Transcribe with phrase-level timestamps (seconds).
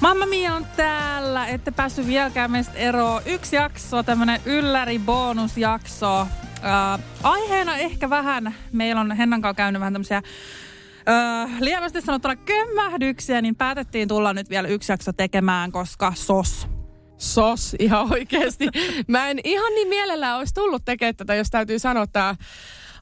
[0.00, 3.22] Mamma Mia on täällä, ette päässyt vieläkään meistä eroon.
[3.26, 6.20] Yksi jakso, tämmönen ylläri bonusjakso.
[6.20, 13.42] Äh, aiheena ehkä vähän, meillä on Hennan kanssa käynyt vähän tämmöisiä äh, lievästi sanottuna kömmähdyksiä,
[13.42, 16.68] niin päätettiin tulla nyt vielä yksi jakso tekemään, koska sos.
[17.16, 18.68] sos ihan oikeasti.
[19.08, 22.36] Mä en ihan niin mielellään olisi tullut tekemään tätä, jos täytyy sanoa, että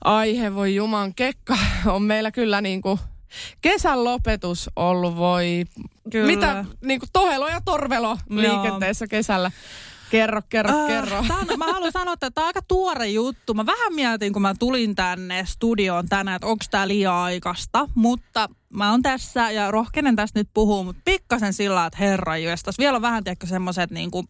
[0.04, 1.58] aihe, voi juman kekka,
[1.94, 2.98] on meillä kyllä niin kuin
[3.60, 5.64] kesän lopetus ollut, voi
[6.10, 6.26] Kyllä.
[6.26, 9.50] mitä niin kuin tohelo ja torvelo liikenteessä kesällä.
[10.10, 11.24] Kerro, kerro, Äh, kerro.
[11.28, 13.54] tää on, mä haluan sanoa, että tämä on aika tuore juttu.
[13.54, 17.88] Mä vähän mietin, kun mä tulin tänne studioon tänään, että onko tämä liian aikaista.
[17.94, 22.34] Mutta mä oon tässä ja rohkenen tästä nyt puhua, mutta pikkasen sillä, että herra
[22.78, 24.28] Vielä on vähän, tiedätkö, semmoiset niin kuin,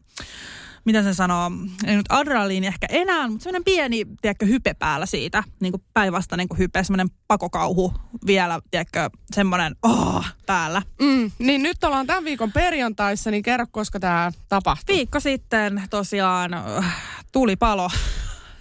[0.87, 1.51] miten se sanoo,
[1.87, 6.49] ei nyt adrenaliini ehkä enää, mutta semmoinen pieni, tiedätkö, hype päällä siitä, niin kuin päinvastainen
[6.49, 7.93] kuin hype, semmoinen pakokauhu
[8.27, 10.83] vielä, tiedätkö, semmoinen oh, päällä.
[11.01, 14.97] Mm, niin nyt ollaan tämän viikon perjantaissa, niin kerro, koska tämä tapahtuu.
[14.97, 16.97] Viikko sitten tosiaan äh,
[17.33, 17.91] tuli palo.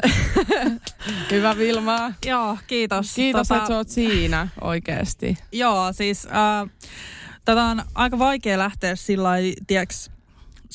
[1.32, 2.14] Hyvä Vilma.
[2.26, 3.14] Joo, kiitos.
[3.16, 3.62] Kiitos, tota...
[3.62, 5.38] että oot siinä oikeasti.
[5.52, 6.70] Joo, siis äh,
[7.45, 9.30] tätä on aika vaikea lähteä sillä
[9.67, 10.12] tiiäks,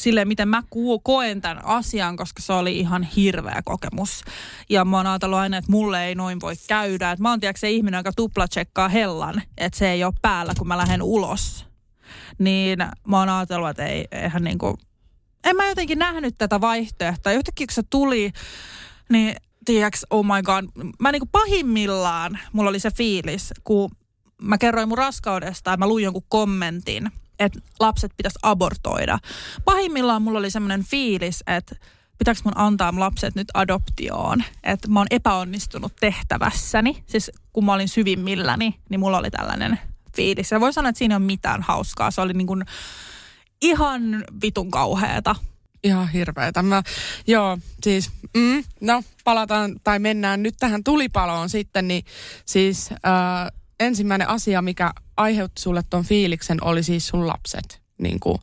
[0.01, 0.63] silleen, miten mä
[1.03, 4.25] koen tämän asian, koska se oli ihan hirveä kokemus.
[4.69, 7.11] Ja mä oon ajatellut aina, että mulle ei noin voi käydä.
[7.11, 10.69] Et mä oon tiiäks, se ihminen, joka tuplatsekkaa hellan, että se ei ole päällä, kun
[10.69, 11.67] mä lähden ulos.
[12.39, 14.79] Niin mä oon ajatellut, että ei, eihän niinku,
[15.45, 17.33] en mä jotenkin nähnyt tätä vaihtoehtoa.
[17.33, 18.33] Yhtäkkiä kun se tuli,
[19.11, 20.65] niin tiiäks, oh my god,
[20.99, 23.91] mä niinku pahimmillaan, mulla oli se fiilis, kun
[24.43, 29.19] mä kerroin mun raskaudesta ja mä luin jonkun kommentin, että lapset pitäisi abortoida.
[29.65, 31.77] Pahimmillaan mulla oli semmoinen fiilis, että
[32.19, 34.45] pitääkö mun antaa lapset nyt adoptioon.
[34.63, 37.05] Että mä oon epäonnistunut tehtävässäni.
[37.07, 39.79] Siis kun mä olin syvimmilläni, niin mulla oli tällainen
[40.17, 40.51] fiilis.
[40.51, 42.11] Ja voi sanoa, että siinä ei ole mitään hauskaa.
[42.11, 42.65] Se oli niin kuin
[43.63, 45.37] ihan vitun kauheeta.
[45.85, 46.63] Ihan hirveetä.
[46.63, 46.83] Mä,
[47.27, 52.05] joo, siis, mm, no palataan tai mennään nyt tähän tulipaloon sitten, niin
[52.45, 52.99] siis äh,
[53.81, 57.81] ensimmäinen asia, mikä aiheutti sulle ton fiiliksen, oli siis sun lapset.
[57.99, 58.39] Niin kuin,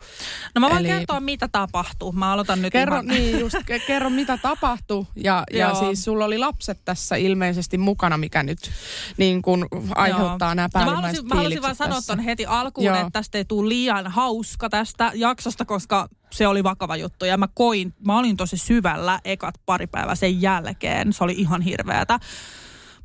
[0.56, 2.12] No mä voin Eli- kertoa, mitä tapahtuu.
[2.12, 3.08] Mä aloitan nyt kerro, ihan...
[3.08, 5.80] niin just, ke- kerro mitä tapahtui ja, ja Joo.
[5.80, 8.72] siis sulla oli lapset tässä ilmeisesti mukana, mikä nyt
[9.18, 12.86] niin kuin aiheuttaa nämä No mä päällimmäiset halusin, mä halusin vaan sanoa ton heti alkuun,
[12.86, 12.96] Joo.
[12.96, 17.26] että tästä ei tule liian hauska tästä jaksosta, koska se oli vakava juttu.
[17.26, 21.14] Ja mä koin, mä olin tosi syvällä ekat pari päivää sen jälkeen.
[21.14, 22.20] Se oli ihan hirveätä.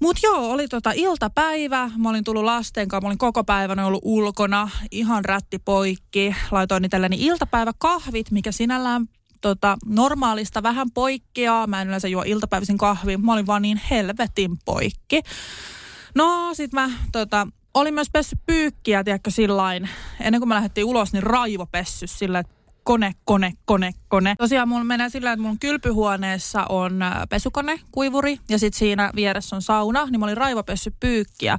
[0.02, 1.90] Mut joo, oli tota iltapäivä.
[1.96, 6.34] Mä olin tullut lasten kanssa, mä olin koko päivän ollut ulkona, ihan rätti poikki.
[6.50, 9.08] Laitoin itselleni iltapäiväkahvit, mikä sinällään
[9.40, 11.66] tota, normaalista vähän poikkeaa.
[11.66, 15.20] Mä en yleensä juo iltapäivisin kahvia, mä olin vaan niin helvetin poikki.
[16.14, 19.88] No sit mä tota, olin myös pessy pyykkiä, tiedätkö, sillain.
[20.20, 22.54] Ennen kuin mä lähdettiin ulos, niin raivopessy sillä, että
[22.84, 24.34] kone, kone, kone, kone.
[24.38, 29.56] Tosiaan mulla menee sillä, että mun kylpyhuoneessa on äh, pesukone, kuivuri ja sitten siinä vieressä
[29.56, 31.58] on sauna, niin mä olin raivopessy pyykkiä.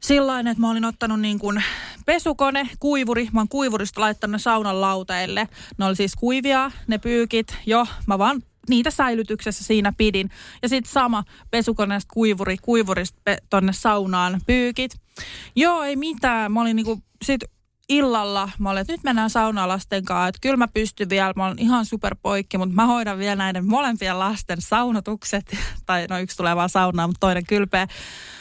[0.00, 1.62] Sillain, että mä olin ottanut niin kuin
[2.06, 3.28] pesukone, kuivuri.
[3.32, 5.48] Mä oon kuivurista laittanut ne saunan lauteille.
[5.78, 7.56] Ne oli siis kuivia, ne pyykit.
[7.66, 10.30] Jo, mä vaan niitä säilytyksessä siinä pidin.
[10.62, 14.92] Ja sitten sama pesukoneesta kuivuri, kuivurista pe- tonne saunaan pyykit.
[15.56, 16.52] Joo, ei mitään.
[16.52, 17.44] Mä olin niinku, sit
[17.90, 21.46] illalla, mä olin, että nyt mennään saunaan lasten kanssa, että kyllä mä pystyn vielä, mä
[21.46, 25.56] olen ihan superpoikki, mutta mä hoidan vielä näiden molempien lasten saunotukset,
[25.86, 27.86] tai no yksi tulee vaan saunaan, mutta toinen kylpeä.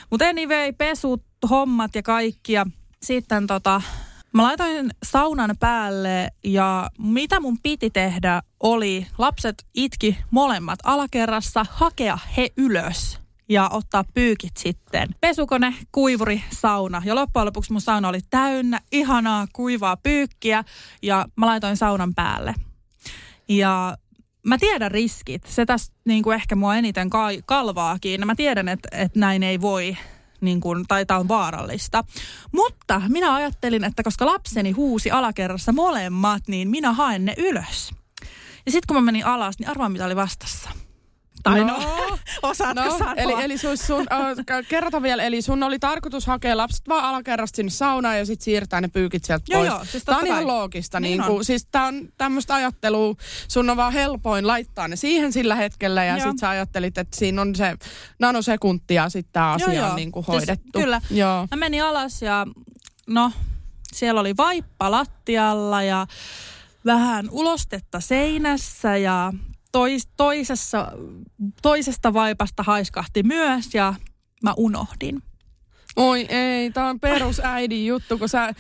[0.10, 2.66] Mutta anyway, pesut, hommat ja kaikki, ja
[3.02, 3.82] sitten tota,
[4.34, 12.18] mä laitoin saunan päälle, ja mitä mun piti tehdä oli, lapset itki molemmat alakerrassa, hakea
[12.38, 13.20] he ylös
[13.50, 15.10] ja ottaa pyykit sitten.
[15.22, 17.02] Pesukone, kuivuri, sauna.
[17.06, 20.64] Ja loppujen lopuksi mun sauna oli täynnä ihanaa kuivaa pyykkiä
[21.02, 22.56] ja mä laitoin saunan päälle.
[23.50, 23.98] Ja
[24.46, 25.46] mä tiedän riskit.
[25.46, 28.28] Se tässä niin kuin ehkä mua eniten ka- kalvaakin.
[28.28, 29.98] Mä tiedän, että, että näin ei voi
[30.42, 32.04] niin kuin, tai tämä on vaarallista.
[32.52, 37.92] Mutta minä ajattelin, että koska lapseni huusi alakerrassa molemmat, niin minä haen ne ylös.
[38.66, 40.70] Ja sitten kun mä menin alas, niin arvaa mitä oli vastassa.
[41.44, 43.14] Tai no, no osaatko no, sanoa?
[43.14, 47.56] Eli, eli sun, sun, uh, kerrota vielä, eli sun oli tarkoitus hakea lapset vaan alakerrasta
[47.56, 49.72] sinne saunaan ja sitten siirtää ne pyykit sieltä joo, pois.
[49.72, 51.00] Joo, siis tämä on ihan loogista.
[51.00, 53.16] Niin, niin kuin, siis tämä on tämmöistä ajattelua,
[53.48, 57.42] sun on vaan helpoin laittaa ne siihen sillä hetkellä ja sitten sä ajattelit, että siinä
[57.42, 57.76] on se
[58.20, 60.70] nanosekuntia sitten tämä asia joo, on niin kuin siis hoidettu.
[60.74, 61.02] Siis, kyllä.
[61.12, 61.48] Joo.
[61.52, 62.48] Mä menin alas ja
[63.08, 63.32] no,
[63.94, 66.08] siellä oli vaippa lattialla ja
[66.86, 69.34] vähän ulostetta seinässä ja
[69.72, 70.92] tois, toisessa,
[71.62, 73.94] toisesta vaipasta haiskahti myös ja
[74.44, 75.24] mä unohdin.
[75.96, 78.54] Oi ei, tämä on perusäidin juttu, kun sä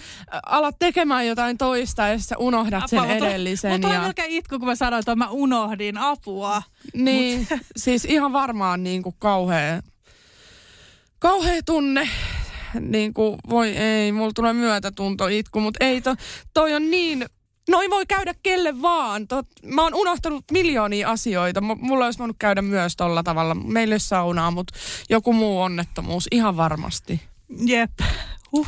[0.45, 3.71] alat tekemään jotain toista ja sä unohdat sen Apua, edellisen.
[3.71, 4.01] Mutta ja...
[4.01, 6.61] melkein itku, kun mä sanoin, että mä unohdin apua.
[6.93, 7.59] Niin, Mut...
[7.77, 9.81] siis ihan varmaan niin kuin kauhea,
[11.19, 12.09] kauhea tunne.
[12.79, 16.15] Niin kuin, voi ei, mulla tulee myötätunto itku, mutta ei, to,
[16.53, 17.25] toi on niin
[17.69, 19.27] Noin voi käydä kelle vaan.
[19.27, 21.61] Tot, mä oon unohtanut miljoonia asioita.
[21.61, 23.55] M- mulla olisi voinut käydä myös tolla tavalla.
[23.55, 24.73] Meillä ei saunaa, mutta
[25.09, 27.21] joku muu onnettomuus ihan varmasti.
[27.65, 27.91] Jep.
[28.51, 28.67] Uh.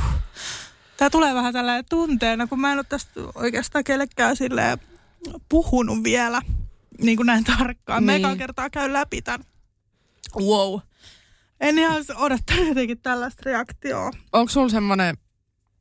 [0.98, 4.36] Tää tulee vähän tällainen tunteena, kun mä en ole tästä oikeastaan kellekään
[5.50, 6.42] puhunut vielä
[7.02, 8.06] niin kuin näin tarkkaan.
[8.06, 8.06] Niin.
[8.06, 9.46] Meidän kertaa käy läpi tämän.
[10.40, 10.80] Wow.
[11.60, 14.12] En ihan odottanut jotenkin tällaista reaktioa.
[14.34, 15.18] Onko sulla semmoinen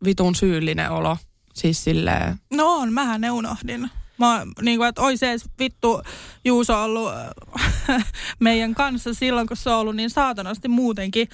[0.05, 1.17] vitun syyllinen olo?
[1.61, 2.41] Siis silleen...
[2.51, 3.91] No on, mähän ne unohdin.
[4.19, 6.03] Mä, niin kuin, että ois edes vittu
[6.45, 7.13] Juuso ollut
[8.41, 11.29] meidän kanssa silloin, kun se on ollut niin saatanasti muutenkin.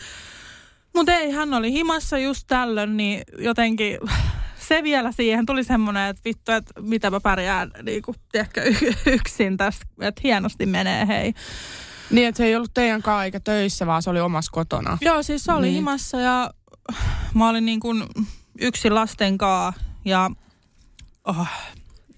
[0.95, 3.99] Mutta ei, hän oli himassa just tällöin, niin jotenkin
[4.69, 8.63] se vielä siihen tuli semmoinen, että vittu, että mitä mä pärjään niin kuin, tiedätkö,
[9.07, 11.35] yksin tässä, että hienosti menee, hei.
[12.11, 14.99] Niin, että se ei ollut teidän kanssa eikä töissä, vaan se oli omassa kotona.
[15.01, 15.75] Joo, siis se oli niin.
[15.75, 16.51] himassa ja
[17.35, 18.05] mä olin niin kuin
[18.61, 20.31] yksin lasten kanssa ja...
[21.25, 21.49] Oh.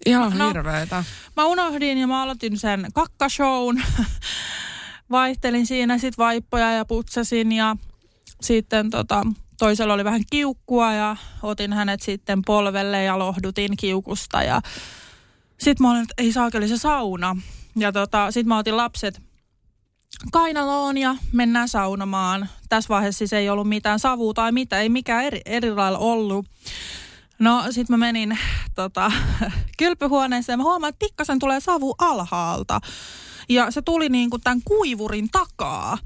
[0.06, 1.04] Ihan no, hirveetä.
[1.36, 3.82] Mä unohdin ja mä aloitin sen kakkashown.
[5.10, 7.76] Vaihtelin siinä sit vaippoja ja putsasin ja
[8.40, 9.26] sitten tota,
[9.58, 14.60] toisella oli vähän kiukkua ja otin hänet sitten polvelle ja lohdutin kiukusta ja
[15.58, 17.36] sitten mä olin, että ei saakeli se sauna.
[17.76, 19.22] Ja tota, sitten mä otin lapset
[20.32, 22.48] kainaloon ja mennään saunomaan.
[22.68, 26.46] Tässä vaiheessa siis ei ollut mitään savua tai mitä, ei mikään eri, eri lailla ollut.
[27.38, 28.38] No sit mä menin
[28.74, 29.12] tota,
[29.78, 32.80] kylpyhuoneeseen ja mä huomaan, että pikkasen tulee savu alhaalta.
[33.48, 35.98] Ja se tuli niin kuin tämän kuivurin takaa.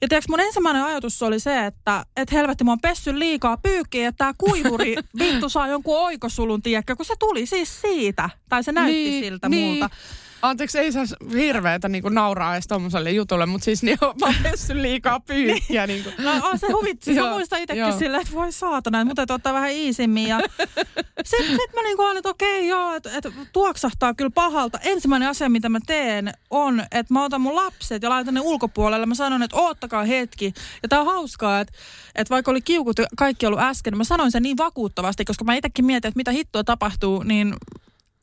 [0.00, 4.08] Ja tiedätkö, mun ensimmäinen ajatus oli se, että et helvetti, mä oon pessy liikaa pyykkiä,
[4.08, 8.30] että tämä kuivuri vittu saa jonkun oikosulun, tiedätkö, kun se tuli siis siitä.
[8.48, 9.68] Tai se näytti niin, siltä niin.
[9.68, 9.90] multa.
[10.42, 11.04] Anteeksi, ei saa
[11.34, 15.86] hirveätä niin nauraa edes tommoselle jutulle, mutta siis niin, mä oon pessy liikaa pyykkiä.
[15.86, 16.14] niin kuin.
[16.18, 17.14] No on se huvitsi.
[17.14, 20.28] Mä muistan itsekin silleen, että voi saatana, että mutta ottaa vähän iisimmin.
[20.28, 20.40] Ja
[21.24, 24.78] sitten sit mä niin olin, että okei joo, että et, tuoksahtaa kyllä pahalta.
[24.82, 29.06] Ensimmäinen asia, mitä mä teen, on, että mä otan mun lapset ja laitan ne ulkopuolelle.
[29.06, 30.52] Mä sanon, että oottakaa hetki.
[30.82, 31.72] Ja tää on hauskaa, että,
[32.14, 35.54] että vaikka oli kiukut kaikki ollut äsken, niin mä sanoin sen niin vakuuttavasti, koska mä
[35.54, 37.54] itsekin mietin, että mitä hittoa tapahtuu, niin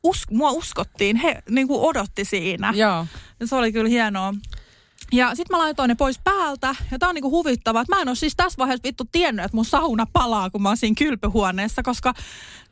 [0.04, 2.72] us, mua uskottiin, he niin kuin odotti siinä.
[2.76, 3.06] Joo.
[3.40, 4.34] Ja se oli kyllä hienoa.
[5.12, 6.74] Ja sitten mä laitoin ne pois päältä.
[6.90, 9.56] Ja tää on niinku huvittavaa, että mä en ole siis tässä vaiheessa vittu tiennyt, että
[9.56, 12.14] mun sauna palaa, kun mä oon siinä kylpyhuoneessa, koska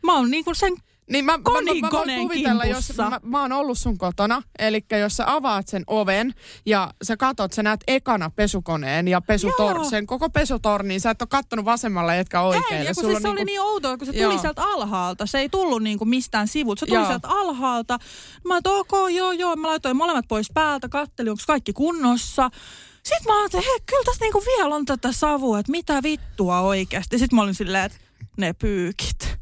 [0.02, 0.72] mä oon niinku sen
[1.10, 4.84] niin mä, mä, mä, mä voin kuvitella, jos mä, mä oon ollut sun kotona, eli
[5.00, 6.34] jos sä avaat sen oven
[6.66, 11.28] ja sä katot, sä näet ekana pesukoneen ja pesutor, sen koko pesutornin, sä et ole
[11.28, 12.78] kattonut vasemmalla etkä oikealle.
[12.78, 13.30] Ei, ja kun siis se niinku...
[13.30, 14.38] oli niin outoa, kun se tuli joo.
[14.38, 15.26] sieltä alhaalta.
[15.26, 17.06] Se ei tullut niinku mistään sivut, se tuli joo.
[17.06, 17.98] sieltä alhaalta.
[18.44, 22.50] Mä että ok, joo, joo, mä laitoin molemmat pois päältä, kattelin, onko kaikki kunnossa.
[23.02, 27.18] Sitten mä ajattelin, hei, kyllä tässä niinku vielä on tätä savua, että mitä vittua oikeasti.
[27.18, 27.98] Sitten mä olin silleen, että
[28.36, 29.41] ne pyykit.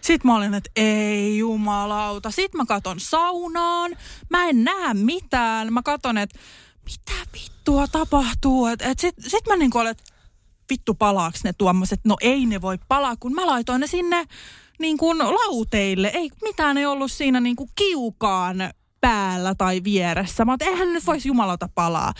[0.00, 2.30] Sitten mä olin, että ei jumalauta.
[2.30, 3.96] Sitten mä katon saunaan.
[4.30, 5.72] Mä en näe mitään.
[5.72, 6.38] Mä katon, että
[6.84, 8.66] mitä vittua tapahtuu.
[8.66, 10.04] Et, et Sitten sit mä niin olin, että
[10.70, 12.00] vittu palaaks ne tuommoiset.
[12.04, 14.24] No ei ne voi palaa, kun mä laitoin ne sinne
[14.78, 16.10] niin kuin lauteille.
[16.14, 18.56] Ei mitään ei ollut siinä niin kuin kiukaan
[19.00, 20.44] päällä tai vieressä.
[20.44, 22.12] Mä että eihän nyt voisi jumalauta palaa.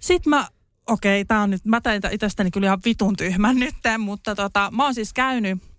[0.00, 0.48] Sitten mä
[0.86, 4.70] okei, okay, tää on nyt, mä tein itsestäni kyllä ihan vitun tyhmän nyt, mutta tota,
[4.72, 5.71] mä oon siis käynyt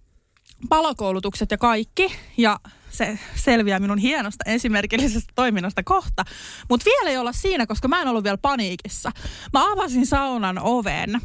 [0.70, 2.16] palokoulutukset ja kaikki.
[2.38, 6.26] Ja se selviää minun hienosta esimerkillisestä toiminnasta kohta.
[6.70, 9.12] Mutta vielä ei olla siinä, koska mä en ollut vielä paniikissa.
[9.54, 11.22] Mä avasin saunan oven,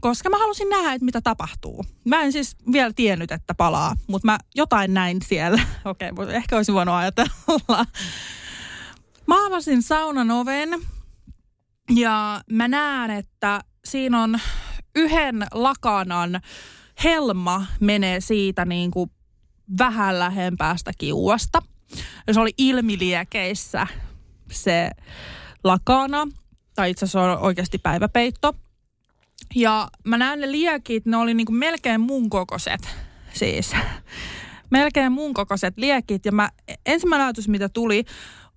[0.00, 1.84] koska mä halusin nähdä, että mitä tapahtuu.
[2.04, 5.62] Mä en siis vielä tiennyt, että palaa, mutta mä jotain näin siellä.
[5.84, 7.86] Okei, okay, ehkä olisi voinut ajatella.
[9.26, 10.70] Mä avasin saunan oven
[11.94, 14.40] ja mä näen, että siinä on
[14.94, 16.40] yhden lakanan
[17.04, 19.10] helma menee siitä niin kuin
[19.78, 21.62] vähän lähempäästä kiuasta.
[22.32, 23.86] Se oli ilmiliekeissä
[24.52, 24.90] se
[25.64, 26.28] lakana.
[26.74, 28.54] tai itse asiassa on oikeasti päiväpeitto.
[29.54, 32.88] Ja mä näen ne liekit, ne oli niinku melkein mun kokoiset
[33.32, 33.72] siis.
[34.70, 36.24] Melkein mun kokoiset liekit.
[36.24, 36.50] Ja mä,
[36.86, 38.04] ensimmäinen ajatus, mitä tuli,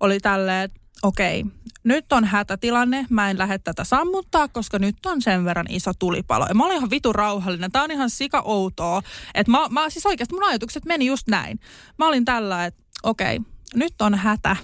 [0.00, 1.44] oli tälleen, että okei,
[1.84, 6.46] nyt on hätätilanne, mä en lähde tätä sammuttaa, koska nyt on sen verran iso tulipalo.
[6.48, 9.02] Ja mä olin ihan vitu rauhallinen, tää on ihan sika outoa.
[9.34, 11.60] Että mä, mä siis oikeasti mun ajatukset meni just näin.
[11.98, 13.40] Mä olin tällä, että okei,
[13.74, 14.56] nyt on hätä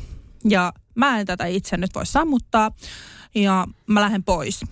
[0.48, 2.70] ja mä en tätä itse nyt voi sammuttaa
[3.34, 4.64] ja mä lähden pois.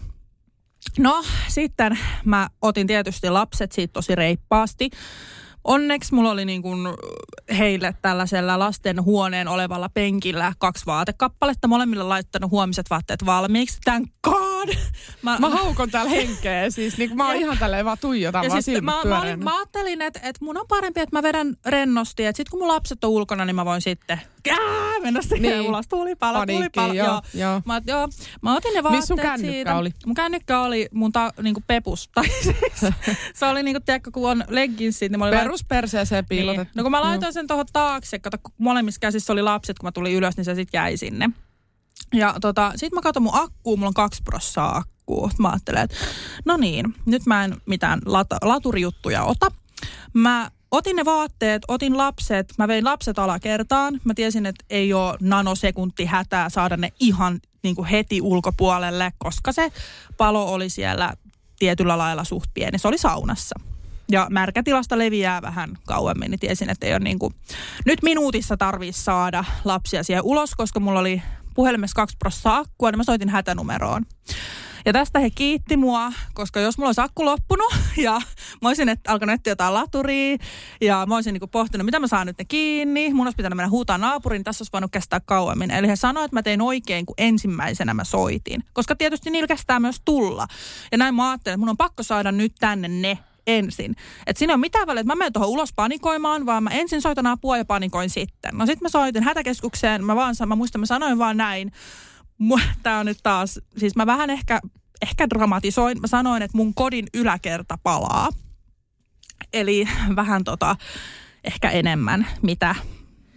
[0.98, 4.90] No sitten mä otin tietysti lapset siitä tosi reippaasti.
[5.64, 6.78] Onneksi mulla oli niin kuin
[7.58, 11.68] heille tällaisella lasten huoneen olevalla penkillä kaksi vaatekappaletta.
[11.68, 13.78] Molemmilla laittanut huomiset vaatteet valmiiksi.
[13.84, 14.04] Tän
[14.66, 14.74] god!
[15.22, 16.70] Mä, mä haukon täällä henkeä.
[16.70, 19.56] Siis niin mä oon ihan tälleen vaan tuijotan ja vaan siis mä, mä, olin, mä,
[19.56, 22.26] ajattelin, että, että mun on parempi, että mä vedän rennosti.
[22.26, 25.60] Että sit kun mun lapset on ulkona, niin mä voin sitten kää, mennä siihen niin.
[25.60, 25.88] ulos.
[25.88, 26.92] Tulipalo, Paniikki, tulipalo.
[26.92, 27.22] Joo, joo.
[27.34, 27.62] joo.
[27.64, 28.08] Mä, joo.
[28.42, 29.76] mä otin ne vaatteet Missä sun siitä.
[29.76, 29.90] oli?
[30.06, 32.10] Mun kännykkä oli mun ta, niinku pepus.
[32.14, 32.92] Tai siis,
[33.34, 35.12] se oli niinku, tiedätkö, kun on legginsit.
[35.12, 36.64] Niin Perus perseeseen piilotettu.
[36.64, 36.72] Niin.
[36.74, 39.92] No kun mä laitoin sen tuohon taakse, kato, kun molemmissa käsissä oli lapset, kun mä
[39.92, 41.30] tulin ylös, niin se sitten jäi sinne.
[42.14, 45.30] Ja tota, sit mä katson mun akkuun, mulla on kaksi prossaa akkuu.
[45.38, 45.96] Mä ajattelen, että
[46.44, 49.46] no niin, nyt mä en mitään lat- laturijuttuja ota.
[50.12, 54.00] Mä otin ne vaatteet, otin lapset, mä vein lapset alakertaan.
[54.04, 59.52] Mä tiesin, että ei ole nanosekunti hätää saada ne ihan niin kuin heti ulkopuolelle, koska
[59.52, 59.72] se
[60.16, 61.14] palo oli siellä
[61.58, 62.78] tietyllä lailla suht pieni.
[62.78, 63.60] Se oli saunassa.
[64.10, 67.34] Ja märkätilasta leviää vähän kauemmin, niin tiesin, että ei ole niin kuin,
[67.86, 71.22] nyt minuutissa tarvii saada lapsia siihen ulos, koska mulla oli
[71.54, 74.06] puhelimessa kaksi prosenttia akkua, niin mä soitin hätänumeroon.
[74.86, 78.12] Ja tästä he kiitti mua, koska jos mulla olisi akku loppunut ja
[78.62, 80.36] mä olisin et, alkanut etsiä jotain laturia
[80.80, 83.14] ja mä olisin niinku pohtinut, mitä mä saan nyt ne kiinni.
[83.14, 85.70] Mun olisi pitänyt mennä huutaa naapuriin, niin tässä olisi voinut kestää kauemmin.
[85.70, 88.64] Eli he sanoivat, että mä tein oikein, kun ensimmäisenä mä soitin.
[88.72, 90.46] Koska tietysti niillä kestää myös tulla.
[90.92, 93.96] Ja näin mä ajattelin, että mun on pakko saada nyt tänne ne ensin.
[94.26, 97.26] Et siinä on mitään väliä, että mä menen tuohon ulos panikoimaan, vaan mä ensin soitan
[97.26, 98.58] apua ja panikoin sitten.
[98.58, 101.72] No sitten mä soitin hätäkeskukseen, mä vaan, mä muistan, mä sanoin vaan näin.
[102.82, 104.60] Tää on nyt taas, siis mä vähän ehkä,
[105.02, 106.00] ehkä dramatisoin.
[106.00, 108.28] Mä sanoin, että mun kodin yläkerta palaa.
[109.52, 110.76] Eli vähän tota,
[111.44, 112.74] ehkä enemmän, mitä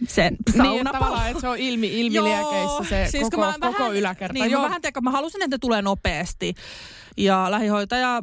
[0.08, 3.96] sen sauna Niin, että että se on ilmi, ilmiliekeissä se siis koko, mä koko vähän,
[3.96, 4.32] yläkerta.
[4.32, 4.62] Niin, Joo.
[4.62, 6.54] Mä vähän teka, mä halusin, että tulee nopeasti.
[7.16, 8.22] Ja lähihoitaja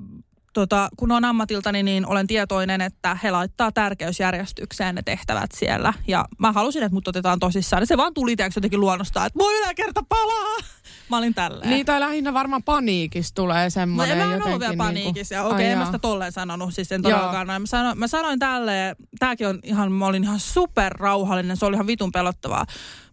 [0.53, 5.93] tota, kun on ammatiltani, niin olen tietoinen, että he laittaa tärkeysjärjestykseen ne tehtävät siellä.
[6.07, 7.81] Ja mä halusin, että mut otetaan tosissaan.
[7.81, 10.57] Ja se vaan tuli tiedätkö, jotenkin luonnostaan, että voi yläkerta palaa.
[11.09, 11.69] Mä olin tälleen.
[11.69, 15.35] Niin, tai lähinnä varmaan paniikissa tulee semmoinen no, mä en ollut vielä niinku- paniikissa.
[15.35, 15.53] Niin kuin...
[15.53, 18.95] Okei, okay, en mä sitä tolleen sanonut, siis en todellakaan Mä sanoin, mä sanoin tälleen,
[19.19, 22.65] tääkin on ihan, mä olin ihan super rauhallinen, se oli ihan vitun pelottavaa.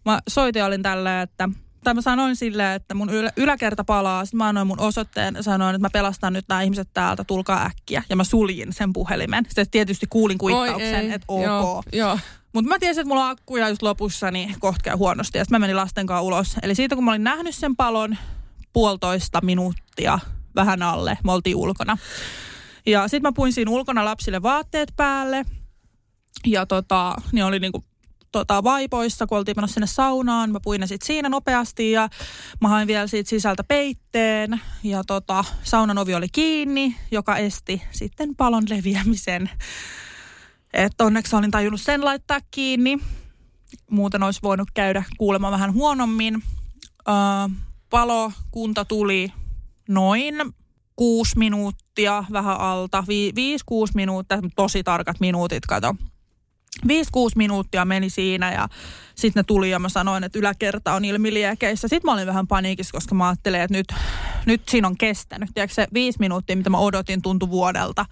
[0.05, 1.49] Mä soitin olin tälleen, että
[1.83, 4.25] tai mä sanoin silleen, että mun ylä, yläkerta palaa.
[4.25, 7.65] Sitten mä annoin mun osoitteen ja sanoin, että mä pelastan nyt nämä ihmiset täältä, tulkaa
[7.65, 8.03] äkkiä.
[8.09, 9.45] Ja mä suljin sen puhelimen.
[9.45, 11.43] Sitten tietysti kuulin kuittauksen, että ok.
[11.43, 12.19] Joo, joo.
[12.53, 15.37] Mutta mä tiesin, että mulla on akkuja just lopussa, niin kohta käy huonosti.
[15.37, 16.55] Ja sitten mä menin lasten kanssa ulos.
[16.61, 18.17] Eli siitä kun mä olin nähnyt sen palon
[18.73, 20.19] puolitoista minuuttia
[20.55, 21.97] vähän alle, me oltiin ulkona.
[22.85, 25.45] Ja sitten mä puin siinä ulkona lapsille vaatteet päälle.
[26.45, 27.83] Ja tota, niin oli niinku
[28.31, 30.51] tota, vaipoissa, kun oltiin menossa sinne saunaan.
[30.51, 32.09] Mä puin ne sit siinä nopeasti ja
[32.61, 34.61] mä hain vielä siitä sisältä peitteen.
[34.83, 39.49] Ja tota, saunan ovi oli kiinni, joka esti sitten palon leviämisen.
[40.73, 42.99] Että onneksi olin tajunnut sen laittaa kiinni.
[43.91, 46.43] Muuten olisi voinut käydä kuulemma vähän huonommin.
[47.07, 47.15] Öö,
[47.89, 49.33] palo, kunta tuli
[49.89, 50.35] noin
[50.95, 53.03] kuusi minuuttia vähän alta.
[53.07, 55.95] Vi, viisi, kuusi minuuttia, tosi tarkat minuutit, kato
[56.87, 56.89] 5-6
[57.35, 58.67] minuuttia meni siinä ja
[59.15, 61.87] sitten ne tuli ja mä sanoin, että yläkerta on ilmiliekeissä.
[61.87, 63.93] Sitten mä olin vähän paniikissa, koska mä ajattelin, että nyt,
[64.45, 65.49] nyt siinä on kestänyt.
[65.53, 68.05] Tiedätkö se viisi minuuttia, mitä mä odotin, tuntui vuodelta.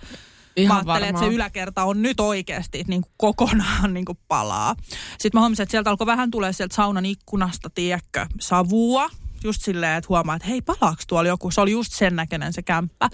[0.55, 1.09] Ihan mä ajattelin, varmaan.
[1.09, 4.75] että se yläkerta on nyt oikeasti niin kuin kokonaan niin kuin palaa.
[5.17, 9.09] Sitten mä huomasin, että sieltä alkoi vähän tulee sieltä saunan ikkunasta, tiedätkö, savua.
[9.43, 11.51] Just silleen, että huomaa, että hei, palaaks tuolla joku?
[11.51, 13.09] Se oli just sen näköinen se kämppä.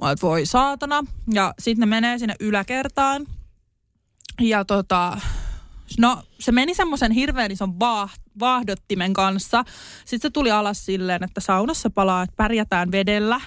[0.00, 1.04] Mä että voi saatana.
[1.32, 3.26] Ja sitten ne menee sinne yläkertaan
[4.40, 5.20] ja tota,
[5.98, 9.64] no se meni semmoisen hirveän ison vaah, vaahdottimen kanssa.
[10.04, 13.40] Sitten se tuli alas silleen, että saunassa palaa, että pärjätään vedellä.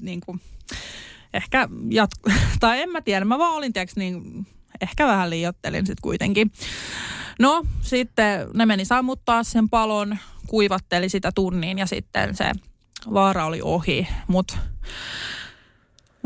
[0.00, 0.40] Niin kuin,
[1.34, 4.46] ehkä jatku, tai en mä tiedä, mä vaan olin tiiäks, niin
[4.80, 6.52] ehkä vähän liiottelin sitten kuitenkin.
[7.38, 12.52] No sitten ne meni sammuttaa sen palon, kuivatteli sitä tunnin ja sitten se
[13.14, 14.08] vaara oli ohi.
[14.26, 14.58] Mutta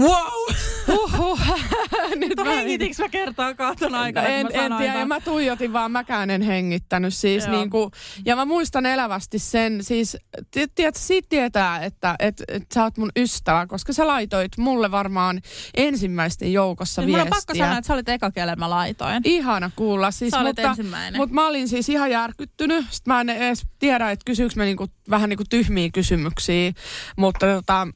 [0.00, 0.55] Wow!
[0.87, 1.41] Huhhuh.
[2.17, 5.00] Nyt mä- Hengitinkö mä kertaa kahton aikana, en, en tiedä, ton?
[5.00, 7.57] ja mä tuijotin vaan, mäkään en hengittänyt siis Joo.
[7.57, 7.91] niin kuin,
[8.25, 10.17] ja mä muistan elävästi sen, siis
[10.50, 14.91] ti- tiedät, siitä tietää, että et, et sä oot mun ystävä, koska sä laitoit mulle
[14.91, 15.41] varmaan
[15.76, 17.37] ensimmäisten joukossa Niin Mun on viestiä.
[17.41, 19.21] pakko sanoa, että sä olit eka, kelle mä laitoin.
[19.25, 20.11] Ihana kuulla.
[20.11, 21.21] Siis, Sä olit mutta, ensimmäinen.
[21.21, 22.87] mutta mä olin siis ihan järkyttynyt.
[22.91, 26.73] Sitten mä en edes tiedä, että kysyykö mä niinku, vähän niinku tyhmiä kysymyksiä.
[27.17, 27.88] Mutta tota,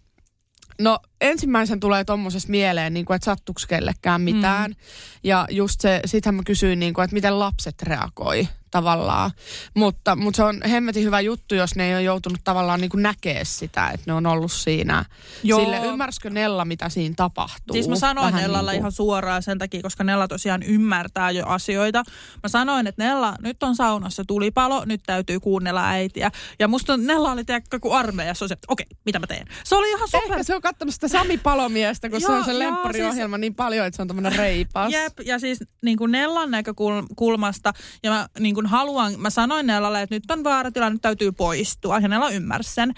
[0.80, 4.70] no ensimmäisen tulee tommosesta mieleen, niinku, että sattuuko kellekään mitään.
[4.70, 4.76] Mm.
[5.24, 9.30] Ja just se, sitähän mä kysyin, niinku, että miten lapset reagoi tavallaan.
[9.74, 13.44] Mutta, mutta se on hemmetin hyvä juttu, jos ne ei ole joutunut tavallaan niinku näkee
[13.44, 15.04] sitä, että ne on ollut siinä.
[15.42, 15.60] Joo.
[15.60, 17.74] Sille ymmärsikö Nella, mitä siinä tapahtuu?
[17.74, 21.46] Siis mä sanoin Vähän Nellalle niinku- ihan suoraan sen takia, koska Nella tosiaan ymmärtää jo
[21.46, 22.02] asioita.
[22.42, 26.30] Mä sanoin, että Nella, nyt on saunassa tulipalo, nyt täytyy kuunnella äitiä.
[26.58, 29.46] Ja musta Nella oli tiedätkö, kuin armeijassa, se, että okei, mitä mä teen?
[29.64, 30.32] Se oli ihan super...
[30.32, 33.86] Ehkä se on katsonut sitä Sami Palomiestä, kun se Joo, on se lemppariohjelma niin paljon,
[33.86, 34.92] että se on tämmöinen reipas.
[34.92, 37.72] Jep, ja siis niin kuin Nellan näkökulmasta,
[38.02, 41.98] ja mä niin kuin haluan, mä sanoin Nellalle, että nyt on vaaratilanne, nyt täytyy poistua,
[41.98, 42.94] ja Nella ymmärsi sen.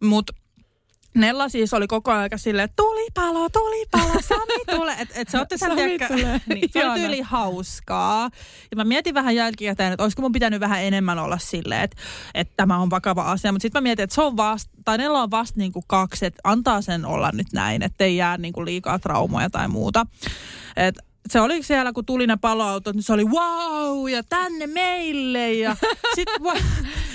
[0.00, 0.32] Mutta
[1.14, 4.96] Nella siis oli koko ajan silleen, että tulipalo, tulipalo, Sami tulee.
[4.98, 6.40] Että et se otti sen, tulee.
[6.46, 8.30] niin, se oli tyyli hauskaa.
[8.70, 11.96] Ja mä mietin vähän jälkikäteen, että olisiko mun pitänyt vähän enemmän olla silleen, että,
[12.34, 13.52] että tämä on vakava asia.
[13.52, 16.40] Mutta sitten mä mietin, että se on vasta, tai Nella on vasta niinku kaksi, että
[16.44, 20.06] antaa sen olla nyt näin, ettei jää niinku liikaa traumoja tai muuta.
[20.76, 25.52] Et se oli siellä, kun tuli ne paloautot, niin se oli wow ja tänne meille
[25.52, 25.76] ja
[26.14, 26.52] sitten mä,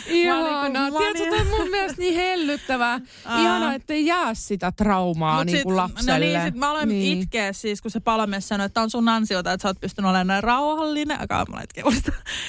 [0.07, 0.69] Ihanaa.
[0.69, 3.00] mä Tiedätkö, toi on mun mielestä niin hellyttävää.
[3.25, 3.39] Aa.
[3.41, 6.12] Ihanaa, ettei jää sitä traumaa Mut niin kuin sit- lapselle.
[6.12, 7.00] No niin, sit mä aloin Niin.
[7.00, 7.21] niin.
[7.21, 10.27] itkeä siis, kun se palomies sanoi, että on sun ansiota, että sä oot pystynyt olemaan
[10.27, 11.19] näin rauhallinen.
[11.19, 11.62] Aika mä.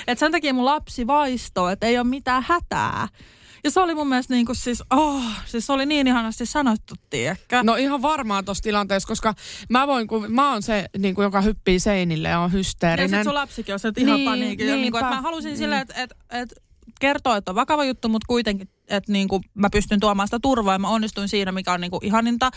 [0.07, 3.09] Että sen takia mun lapsi vaistoo, että ei ole mitään hätää.
[3.65, 6.95] Ja se oli mun mielestä niin kuin siis, oh, siis se oli niin ihanasti sanottu,
[7.11, 7.63] tiedätkö?
[7.63, 9.35] No ihan varmaan tuossa tilanteessa, koska
[9.71, 13.11] mä voin, kun mä oon se, niin kuin, joka hyppii seinille ja on ja hysteerinen.
[13.21, 14.67] sit sun lapsikin on se, että ihan Niin, paniikin.
[14.67, 15.59] Niin, niin kuin, että mä halusin Niin.
[15.59, 16.55] silleen, että, että, että
[17.01, 20.75] kertoa, että on vakava juttu, mutta kuitenkin, että niin kuin mä pystyn tuomaan sitä turvaa
[20.75, 22.51] ja mä onnistuin siinä, mikä on niin kuin ihaninta.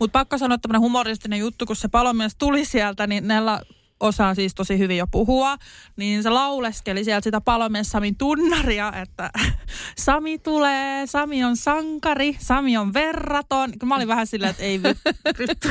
[0.00, 3.60] Mutta pakko sanoa tämmöinen humoristinen juttu, kun se palomies tuli sieltä, niin Nella
[4.00, 5.56] osaa siis tosi hyvin jo puhua,
[5.96, 9.30] niin se lauleskeli sieltä sitä palomies Samin tunnaria, että
[9.98, 13.72] Sami tulee, Sami on sankari, Sami on verraton.
[13.84, 15.68] Mä olin vähän silleen, että ei vit- vittu.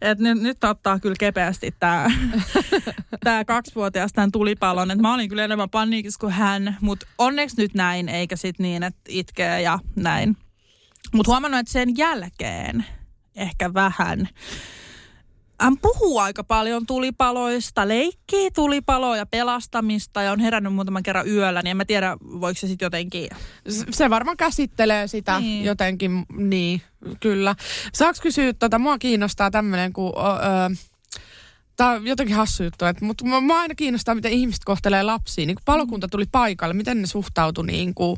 [0.00, 2.10] että nyt, nyt ottaa kyllä kepeästi tämä
[3.24, 4.90] tää kaksivuotias tämän tulipalon.
[4.90, 8.82] Et mä olin kyllä enemmän paniikissa kuin hän, mutta onneksi nyt näin, eikä sit niin,
[8.82, 10.36] että itkee ja näin.
[11.14, 12.84] Mutta huomannut, että sen jälkeen
[13.36, 14.28] ehkä vähän
[15.64, 21.70] hän puhuu aika paljon tulipaloista, leikkii tulipaloja, pelastamista ja on herännyt muutaman kerran yöllä, niin
[21.70, 23.28] en mä tiedä, voiko se sitten jotenkin...
[23.90, 25.64] Se varmaan käsittelee sitä Niin.
[25.64, 26.82] jotenkin, niin,
[27.20, 27.54] kyllä.
[27.92, 30.12] Saaks kysyä, tota, mua kiinnostaa tämmöinen, kun...
[30.16, 30.93] Ö,
[31.76, 35.46] Tämä on jotenkin hassu juttu, että, mutta mua aina kiinnostaa, miten ihmiset kohtelee lapsia.
[35.46, 38.16] Niin kun palokunta tuli paikalle, miten ne suhtautui niin kuin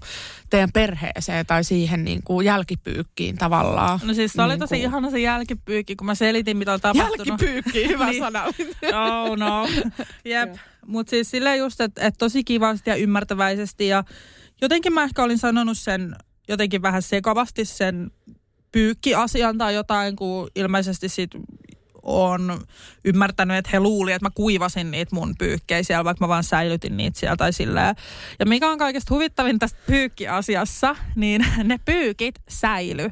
[0.51, 4.01] teidän perheeseen tai siihen niin kuin jälkipyykkiin tavallaan?
[4.05, 6.81] No siis se oli Niin tosi kuin- ihana se jälkipyykki, kun mä selitin, mitä on
[6.81, 7.27] tapahtunut.
[7.29, 8.23] Jälkipyykki, hyvä Niin.
[8.23, 8.45] sana.
[9.27, 9.69] Oh no.
[10.25, 10.55] Jep.
[10.87, 14.05] Mutta siis silleen just, että et tosi kivasti ja ymmärtäväisesti ja
[14.61, 16.17] jotenkin mä ehkä olin sanonut sen
[16.49, 18.11] jotenkin vähän sekavasti sen
[18.73, 21.31] pyykkiasian tai jotain, kun ilmeisesti sit
[22.07, 22.61] on
[23.05, 26.97] ymmärtänyt, että he luuli, että mä kuivasin niitä mun pyykkejä siellä, vaikka mä vaan säilytin
[26.97, 27.95] niitä siellä tai silleen.
[28.39, 33.11] Ja mikä on kaikesta huvittavin tästä pyykkiasiassa, niin ne pyykit säily.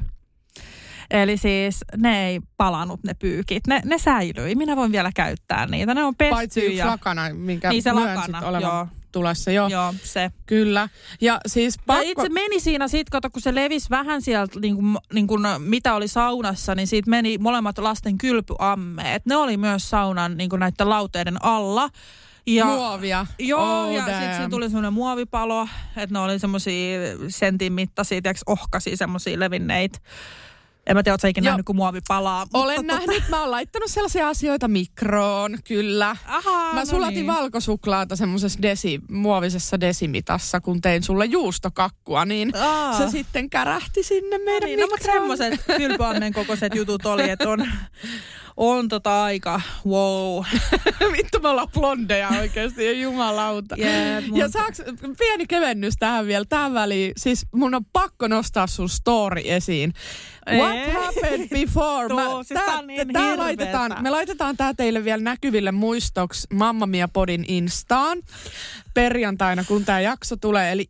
[1.11, 4.55] Eli siis ne ei palannut ne pyykit, ne, ne säilyi.
[4.55, 5.93] Minä voin vielä käyttää niitä.
[5.93, 6.87] Ne on pesty Paitsi yksi ja...
[6.87, 8.87] lakana, minkä Niin se lakana, olevan joo.
[9.15, 9.51] Tulossa.
[9.51, 10.31] Joo, Joo, se.
[10.45, 10.89] kyllä.
[11.21, 12.03] Ja siis Ja pakko...
[12.05, 15.93] itse meni siinä sit, kato, kun se levisi vähän sieltä, niin kuin, niin kuin, mitä
[15.95, 19.25] oli saunassa, niin siitä meni molemmat lasten kylpyammeet.
[19.25, 21.89] Ne oli myös saunan niin kuin näiden lauteiden alla.
[22.47, 23.25] Ja, Muovia.
[23.39, 28.43] Joo, Oh, ja sitten siinä tuli semmoinen muovipalo, että ne oli semmoisia sentin mittaisia, tiedätkö,
[28.45, 29.99] ohkaisia semmoisia levinneitä.
[30.87, 31.51] En mä tiedä, ootko ikinä Joo.
[31.51, 32.45] nähnyt, kun muovi palaa.
[32.53, 36.15] Olen mutta tota- nähnyt, mä oon laittanut sellaisia asioita mikroon, kyllä.
[36.25, 37.27] Ahaa, Mä no sulatin niin.
[37.27, 42.97] valkosuklaata semmoisessa desi, muovisessa desimitassa, kun tein sulle juustokakkua, niin Aa.
[42.97, 45.37] se sitten kärähti sinne meidän Niin, no mutta mikroon.
[45.37, 47.59] semmoiset kylpyammen kokoiset jutut oli, että on,
[48.57, 50.43] on tota aika wow.
[51.17, 53.75] Vittu, me ollaan blondeja oikeasti, ja jumalauta.
[53.77, 53.87] Ja
[54.21, 54.81] mun- saaks
[55.17, 57.11] pieni kevennys tähän vielä, tähän väliin.
[57.17, 59.93] Siis mun on pakko nostaa sun story esiin.
[60.57, 60.91] What Ei.
[60.91, 62.09] happened before?
[62.09, 66.85] Tuu, siis tää on niin tää laitetaan, me laitetaan tää teille vielä näkyville muistoksi Mamma
[66.85, 68.17] Mia Podin Instaan
[68.93, 70.71] perjantaina, kun tämä jakso tulee.
[70.71, 70.89] Eli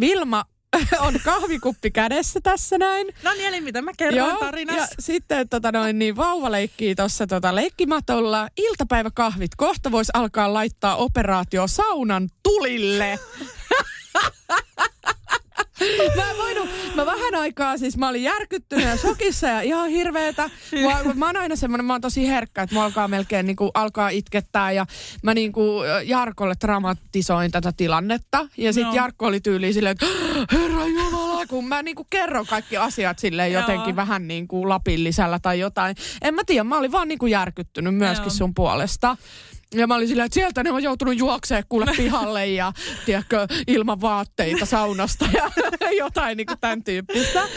[0.00, 0.44] Vilma
[1.06, 3.06] on kahvikuppi kädessä tässä näin.
[3.22, 4.80] No niin, eli mitä mä kerroin Joo, tarinassa?
[4.80, 8.48] ja sitten tota noin, niin vauva leikkii tuossa tota leikkimatolla.
[8.56, 9.54] Iltapäiväkahvit.
[9.56, 13.18] Kohta voisi alkaa laittaa operaatio saunan tulille.
[16.16, 20.50] Mä en voinut, mä vähän aikaa siis mä olin järkyttynyt ja shokissa ja ihan hirveetä.
[20.82, 24.08] Mä, mä oon aina semmonen, mä oon tosi herkkä, että mä alkaa melkein niinku, alkaa
[24.08, 24.86] itkettää ja
[25.22, 28.48] mä niinku Jarkolle dramatisoin tätä tilannetta.
[28.56, 28.94] Ja sit Joo.
[28.94, 30.06] Jarkko oli tyyli silleen, että
[30.52, 33.60] herra jumala, kun mä niinku kerron kaikki asiat silleen Joo.
[33.60, 35.96] jotenkin vähän niinku lapillisella tai jotain.
[36.22, 38.30] En mä tiedä, mä olin vaan niinku järkyttynyt myöskin Joo.
[38.30, 39.16] sun puolesta.
[39.74, 42.72] Ja mä olin silleen, että sieltä ne on joutunut juoksemaan kuule pihalle ja
[43.06, 45.50] tiedätkö, ilman vaatteita saunasta ja
[45.98, 47.48] jotain niin kuin tämän tyyppistä.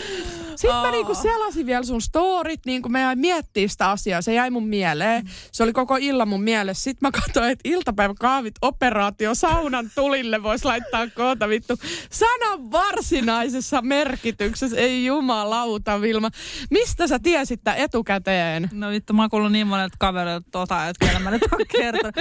[0.58, 4.22] Sitten mä niinku selasin vielä sun storit, niin kuin mä jäin miettimään sitä asiaa.
[4.22, 5.30] Se jäi mun mieleen.
[5.52, 6.84] Se oli koko illan mun mielessä.
[6.84, 11.80] Sitten mä katsoin, että iltapäiväkaavit operaatio saunan tulille voisi laittaa koota vittu
[12.12, 14.78] sanan varsinaisessa merkityksessä.
[14.78, 16.30] Ei jumalauta, Vilma.
[16.70, 18.70] Mistä sä tiesit tän etukäteen?
[18.72, 22.16] No vittu, mä oon niin monelta kaverilta tota, että kyllä mä nyt oon kertonut.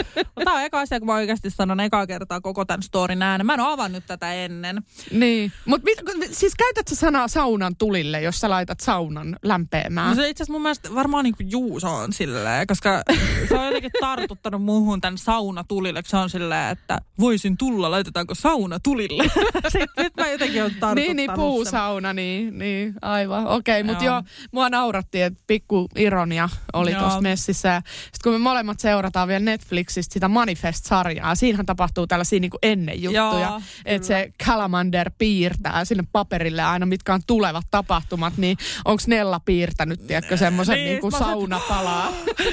[0.45, 3.47] Tää on eka asia, kun mä oikeasti sanon ekaa kertaa koko tämän storin ääneen.
[3.47, 4.83] Mä en oo avannut tätä ennen.
[5.11, 5.53] Niin.
[5.65, 5.91] Mutta
[6.31, 10.09] siis käytät sä sanaa saunan tulille, jos sä laitat saunan lämpeämään?
[10.09, 13.03] No se itse asiassa mun mielestä varmaan niinku Juuso on silleen, koska
[13.49, 16.03] se on jotenkin tartuttanut muuhun tämän sauna tulille.
[16.07, 19.25] Se on silleen, että voisin tulla, laitetaanko sauna tulille.
[19.69, 21.37] Sitten sit mä jotenkin oon tartuttanut Niin, niin sen.
[21.37, 23.47] puusauna, niin, niin aivan.
[23.47, 24.23] Okei, okay, mutta Joo.
[24.53, 27.83] mua nauratti, että pikku ironia oli tuossa messissä.
[27.87, 33.61] Sitten kun me molemmat seurataan vielä Netflixistä sitä Manifest-sarjaa, siinähän tapahtuu tällaisia niin ennen juttuja.
[33.85, 37.97] Että se Calamander piirtää sinne paperille aina, mitkä on tulevat tapahtumat,
[38.37, 42.13] niin onko Nella piirtänyt, tiedätkö, semmoisen Niin, niin, niin se- saunapalaa?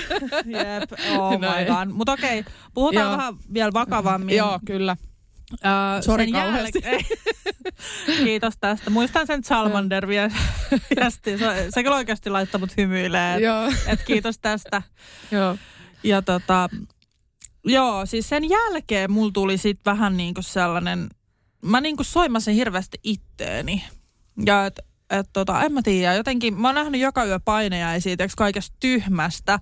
[0.55, 1.93] Jep, oh my god.
[1.93, 3.17] Mutta okei, puhutaan Joo.
[3.17, 4.35] vähän vielä vakavammin.
[4.37, 4.97] Joo, kyllä.
[5.65, 6.79] Öö, Sori kauheasti.
[6.79, 7.17] jäl-
[8.23, 8.89] Kiitos tästä.
[8.89, 11.37] Muistan sen Salmander viesti.
[11.37, 13.39] Se, se kyllä oikeasti laittoi mut hymyilee.
[13.39, 14.81] Joo, Et kiitos tästä.
[15.31, 15.57] joo.
[16.03, 16.69] Ja tota,
[17.65, 21.09] joo, siis sen jälkeen mulla tuli sit vähän niinku sellainen,
[21.61, 23.83] mä niinku soimasin hirveästi itteeni.
[24.45, 24.79] Ja et,
[25.19, 29.59] et tota, en mä tiedä, jotenkin mä oon nähnyt joka yö painejaisia, tiiäks, kaikesta tyhmästä.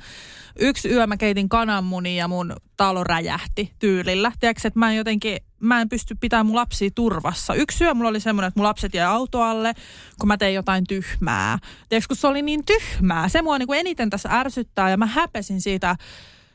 [0.60, 4.32] Yksi yö mä keitin kananmunia ja mun talo räjähti tyylillä.
[4.40, 7.54] Tiedätkö, että mä en jotenkin, mä en pysty pitämään mun lapsia turvassa.
[7.54, 9.74] Yksi yö mulla oli semmoinen, että mun lapset jäi autoalle,
[10.20, 11.58] kun mä tein jotain tyhmää.
[11.90, 13.30] Tiedätkö, kun se oli niin tyhmää.
[13.30, 15.96] Se mua niinku eniten tässä ärsyttää ja mä häpesin siitä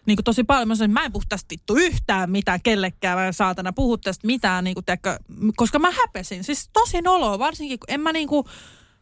[0.06, 0.68] niin tosi paljon.
[0.68, 4.64] Mä sanoin, mä en puhu tästä vittu yhtään mitään kellekään, mä saatana puhu tästä mitään,
[4.64, 5.18] niin kuin, tiedätkö,
[5.56, 6.44] koska mä häpesin.
[6.44, 8.46] Siis tosi noloa, varsinkin kun en mä niin kuin,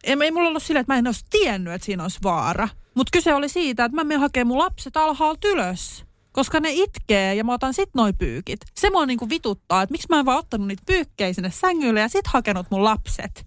[0.04, 2.68] ei, ei mulla ollut silleen, että mä en olisi tiennyt, että siinä olisi vaara.
[2.94, 6.04] Mutta kyse oli siitä, että mä menen hakemaan mun lapset alhaalta ylös.
[6.32, 8.60] Koska ne itkee ja mä otan sit noi pyykit.
[8.74, 12.08] Se mua niinku vituttaa, että miksi mä en vaan ottanut niitä pyykkejä sinne sängylle ja
[12.08, 13.46] sit hakenut mun lapset.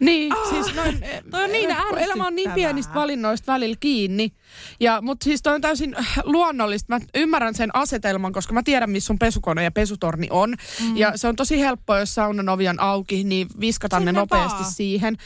[0.00, 2.54] Niin, oh, siis noin, toi on niin kun elämä on niin ärsyttävää.
[2.54, 4.32] pienistä valinnoista välillä kiinni.
[4.80, 6.94] Ja, mutta siis toi on täysin äh, luonnollista.
[6.94, 10.54] Mä ymmärrän sen asetelman, koska mä tiedän, missä sun pesukone ja pesutorni on.
[10.82, 10.96] Mm.
[10.96, 14.62] Ja se on tosi helppoa, jos saunan ovi on auki, niin viskataan Sinne ne nopeasti
[14.62, 14.72] vaan.
[14.72, 15.16] siihen.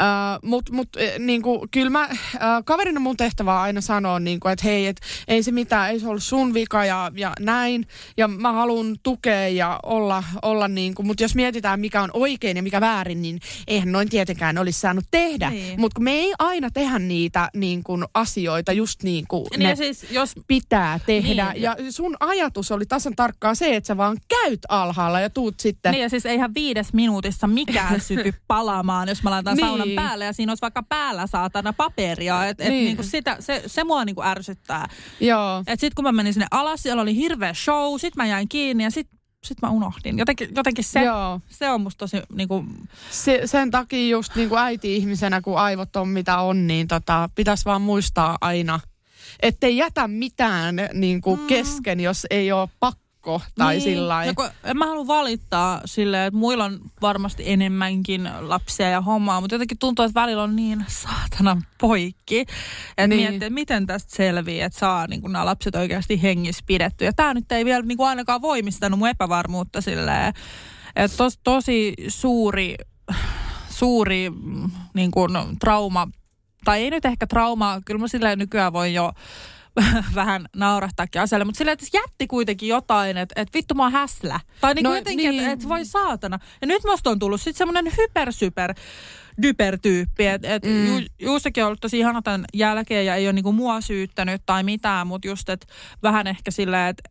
[0.00, 2.18] Äh, Mutta mut, äh, niinku, kyllä mä, äh,
[2.64, 6.22] kaverina mun tehtävä aina sanoa, niinku, että hei, et, ei se mitään, ei se ollut
[6.22, 7.86] sun vika ja, ja näin.
[8.16, 12.62] Ja mä haluan tukea ja olla, olla niinku, mutta jos mietitään, mikä on oikein ja
[12.62, 15.50] mikä väärin, niin eihän noin tietenkään olisi saanut tehdä.
[15.50, 15.80] Niin.
[15.80, 19.76] Mutta me ei aina tehdä niitä niin kuin, asioita just niin kuin Niin ne ja
[19.76, 21.52] siis jos pitää tehdä.
[21.52, 21.62] Niin.
[21.62, 25.92] Ja sun ajatus oli tasan tarkkaan se, että sä vaan käyt alhaalla ja tuut sitten.
[25.92, 29.66] Niin ja siis eihän viides minuutissa mikään syty palamaan, jos mä laitan Niin.
[29.66, 32.46] saunan päälle ja siinä olisi vaikka päällä saatana paperia.
[32.46, 32.84] Et, et Niin.
[32.84, 34.88] niinku sitä, se, se mua niinku ärsyttää.
[35.20, 35.62] Joo.
[35.66, 38.84] Et sit kun mä menin sinne alas, siellä oli hirveä show, sit mä jäin kiinni
[38.84, 39.08] ja sit,
[39.44, 40.18] sit mä unohdin.
[40.18, 41.40] Jotenkin, jotenkin se, Joo.
[41.48, 42.64] se on musta tosi niinku,
[43.10, 47.64] Se, sen takia just niin kuin äiti-ihmisenä, kun aivot on mitä on, niin tota, pitäisi
[47.64, 48.80] vaan muistaa aina,
[49.40, 51.46] ettei jätä mitään niin kuin Mm.
[51.46, 53.01] kesken, jos ei ole pakko
[53.54, 53.82] tai niin.
[53.82, 54.34] sillä Ja lailla.
[54.34, 59.54] kun en mä halua valittaa silleen, että muilla on varmasti enemmänkin lapsia ja hommaa, mutta
[59.54, 62.40] jotenkin tuntuu, että välillä on niin saatana poikki.
[62.40, 63.20] Että Niin.
[63.20, 67.04] miettii, että miten tästä selviää, että saa niin nämä lapset oikeasti hengissä pidetty.
[67.04, 70.34] Ja tämä nyt ei vielä niin ainakaan voimistanut mun epävarmuutta silleen,
[70.96, 72.74] että tos, tosi suuri,
[73.70, 76.08] suuri mm, niin kuin trauma,
[76.64, 79.12] tai ei nyt ehkä trauma, kyllä mä silleen nykyään voi jo
[80.14, 84.40] vähän naurahtaakin asialle, mutta silleen, että jätti kuitenkin jotain, että, että vittu mä oon häslä.
[84.60, 85.40] Tai niin No, jotenkin, niin.
[85.40, 86.38] että, että voi saatana.
[86.60, 88.74] Ja nyt musta on tullut sitten semmoinen hypersyper
[89.42, 90.86] dyper-tyyppi, että et Mm.
[90.86, 94.62] Ju, Juusakin on ollut tosi ihana tämän jälkeen ja ei ole niinku mua syyttänyt tai
[94.62, 95.66] mitään, mutta just, että
[96.02, 97.10] vähän ehkä silleen, että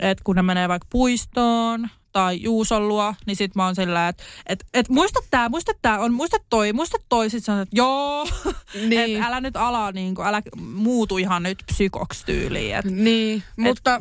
[0.00, 4.24] et kun ne menee vaikka puistoon tai Juuson luo, niin sit mä oon sillä, että
[4.46, 7.30] et, et muista tää, muista tää, on, muista toi, muista toi.
[7.30, 8.28] Sit sanon, että joo,
[8.88, 9.16] Niin.
[9.16, 12.76] et älä nyt ala, niin kuin, älä muutu ihan nyt psykoksi tyyliin.
[12.76, 14.00] Et, Niin, mutta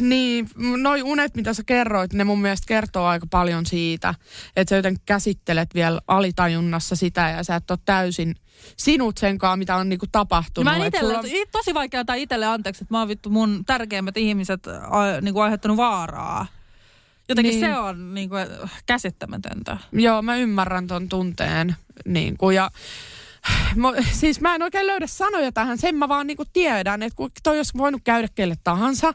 [0.00, 4.14] niin, noi unet, mitä sä kerroit, ne mun mielestä kertoo aika paljon siitä,
[4.56, 8.34] että sä jotenkin käsittelet vielä alitajunnassa sitä ja sä et ole täysin
[8.76, 10.64] sinut senkaan, mitä on niinku tapahtunut.
[10.64, 11.24] Mä en Et itelle, on...
[11.52, 15.44] tosi vaikea antaa itselle anteeksi, että mä oon vittu mun tärkeimmät ihmiset a, niin kuin
[15.44, 16.46] aiheuttanut vaaraa.
[17.28, 17.60] Jotenkin Niin.
[17.60, 18.46] se on niin kuin,
[18.86, 19.76] käsittämätöntä.
[19.92, 21.76] Joo, mä ymmärrän ton tunteen.
[22.04, 22.70] Niin kuin, ja,
[23.76, 27.30] Mo, siis mä en oikein löydä sanoja tähän, sen mä vaan niinku tiedän, että kun
[27.42, 29.14] toi olisi voinut käydä kelle tahansa.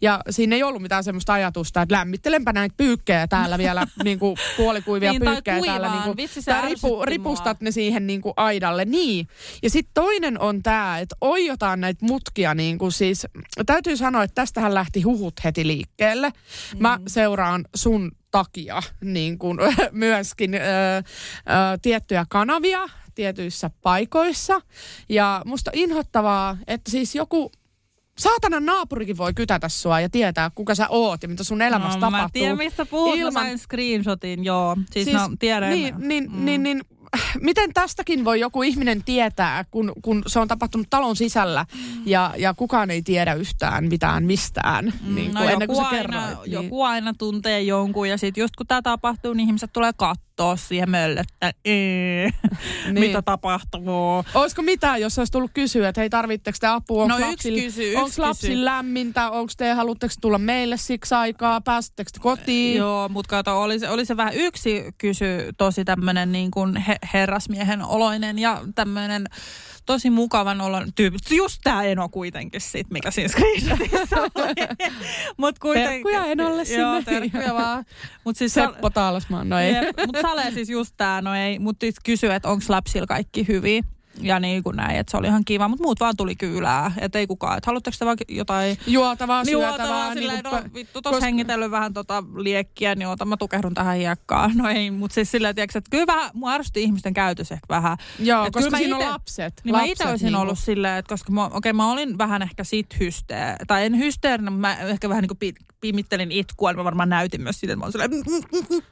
[0.00, 5.10] Ja siinä ei ollut mitään semmoista ajatusta, että lämmittelenpä näitä pyykkejä täällä vielä, niinku puolikuivia
[5.10, 5.90] Niin, pyykkejä täällä.
[5.90, 7.04] Niinku, Vitsi, se tai ärsytti mua.
[7.04, 8.84] ripustat ne siihen niinku aidalle.
[8.84, 9.28] Niin.
[9.62, 12.54] Ja sitten toinen on tämä, että oijotaan näitä mutkia.
[12.54, 13.26] Niinku, siis,
[13.66, 16.32] täytyy sanoa, että tästähän lähti huhut heti liikkeelle.
[16.78, 19.58] Mä seuraan sun takia niin kuin,
[19.92, 21.02] myöskin ö, ö,
[21.82, 22.80] tiettyjä kanavia
[23.16, 24.60] tietyissä paikoissa.
[25.08, 27.52] Ja musta inhottavaa, että siis joku
[28.18, 32.00] saatanan naapurikin voi kytätä sua ja tietää, kuka sä oot ja mitä sun elämässä no,
[32.00, 32.22] tapahtuu.
[32.22, 33.18] Mä tiedän, mistä puhut.
[33.18, 33.32] Ilman...
[33.32, 34.76] Mä sain screenshotin, joo.
[34.90, 35.70] Siis, siis no, tiedän.
[35.70, 36.44] Niin, niin, mm.
[36.44, 36.80] niin, niin,
[37.40, 42.02] miten tästäkin voi joku ihminen tietää, kun, kun se on tapahtunut talon sisällä Mm.
[42.06, 45.88] ja, ja kukaan ei tiedä yhtään mitään mistään, mm, niin no kuin ennen kuin joku
[45.90, 46.42] sä aina, kerroit.
[46.42, 46.52] Niin.
[46.52, 49.92] Joku aina tuntee jonkun ja sitten just kun tämä tapahtuu, niin ihmiset tulee
[50.36, 50.94] katsoa siihen
[51.64, 52.24] ee,
[52.84, 53.00] Niin.
[53.00, 54.24] mitä tapahtuu.
[54.34, 57.02] Olisiko mitään, jos olisi tullut kysyä, että hei, tarvitteko te apua?
[57.02, 58.64] Onko No yksi kysy, yksi onko lapsi kysy.
[58.64, 59.30] lämmintä?
[59.30, 61.60] Onko te, haluatteko tulla meille siksi aikaa?
[61.60, 62.76] Pääsettekö te kotiin?
[62.76, 65.24] Joo, mutta kato, oli se, oli se vähän yksi kysy
[65.58, 69.26] tosi tämmöinen niin kuin he, herrasmiehen oloinen ja tämmöinen
[69.86, 71.36] tosi mukavan olon tyyppi.
[71.36, 74.54] Just tää Eno kuitenkin sit, mikä siinä screenshotissa oli.
[75.36, 77.02] Mut kuitenkin, Terkkuja Enolle Joo, sinne.
[77.20, 77.84] terkkuja vaan.
[78.24, 79.74] Mut siis Seppo Taalasmaan, no ei.
[80.06, 81.58] Mutta Sale siis just tää, no ei.
[81.58, 83.84] Mutta kysyi, että onko lapsilla kaikki hyvin.
[84.20, 86.92] Ja niin kuin näin, että se oli ihan kiva, mutta muut vaan tuli kylää.
[86.98, 89.70] Että ei kukaan, että haluatteko te vaikka jotain Juotavaa, niin syötävää.
[89.78, 93.74] juotavaa niin silleen, no vittu, tos koska- hengitellyt vähän tota liekkiä, niin ota, mä tukehdun
[93.74, 94.52] tähän hiekkaan.
[94.56, 97.96] No ei, mutta siis silleen, tiiäks, että kyllä vähän, mua ärsytti ihmisten käytös ehkä vähän.
[98.18, 99.54] Joo, Et koska mä siinä on ite- lapset.
[99.64, 100.40] Niin mä lapset, itse olisin niinku.
[100.40, 104.50] ollut silleen, että koska mä, okei, mä olin vähän ehkä sit hysteer, tai en hysteerinä,
[104.50, 107.72] mutta mä ehkä vähän niin kuin pi, pimittelin itkua, niin mä varmaan näytin myös sitä,
[107.72, 108.10] että mä olin silleen,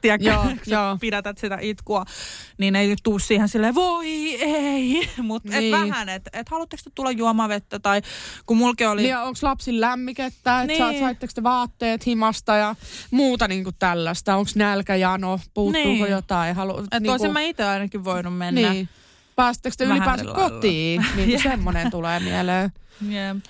[0.01, 0.97] tiedätkö, Joo, kun sä joo.
[1.01, 2.05] pidätät sitä itkua,
[2.57, 5.75] niin ei tuu siihen silleen, voi ei, mutta Niin.
[5.75, 8.01] et vähän, että et, haluatteko te tulla juomaan vettä, tai
[8.45, 9.01] kun mulki oli...
[9.01, 10.89] Niin onko lapsi lämmikettä, että Niin.
[10.89, 10.99] niin.
[11.03, 12.75] saitteko te vaatteet himasta ja
[13.11, 14.35] muuta niinku tällaista.
[14.35, 16.11] Onko nälkäjano, puuttuuko Niin.
[16.11, 16.55] jotain.
[16.55, 18.71] Halu, Että niin olisin mä itse ainakin voinut mennä.
[18.71, 18.89] niin.
[19.35, 21.05] Päästettekö te ylipäänsä kotiin?
[21.15, 22.71] Niin kuin semmoinen tulee mieleen.
[23.11, 23.35] Yeah.
[23.35, 23.49] Mutta,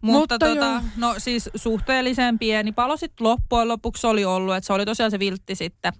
[0.00, 4.84] Mutta tota, no siis suhteellisen pieni palo sitten loppujen lopuksi oli ollut, että se oli
[4.86, 5.92] tosiaan se viltti sitten,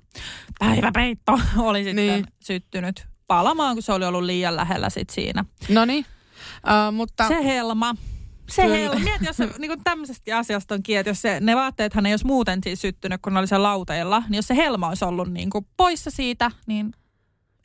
[0.59, 2.13] päiväpeitto oli sitten Niin.
[2.15, 2.25] niin.
[2.41, 5.45] syttynyt palamaan, kun se oli ollut liian lähellä sit siinä.
[5.69, 6.07] No niin.
[6.67, 7.95] Uh, mutta Se helma.
[8.51, 8.75] Se Kyllä.
[8.77, 9.01] helma.
[9.01, 12.27] Mieti, jos se niin tämmöisestä asiasta on kiinni, että jos se, ne vaatteethan ei olisi
[12.27, 15.51] muuten siis syttynyt, kun ne oli siellä lauteilla, niin jos se helma olisi ollut niin
[15.51, 16.93] kuin poissa siitä, niin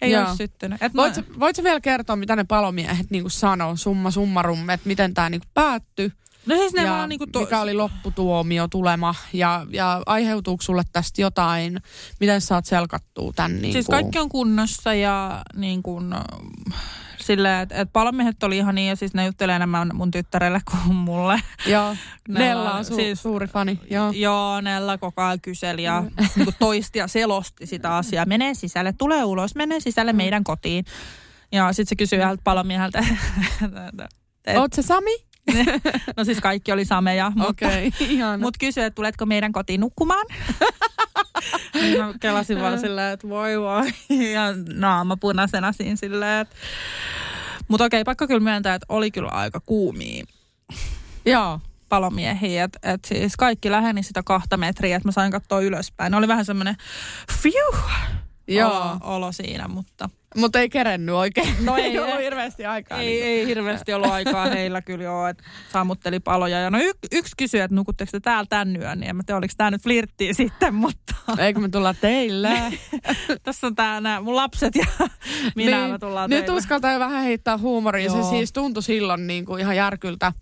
[0.01, 0.21] ei Joo.
[0.23, 0.83] olisi syttynyt.
[0.83, 5.29] Et voit, mä- vielä kertoa, mitä ne palomiehet niinku sanoo, summa summarum, että miten tämä
[5.29, 6.11] niinku päättyi?
[6.45, 10.61] No siis ne ja vaan niin kuin to- mikä oli lopputuomio tulema ja, ja aiheutuuko
[10.63, 11.81] sulle tästä jotain,
[12.19, 16.15] miten saat selkattua tämän niin Siis kaikki on kunnossa ja niin kuin,
[17.19, 20.95] silleen, että et palomiehet oli ihan niin, ja siis ne juttelee enemmän mun tyttärelle kuin
[20.95, 21.39] mulle.
[21.67, 21.89] Joo,
[22.27, 23.79] Nella Nella on su- siis- suuri fani.
[23.91, 24.11] Joo.
[24.11, 26.01] Joo, Nella koko ajan kyseli ja
[26.35, 28.25] niin kuin toisti ja selosti sitä asiaa.
[28.25, 30.85] Menee sisälle, tulee ulos, menee sisälle meidän kotiin.
[31.51, 33.03] Ja sitten se kysyi yhdeltä palomieheltä,
[34.57, 35.28] Oot se Sami?
[36.17, 38.37] no siis kaikki oli sameja, mutta Okei, okay.
[38.37, 40.25] Mut kysyi, että tuletko meidän kotiin nukkumaan?
[41.73, 43.91] niin mä kelasin vaan silleen, että voi voi.
[44.33, 44.41] Ja
[44.73, 46.55] naama punaisena siinä silleen, että...
[47.67, 50.23] Mutta okei, pakko kyllä myöntää, että oli kyllä aika kuumia
[51.25, 51.59] Joo,
[51.89, 52.63] palomiehiä.
[52.63, 56.11] Että et siis kaikki läheni sitä kahta metriä, että mä sain katsoa ylöspäin.
[56.11, 56.75] Ne oli vähän semmoinen
[57.41, 57.75] fiu
[58.47, 58.71] Joo.
[58.71, 61.55] olo, olo siinä, mutta mutta ei kerennyt oikein.
[61.65, 62.23] No ei, ei ollut ei.
[62.23, 62.97] hirveästi aikaa.
[62.97, 63.25] ei, niin.
[63.25, 66.59] ei hirveästi ollut aikaa heillä kyllä joo, että sammutteli paloja.
[66.59, 69.37] Ja no y- yksi kysyi, että nukutteko te täällä tämän yön, niin en mä tiedä,
[69.37, 71.15] oliko tämä nyt flirttiä sitten, mutta
[71.45, 72.49] Eikö me tulla teille?
[73.43, 74.85] tässä on tää nää mun lapset ja
[75.55, 76.57] minä me tullaan Nyt teille.
[76.57, 78.11] uskaltaa vähän heittää huumoria.
[78.11, 80.33] Se siis tuntui silloin niin kuin ihan järkyltä.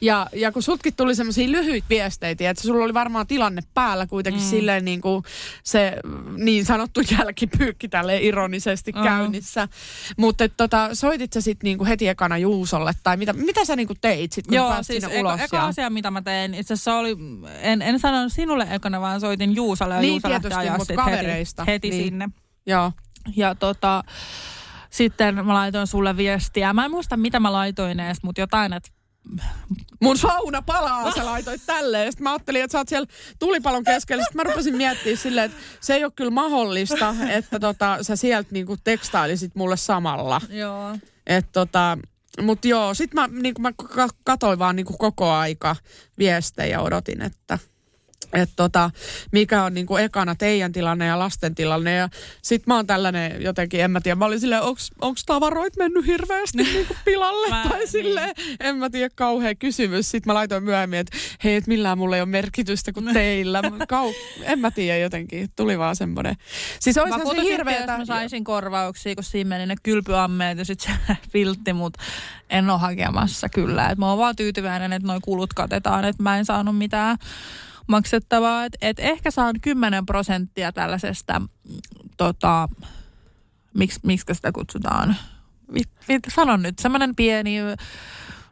[0.00, 4.42] Ja, ja kun sutkin tuli semmoisia lyhyitä viesteitä, että sulla oli varmaan tilanne päällä kuitenkin
[4.42, 4.48] mm.
[4.48, 5.24] silleen niin kuin
[5.62, 5.96] se
[6.36, 9.04] niin sanottu jälkipyykki tälleen ironisesti uh-huh.
[9.04, 9.68] käynnissä.
[10.16, 14.32] Mutta tota, soitit sä sitten niinku heti ekana Juusolle tai mitä, mitä sä niinku teit
[14.32, 15.40] sitten, kun Joo, pääsit siis eka, ulos?
[15.40, 15.66] eka ja...
[15.66, 17.16] asia, mitä mä tein, itse asiassa oli,
[17.60, 21.64] en, en sanonut sinulle ekana, vaan soitin Juusalle ja Niin, Juusa lähti tietysti, kavereista.
[21.64, 22.04] heti, heti Niin.
[22.04, 22.28] sinne.
[22.66, 22.92] Joo.
[23.36, 24.04] Ja tota,
[24.90, 26.72] sitten mä laitoin sulle viestiä.
[26.72, 28.90] Mä en muista, mitä mä laitoin edes, mutta jotain, että
[30.00, 32.12] Mun sauna palaa, sä laitoit tälleen.
[32.12, 34.24] Sitten mä ajattelin, että sä oot siellä tulipalon keskellä.
[34.24, 38.48] Sitten mä rupesin miettimään silleen, että se ei ole kyllä mahdollista, että tota, sä sieltä
[38.52, 40.40] niinku tekstailisit mulle samalla.
[40.50, 40.98] joo.
[41.26, 41.98] Et tota,
[42.42, 45.76] mut joo, sit mä, niinku mä ka- katoin vaan niinku koko aika
[46.18, 47.58] viestejä ja odotin, että
[48.32, 48.90] et tota,
[49.32, 51.94] mikä on niinku ekana teidän tilanne ja lasten tilanne.
[51.94, 52.08] Ja
[52.42, 56.06] sit mä oon tällainen jotenkin, en mä tiedä, mä olin silleen, onks, onks tavaroit mennyt
[56.06, 57.48] hirveästi niinku pilalle?
[57.48, 60.10] Mä- tai silleen, en mä tiedä, kauhea kysymys.
[60.10, 63.62] Sitten mä laitoin myöhemmin, että hei, et millään mulla ei ole merkitystä kuin teillä.
[63.88, 64.12] Kau,
[64.42, 66.36] en mä tiedä jotenkin, tuli vaan semmoinen.
[66.80, 67.92] Siis olisihan se Vakuutusyhtiö, hirveetä.
[67.92, 72.02] jos mä saisin korvauksia, kun siinä meni ne kylpyammeet ja sitten se filtti, mutta
[72.50, 73.88] en ole hakemassa kyllä.
[73.90, 77.16] Et mä oon vaan tyytyväinen, että noi kulut katetaan, että mä en saanut mitään
[77.88, 78.64] maksettavaa.
[78.64, 81.46] Et, et ehkä saan 10 prosenttia tällaisesta, mm,
[82.16, 82.68] tota,
[83.74, 85.16] miksi, miksi sitä kutsutaan?
[85.72, 87.56] Mit, mit, sanon nyt, semmoinen pieni,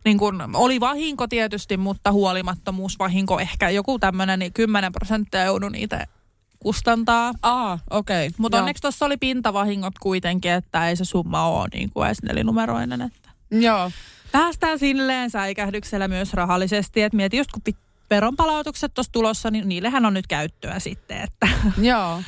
[0.05, 6.07] niin kun, oli vahinko tietysti, mutta huolimattomuusvahinko ehkä joku tämmöinen, niin 10 prosenttia joudun niitä
[6.59, 7.33] kustantaa.
[7.43, 8.31] Aa, okei.
[8.39, 8.61] Mutta Joo.
[8.61, 13.03] onneksi tuossa oli pintavahingot kuitenkin, että ei se summa ole niin kuin edes nelinumeroinen.
[13.03, 13.31] Että.
[13.51, 13.91] Joo.
[14.33, 20.07] Päästään silleen säikähdyksellä myös rahallisesti, että mieti just kun pit- veronpalautukset tuossa tulossa, niin niillehän
[20.07, 21.49] on nyt käyttöä sitten, että
[21.83, 22.23] Joo.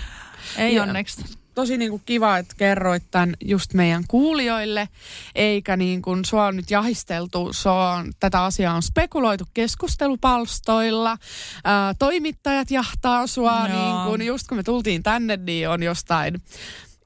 [0.56, 1.38] ei Ja- onneksi.
[1.54, 4.88] Tosi niin kuin kiva, että kerroit tämän just meidän kuulijoille,
[5.34, 11.18] eikä niin kuin sua on nyt jahisteltu, on, tätä asiaa on spekuloitu keskustelupalstoilla,
[11.64, 13.68] ää, toimittajat jahtaa sua, Joo.
[13.68, 16.42] niin kuin just kun me tultiin tänne, niin on jostain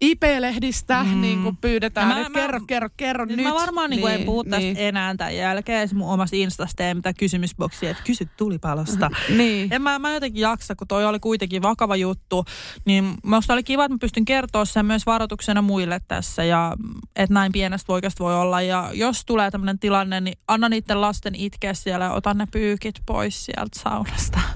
[0.03, 1.21] IP-lehdistä, mm.
[1.21, 3.47] niin kuin pyydetään, Ja mä- että mä- kerro, kerro, kerro Nyt nyt.
[3.47, 5.89] mä varmaan niin en puhu tästä enää tämän jälkeen.
[5.89, 9.11] Se mun omasta Instasta teen mitä kysymysboksia, että kysy tulipalosta.
[9.39, 9.73] Niin.
[9.73, 12.45] En mä, mä jotenkin jaksa, kun toi oli kuitenkin vakava juttu.
[12.85, 16.45] Niin musta oli kiva, että mä pystyn kertoa sen myös varoituksena muille tässä.
[16.45, 16.77] Ja
[17.17, 18.63] että näin pienestä oikeasti voi olla.
[18.63, 22.95] Ja jos tulee tämmöinen tilanne, niin anna niiden lasten itkeä siellä ja ota ne pyykit
[23.07, 24.41] pois sieltä saunasta.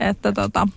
[0.00, 0.68] Että tota,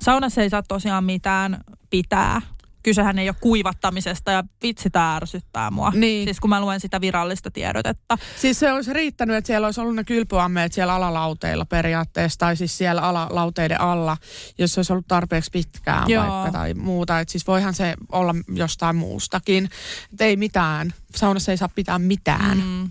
[0.00, 2.42] saunassa ei saa tosiaan mitään pitää.
[2.82, 5.92] Kysehän ei ole kuivattamisesta ja vitsi tää ärsyttää mua.
[5.94, 6.26] Niin.
[6.26, 8.18] Siis kun mä luen sitä virallista tiedotetta.
[8.40, 12.78] Siis se olisi riittänyt, että siellä olisi ollut ne kylpyammeet siellä alalauteilla periaatteessa, tai siis
[12.78, 14.16] siellä alalauteiden alla,
[14.58, 16.28] jos se olisi ollut tarpeeksi pitkään Joo.
[16.28, 17.20] vaikka tai muuta.
[17.20, 19.70] Et siis voihan se olla jostain muustakin.
[20.12, 20.94] Et ei mitään.
[21.14, 22.58] Saunassa ei saa pitää mitään.
[22.58, 22.90] Mm.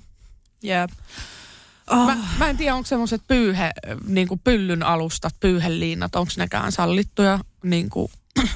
[0.63, 0.91] Jep.
[1.91, 2.05] Oh.
[2.05, 3.71] Mä, mä en tiedä, onko semmoiset pyyhe,
[4.07, 8.11] niin pyllyn alustat, pyyheliinat, onko nekään sallittuja niin kuin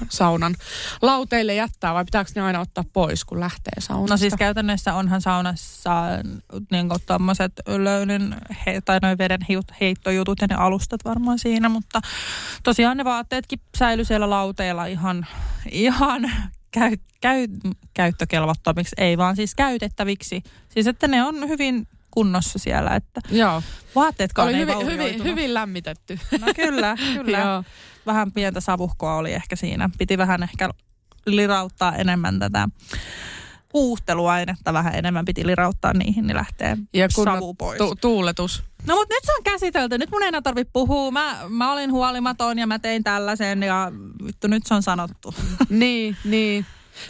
[0.09, 0.55] saunan
[1.01, 4.13] lauteille jättää vai pitääkö ne aina ottaa pois, kun lähtee saunasta?
[4.13, 5.91] No siis käytännössä onhan saunassa
[6.71, 9.41] niin tommoset löylyn he, tai noin veden
[9.81, 12.01] heittojutut ja ne alustat varmaan siinä, mutta
[12.63, 15.27] tosiaan ne vaatteetkin säily siellä lauteilla ihan,
[15.71, 16.31] ihan
[16.71, 17.47] käy, käy,
[17.93, 20.43] käyttökelvottomiksi, ei vaan siis käytettäviksi.
[20.69, 23.63] Siis että ne on hyvin kunnossa siellä, että Joo,
[23.95, 26.19] vaatteetkaan oli ei hyvin, hyvin, hyvin lämmitetty.
[26.41, 27.37] No kyllä, kyllä.
[27.37, 27.63] Joo.
[28.05, 29.89] Vähän pientä savuhkoa oli ehkä siinä.
[29.97, 30.69] Piti vähän ehkä
[31.25, 32.67] lirauttaa enemmän tätä
[33.73, 37.77] huuhteluainetta, vähän enemmän piti lirauttaa niihin, niin lähtee Ja kun savu pois.
[37.77, 38.63] tu- tuuletus.
[38.87, 39.97] No mutta nyt se on käsitelty.
[39.97, 41.11] Nyt mun ei enää tarvitse puhua.
[41.11, 43.91] Mä, mä olin huolimaton ja mä tein tällaisen ja
[44.25, 45.35] vittu nyt se on sanottu.
[45.69, 46.65] niin, niin.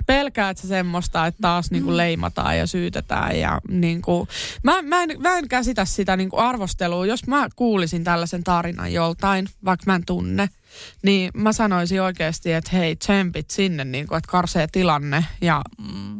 [0.05, 4.27] Pelkäät sä semmoista, että taas niinku leimataan ja syytetään ja niinku,
[4.63, 7.05] mä, mä, en, mä en käsitä sitä niinku arvostelua.
[7.05, 10.49] Jos mä kuulisin tällaisen tarinan joltain, vaikka mä en tunne,
[11.03, 15.61] niin mä sanoisin oikeasti, että hei, tsempit sinne, niinku, että karsee tilanne ja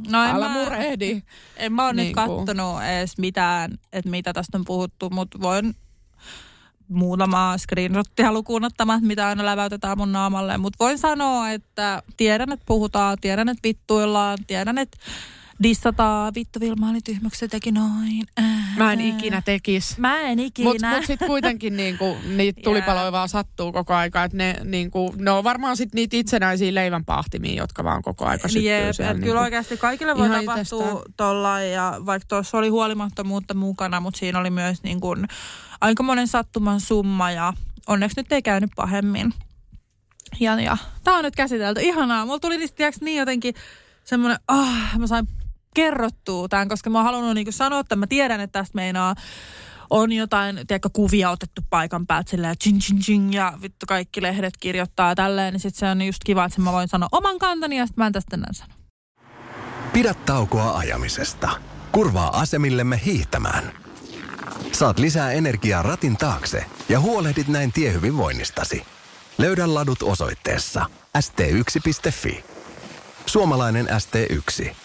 [0.09, 1.21] No en älä mä, murehdi.
[1.57, 5.41] En mä ole Niin nyt kuin- kattonut edes mitään, että mitä tästä on puhuttu, mutta
[5.41, 5.75] voin
[6.87, 10.57] muutamaa screenshottia lukuun ottamatta, mitä aina läväytetään mun naamalle.
[10.57, 14.97] Mutta voin sanoa, että tiedän, että puhutaan, tiedän, että vittuillaan, tiedän, että
[15.63, 16.33] dissataan.
[16.35, 18.23] Vittu Vilma oli tyhmä, kun se teki noin.
[18.39, 19.99] Äh, Mä en ikinä tekisi.
[19.99, 20.69] Mä en ikinä.
[20.69, 24.23] Mutta mut sitten kuitenkin niinku, niitä tulipaloja vaan sattuu koko aika.
[24.23, 28.71] Että ne, niinku, ne on varmaan sitten niitä itsenäisiä leivänpahtimia, jotka vaan koko aika syttyy
[28.71, 29.13] Jep, siellä.
[29.13, 29.27] niinku.
[29.27, 34.39] kyllä oikeasti kaikille voi ihan tapahtua tuolla ja vaikka tuossa oli huolimattomuutta mukana, mutta siinä
[34.39, 35.27] oli myös niin kuin
[35.81, 37.53] aikamoinen sattuman summa ja
[37.87, 39.33] onneksi nyt ei käynyt pahemmin.
[40.39, 41.81] Ja, ja tämä on nyt käsitelty.
[41.81, 42.25] Ihanaa.
[42.25, 43.55] Mulla tuli niistä tiiäks, niin jotenkin
[44.03, 45.27] semmoinen, ah, mä sain
[45.75, 49.15] kerrottua tämän, koska mä oon halunnut niin sanoa, että mä tiedän, että tästä meinaa
[49.89, 54.53] on jotain, tiedätkö, kuvia otettu paikan päältä silleen ching ching ching ja vittu kaikki lehdet
[54.59, 57.85] kirjoittaa tälleen, niin sitten se on just kiva, että mä voin sanoa oman kantani ja
[57.85, 58.73] sitten mä en tästä enää sano.
[59.93, 61.49] Pidä taukoa ajamisesta.
[61.91, 63.71] Kurvaa asemillemme hiihtämään.
[64.71, 68.83] Saat lisää energiaa ratin taakse ja huolehdit näin tiehyvinvoinnistasi.
[69.37, 70.85] Löydä ladut osoitteessa
[71.17, 72.43] st1.fi.
[73.25, 74.84] Suomalainen ST1.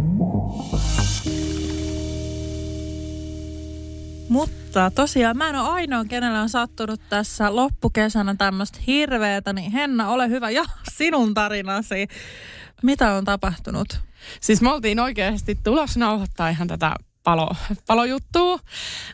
[4.31, 10.09] Mutta tosiaan mä en ole ainoa, kenellä on sattunut tässä loppukesänä tämmöistä hirveetä, niin Henna,
[10.09, 10.63] ole hyvä ja
[10.97, 12.07] sinun tarinasi.
[12.83, 14.01] Mitä on tapahtunut?
[14.41, 17.49] Siis me oltiin oikeasti tulossa nauhoittaa ihan tätä palo,
[17.87, 18.59] palojuttua,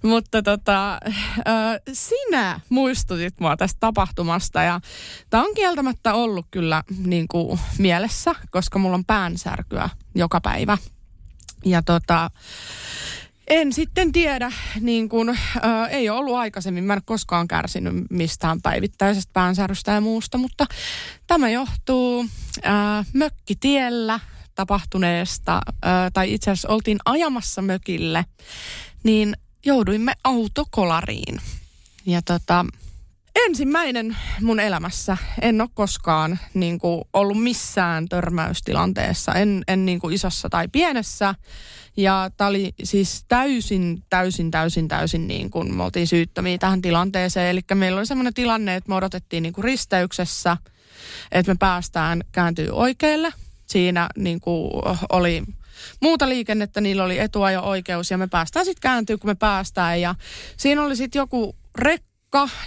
[0.03, 1.01] mutta tota, ö,
[1.93, 4.79] sinä muistutit mua tästä tapahtumasta ja
[5.29, 10.77] tämä on kieltämättä ollut kyllä niin kuin mielessä, koska mulla on päänsärkyä joka päivä.
[11.65, 12.29] Ja tota,
[13.47, 15.35] en sitten tiedä, niin kun, ö,
[15.89, 20.65] ei ole ollut aikaisemmin, mä en koskaan kärsinyt mistään päivittäisestä päänsärystä ja muusta, mutta
[21.27, 22.25] tämä johtuu
[22.57, 22.69] ö,
[23.13, 24.19] mökkitiellä
[24.55, 28.25] tapahtuneesta, ö, tai itse asiassa oltiin ajamassa mökille,
[29.03, 31.41] niin jouduimme autokolariin.
[32.05, 32.65] Ja tota,
[33.45, 35.17] ensimmäinen mun elämässä.
[35.41, 41.35] En ole koskaan niin kuin, ollut missään törmäystilanteessa, en, en niin kuin isossa tai pienessä.
[41.97, 47.49] Ja tämä oli siis täysin, täysin, täysin, täysin niin kuin me oltiin syyttömiä tähän tilanteeseen.
[47.49, 50.57] Eli meillä oli semmoinen tilanne, että me odotettiin niin kuin risteyksessä,
[51.31, 53.33] että me päästään kääntyy oikealle.
[53.65, 54.71] Siinä niin kuin
[55.09, 55.43] oli
[56.01, 60.01] muuta liikennettä, niillä oli etuajo-oikeus ja me päästään sitten kääntyy, kun me päästään.
[60.01, 60.15] Ja
[60.57, 62.07] siinä oli sitten joku rekka,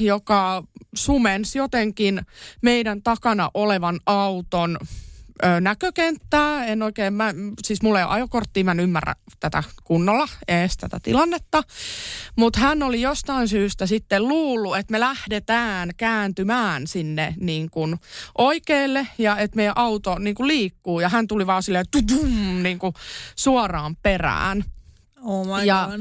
[0.01, 0.62] joka
[0.95, 2.21] sumensi jotenkin
[2.62, 4.79] meidän takana olevan auton
[5.45, 6.64] ö, näkökenttää.
[6.64, 10.99] En oikein, mä, siis mulla ei ole ajokorttia, mä en ymmärrä tätä kunnolla, edes tätä
[11.03, 11.62] tilannetta.
[12.37, 17.97] Mutta hän oli jostain syystä sitten luullut, että me lähdetään kääntymään sinne niin kuin
[18.39, 21.01] oikealle ja että meidän auto niin kuin liikkuu.
[21.01, 22.93] Ja hän tuli vaan silleen tudum, niin kuin
[23.37, 24.64] suoraan perään.
[25.23, 26.01] Oh my Ja- god.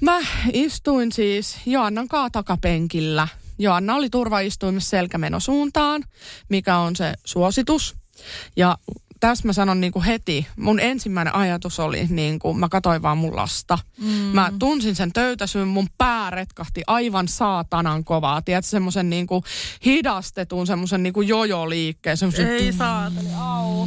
[0.00, 0.18] Mä
[0.52, 3.28] istuin siis Joannan kaa takapenkillä.
[3.58, 6.04] Joanna oli turvaistuimessa selkämenosuuntaan,
[6.48, 7.96] mikä on se suositus.
[8.56, 8.78] Ja
[9.20, 13.18] tässä mä sanon niin kuin heti, mun ensimmäinen ajatus oli, niin kuin, mä katsoin vaan
[13.18, 13.78] mun lasta.
[13.98, 14.08] Mm.
[14.08, 18.42] Mä tunsin sen töytäsyn, mun pää retkahti aivan saatanan kovaa.
[18.42, 19.44] Tiedätkö, semmoisen niin kuin
[19.84, 22.16] hidastetun, semmoisen niin kuin jojo-liikkeen.
[22.16, 23.86] semmosen Ei saateli, au.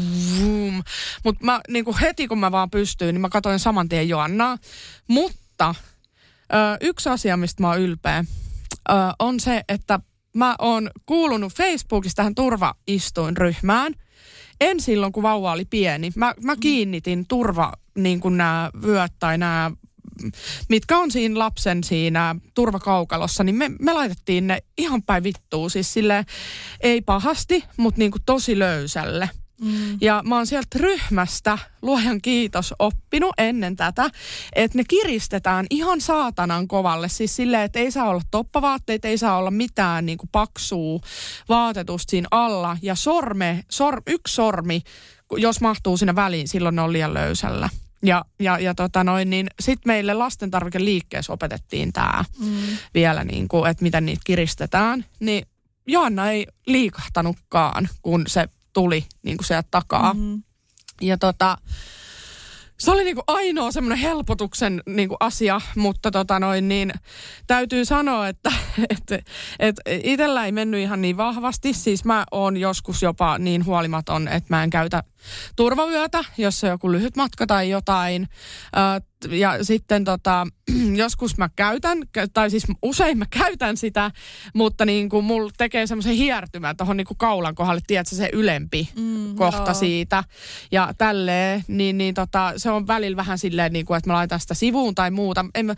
[1.24, 4.58] Mutta mä niin kuin heti kun mä vaan pystyin, niin mä katsoin saman tien Joannaa.
[5.08, 5.76] Mutta
[6.54, 8.26] ö, yksi asia, mistä mä oon ylpeä,
[8.90, 10.00] ö, on se, että
[10.36, 13.94] mä oon kuulunut Facebookista tähän turvaistuinryhmään.
[14.62, 16.12] En silloin, kun vauva oli pieni.
[16.16, 19.72] Mä, mä kiinnitin turva, niin kuin nämä vyöt tai nämä
[20.70, 25.70] mitkä on siinä lapsen siinä turvakaukalossa, niin me, me laitettiin ne ihan päin vittuun.
[25.70, 26.26] Siis sille
[26.80, 29.30] ei pahasti, mutta niin kuin tosi löysälle.
[29.64, 29.98] Mm.
[30.02, 34.10] Ja mä oon sieltä ryhmästä, luojan kiitos, oppinut ennen tätä,
[34.56, 37.10] että ne kiristetään ihan saatanan kovalle.
[37.10, 41.00] Siis silleen, että ei saa olla toppavaatteita, ei saa olla mitään niin kuin paksua
[41.50, 42.78] vaatetusta siinä alla.
[42.82, 44.82] Ja sorme, sor, yksi sormi,
[45.38, 47.70] jos mahtuu sinne väliin, silloin ne on liian löysällä.
[48.04, 52.56] Ja, ja, ja tota noin, niin sitten meille lastentarvikeliikkeessä opetettiin tämä mm.
[52.94, 55.06] vielä, niin kuin, että miten niitä kiristetään.
[55.20, 55.46] Niin
[55.88, 60.14] Joanna ei liikahtanutkaan, kun se tuli niin kuin sieltä takaa.
[60.14, 60.44] Mm-hmm.
[61.02, 61.58] Ja tota,
[62.80, 66.94] se oli niinku ainoa semmoinen helpotuksen niinku asia, mutta tota noin, niin
[67.48, 68.52] täytyy sanoa, että
[68.90, 69.26] et,
[69.60, 71.74] et itsellä ei mennyt ihan niin vahvasti.
[71.74, 75.04] Siis mä oon joskus jopa niin huolimaton, että mä en käytä
[75.56, 78.28] turvavyötä, jos on joku lyhyt matka tai jotain.
[79.30, 80.48] Ja sitten tota,
[81.04, 81.98] joskus mä käytän,
[82.34, 84.12] tai siis usein mä käytän sitä,
[84.54, 89.36] mutta niin kuin mulla tekee semmoisen hiertymän tuohon niin kaulan kohdalle, tiedätkö, se ylempi mm,
[89.36, 89.74] kohta joo.
[89.74, 90.24] siitä.
[90.72, 94.40] Ja tälleen, niin, niin tota, se on välillä vähän silleen, niin kuin, että mä laitan
[94.40, 95.46] sitä sivuun tai muuta.
[95.56, 95.76] En, mä,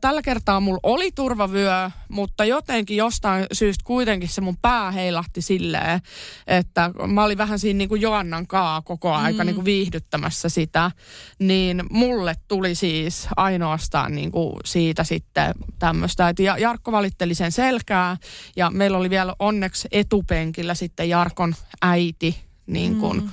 [0.00, 6.00] tällä kertaa mulla oli turvavyö, mutta jotenkin jostain syystä kuitenkin se mun pää heilahti silleen,
[6.46, 9.46] että mä olin vähän siinä niin kuin Joannan kaa koko aika mm.
[9.46, 10.90] niin kuin viihdyttämässä sitä.
[11.38, 16.28] Niin mulle tuli siis ainoastaan niin kuin siitä sitten tämmöistä.
[16.28, 18.16] Että Jarkko valitteli sen selkää
[18.56, 23.30] ja meillä oli vielä onneksi etupenkillä sitten Jarkon äiti niin kuin mm.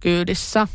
[0.00, 0.68] kyydissä.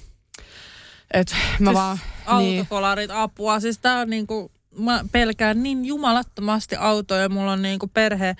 [1.13, 1.97] Et mä siis vaan,
[2.37, 2.59] niin.
[2.59, 3.17] autokolarit niin.
[3.17, 3.59] apua.
[3.59, 7.29] Siis tää on niinku, mä pelkään niin jumalattomasti autoja.
[7.29, 8.35] Mulla on niinku perhe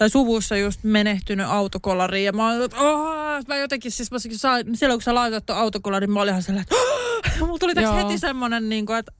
[0.00, 2.24] tai suvussa just menehtynyt autokolari.
[2.24, 2.76] Ja mä olin, että
[3.48, 6.66] mä jotenkin siis, mä sain, silloin kun sä laitat tuon autokolarin, mä olin ihan sellainen,
[7.26, 9.12] että mulla tuli tässä heti semmoinen, niin kuin, että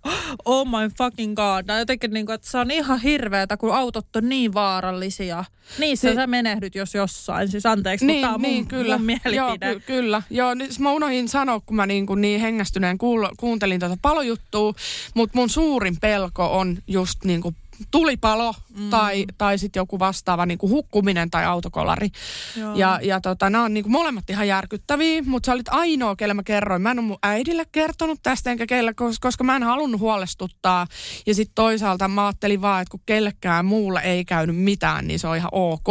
[0.45, 1.65] oh my fucking god.
[1.69, 5.45] Ja jotenkin, niin kuin, että se on ihan hirveetä, kun autot on niin vaarallisia.
[5.79, 7.49] Niissä si- sä menehdyt, jos jossain.
[7.49, 8.99] Siis anteeksi, niin, mutta tämä on niin, mun, kyllä.
[8.99, 9.37] mun mielipide.
[9.37, 10.23] Joo, ky- kyllä.
[10.31, 14.75] Joo, niin, mä unohdin sanoa, kun mä niin, kuin niin hengästyneen kuul- kuuntelin tätä palojuttua,
[15.15, 17.57] mutta mun suurin pelko on just niin kuin
[17.91, 18.91] tulipalo mm.
[18.91, 22.09] tai, tai sitten joku vastaava niin kuin hukkuminen tai autokolari.
[22.57, 22.75] Joo.
[22.75, 26.35] Ja, ja tota, nämä on niin kuin molemmat ihan järkyttäviä, mutta sä olit ainoa, kelle
[26.35, 26.83] mä kerroin.
[26.83, 30.87] Mä en ole mun äidille kertonut tästä enkä kelle, koska mä en halunnut huolestuttaa.
[31.27, 35.29] Ja sitten toisaalta mä ajattelin vaan, että kun kellekään muulle ei käynyt mitään, niin se
[35.29, 35.89] on ihan ok.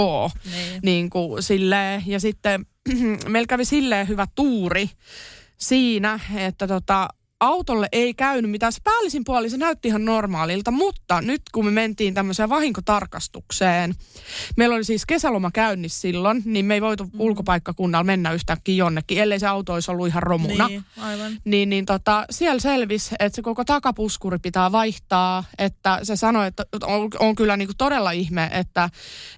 [0.52, 0.80] Niin.
[0.84, 2.04] Niin kuin silleen.
[2.06, 2.66] Ja sitten
[3.28, 4.90] meillä kävi silleen hyvä tuuri
[5.58, 7.08] siinä, että tota,
[7.40, 8.74] autolle ei käynyt mitään.
[8.74, 13.96] Se päällisin puoli se näytti ihan normaalilta, mutta nyt kun me mentiin tämmöiseen vahinkotarkastukseen,
[14.58, 17.12] meillä oli siis kesäloma käynnissä silloin, niin me ei voitu mm.
[17.20, 20.68] ulkopaikkakunnalla mennä yhtäkkiä jonnekin, ellei se auto olisi ollut ihan romuna.
[20.68, 21.32] Niin, aivan.
[21.46, 26.66] Niin, niin tota, siellä selvisi, että se koko takapuskuri pitää vaihtaa, että se sanoi, että
[26.84, 28.90] on, on kyllä niinku todella ihme, että,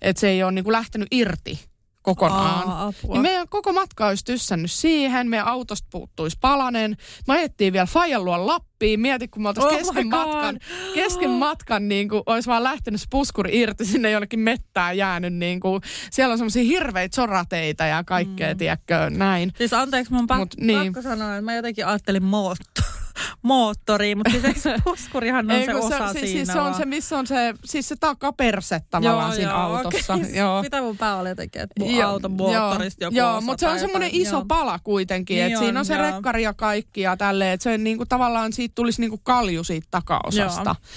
[0.01, 1.70] että se ei ole niinku lähtenyt irti
[2.01, 2.69] kokonaan.
[2.69, 6.97] Aa, niin meidän koko matka olisi tyssännyt siihen, meidän autosta puuttuisi palanen.
[7.27, 10.59] Mä ajettiin vielä Fajan luo Lappiin, mieti kun me oltaisiin oh kesken matkan,
[10.93, 15.33] kesken matkan niin kuin, olisi vaan lähtenyt puskuri irti sinne jonnekin mettään jäänyt.
[15.33, 15.81] Niin kuin,
[16.11, 18.57] siellä on semmoisia hirveitä sorateita ja kaikkea, mm.
[18.57, 19.51] tiedätkö, näin.
[19.57, 20.93] Siis anteeksi, mun pakko, Mut, niin.
[20.93, 23.00] pakko sanoa, että mä jotenkin ajattelin moottori
[23.41, 26.85] moottoriin, mutta siis puskurihan on Ei, se osa se, siis, siinä siis se on se,
[26.85, 30.13] missä on se, siis se takaperse tavallaan joo, siinä joo, autossa.
[30.13, 30.29] Okay.
[30.41, 30.61] Joo.
[30.61, 34.09] Mitä mun pää oli jotenkin, että mun auton moottorista joku Joo, mutta se on semmoinen
[34.13, 34.45] iso joo.
[34.45, 36.03] pala kuitenkin, niin että siinä on se joo.
[36.03, 40.75] rekkari ja kaikki ja tälleen, että se niinku, tavallaan siitä tulisi niinku kalju siitä takaosasta.
[40.79, 40.91] Joo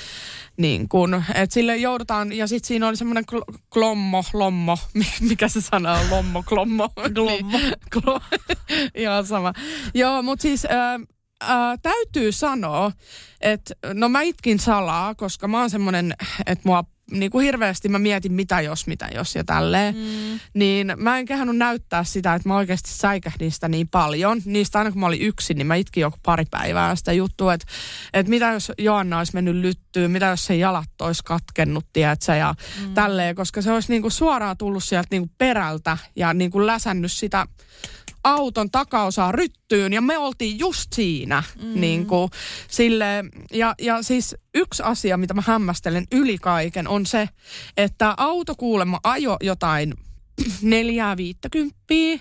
[0.57, 4.79] niin kun, että sille joudutaan, ja sitten siinä oli semmoinen kl- klommo, lommo,
[5.29, 6.89] mikä se sana on, lommo, klommo.
[7.15, 7.59] Glommo.
[7.59, 9.53] niin, ihan sama.
[9.95, 11.01] Joo, mutta siis äh,
[11.51, 12.93] äh, täytyy sanoa,
[13.41, 16.15] että no mä itkin salaa, koska mä oon semmoinen,
[16.47, 19.95] että mua niin kuin hirveästi mä mietin mitä jos, mitä jos ja tälleen.
[19.95, 20.41] Mm.
[20.55, 24.43] Niin mä en kehannut näyttää sitä, että mä oikeasti säikähdin sitä niin paljon.
[24.45, 27.67] Niistä aina kun mä olin yksin, niin mä itkin joku pari päivää sitä juttua, että,
[28.13, 32.55] että mitä jos Joanna olisi mennyt lyttyyn, mitä jos se jalat olisi katkennut, tiedätkö, ja
[32.81, 32.95] mm.
[32.95, 33.35] tälleen.
[33.35, 37.13] Koska se olisi niin kuin suoraan tullut sieltä niin kuin perältä ja niin kuin läsännyt
[37.13, 37.47] sitä
[38.25, 41.43] auton takaosaa ryttyyn ja me oltiin just siinä.
[41.63, 41.81] Mm.
[41.81, 42.31] Niin kuin,
[42.69, 47.29] sille, ja, ja siis yksi asia, mitä mä hämmästelen yli kaiken on se,
[47.77, 49.95] että auto kuulemma ajo jotain
[50.63, 52.19] neljää viittäkymppiä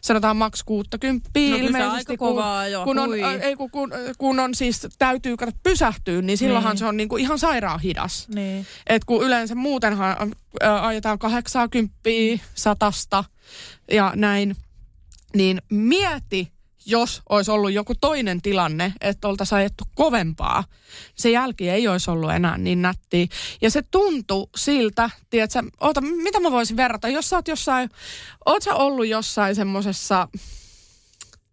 [0.00, 2.16] sanotaan maks 60 no, ilmeisesti.
[2.16, 2.84] Kun, kovaa jo.
[2.84, 3.10] Kun on,
[3.40, 6.78] ei, kun, kun, kun on siis täytyy kato pysähtyä, niin silloinhan niin.
[6.78, 8.28] se on niinku ihan sairaan hidas.
[8.34, 8.66] Niin.
[8.86, 10.16] Et kun yleensä muutenhan
[10.62, 11.98] äh, ajetaan 80,
[12.54, 13.24] satasta
[13.90, 14.56] ja näin,
[15.34, 16.52] niin mieti,
[16.86, 20.64] jos olisi ollut joku toinen tilanne, että oltaisiin ajettu kovempaa,
[21.14, 23.26] se jälki ei olisi ollut enää niin nättiä.
[23.60, 27.90] Ja se tuntui siltä, tiedätkö, oota, mitä mä voisin verrata, jos sä oot jossain,
[28.46, 30.28] oot sä ollut jossain semmoisessa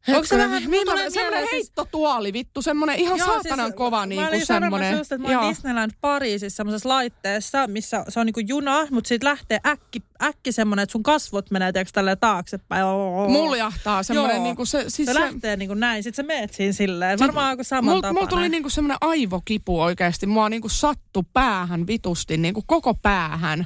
[0.07, 1.51] Onko se vähän, tulee semmoinen siis...
[1.51, 4.97] heittotuoli, vittu, semmoinen ihan Joo, saatanan siis, kova niin kuin semmoinen.
[4.97, 9.07] Just, että mä olin Disneyland Pariisissa semmoisessa laitteessa, missä se on niin kuin juna, mutta
[9.07, 12.85] siitä lähtee äkki, äkki semmoinen, että sun kasvot menee tiiäks tälleen taaksepäin.
[13.29, 14.85] Muljahtaa semmoinen niin kuin se.
[14.87, 17.19] Siis se, se, lähtee niin kuin näin, sit sä meet siinä silleen.
[17.19, 20.25] Varmaan aika saman Mulla tuli niin kuin semmoinen aivokipu oikeasti.
[20.25, 23.65] Mua niin kuin sattu päähän vitusti, niin kuin koko päähän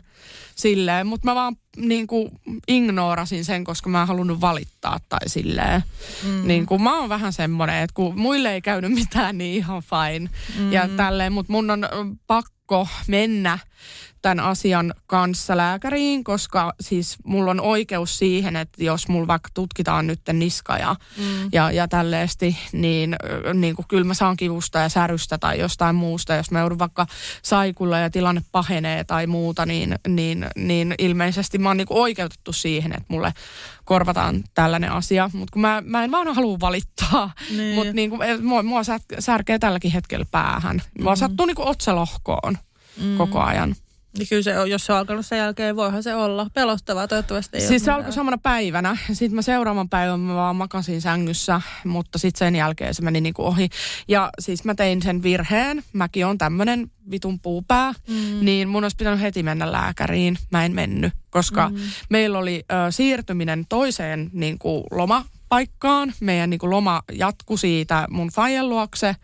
[0.55, 2.29] silleen, mutta mä vaan niin kuin
[2.67, 5.83] ignorasin sen, koska mä en halunnut valittaa tai silleen.
[6.23, 6.47] Mm.
[6.47, 10.29] Niin kuin mä oon vähän semmoinen, että kun muille ei käynyt mitään, niin ihan fine.
[10.57, 10.71] Mm.
[10.71, 11.87] Ja tälleen, mutta mun on
[12.27, 13.59] pakko mennä
[14.21, 20.07] tämän asian kanssa lääkäriin, koska siis mulla on oikeus siihen, että jos mulla vaikka tutkitaan
[20.07, 21.49] nyt niska ja, mm.
[21.51, 23.15] ja, ja tälleesti, niin,
[23.53, 26.35] niin kuin kyllä mä saan kivusta ja särystä tai jostain muusta.
[26.35, 27.05] Jos mä joudun vaikka
[27.41, 32.53] saikulla ja tilanne pahenee tai muuta, niin, niin, niin ilmeisesti mä oon niin kuin oikeutettu
[32.53, 33.33] siihen, että mulle
[33.85, 35.29] korvataan tällainen asia.
[35.33, 37.75] Mutta kun mä, mä en vaan halua valittaa, niin.
[37.75, 38.81] mutta niin kuin, mua, mua
[39.19, 40.81] särkee tälläkin hetkellä päähän.
[40.99, 41.19] Mua mm-hmm.
[41.19, 42.57] sattuu niin kuin otsalohkoon
[42.97, 43.17] mm.
[43.17, 43.75] koko ajan.
[44.17, 47.57] Niin kyllä se on, jos se on alkanut sen jälkeen, voihan se olla pelottavaa, toivottavasti
[47.57, 48.97] ei Siis se alkoi samana päivänä.
[49.13, 53.45] Sitten mä seuraavan päivän mä vaan makasin sängyssä, mutta sitten sen jälkeen se meni niinku
[53.45, 53.69] ohi.
[54.07, 55.83] Ja siis mä tein sen virheen.
[55.93, 58.45] Mäkin on tämmönen vitun puupää, mm.
[58.45, 60.37] niin mun olisi pitänyt heti mennä lääkäriin.
[60.51, 61.77] Mä en mennyt, koska mm.
[62.09, 66.13] meillä oli ö, siirtyminen toiseen niin kuin loma paikkaan.
[66.19, 69.15] Meidän niin kuin loma jatkui siitä mun fajan luokse.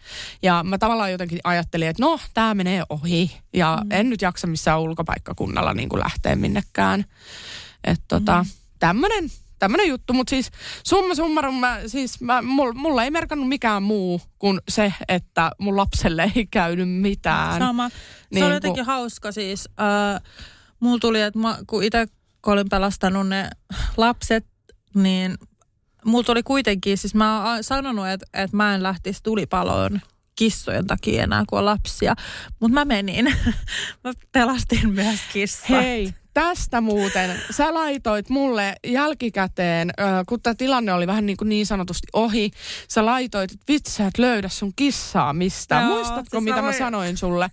[0.42, 3.38] Ja mä tavallaan jotenkin ajattelin, että no, tämä menee ohi.
[3.54, 3.92] Ja mm.
[3.92, 7.06] en nyt jaksa missään ulkopaikkakunnalla niin kuin lähteä minnekään.
[7.84, 8.50] Että tota, mm.
[8.80, 10.52] tämmönen tämmöinen juttu, mutta siis
[10.84, 15.78] summa summarum, mä, siis mä, mulla, mulla ei merkannut mikään muu kuin se, että mun
[15.78, 17.60] lapselle ei käynyt mitään.
[17.60, 17.90] Sama.
[17.90, 17.96] Se
[18.32, 18.94] niin oli jotenkin kun...
[18.94, 19.70] hauska siis.
[19.80, 20.22] Äh,
[20.80, 22.08] mulla tuli, että mä, kun itse
[22.46, 23.50] olin pelastanut ne
[23.98, 24.46] lapset,
[24.94, 25.38] niin
[26.08, 30.02] mulla tuli kuitenkin, siis mä oon sanonut, että, että mä en lähtisi tulipaloon
[30.36, 32.16] kissojen takia enää, kuin lapsia.
[32.60, 33.26] Mutta mä menin.
[34.04, 35.70] mä pelastin myös kissat.
[35.70, 37.42] Hei, tästä muuten.
[37.52, 39.92] Sä laitoit mulle jälkikäteen,
[40.28, 42.52] kun tämä tilanne oli vähän niin, kuin niin sanotusti ohi,
[42.90, 45.84] sä laitoit, että vitsi et löydä sun kissaa mistään.
[45.84, 46.76] Joo, Muistatko, siis mitä mä, voin...
[46.76, 47.50] mä sanoin sulle?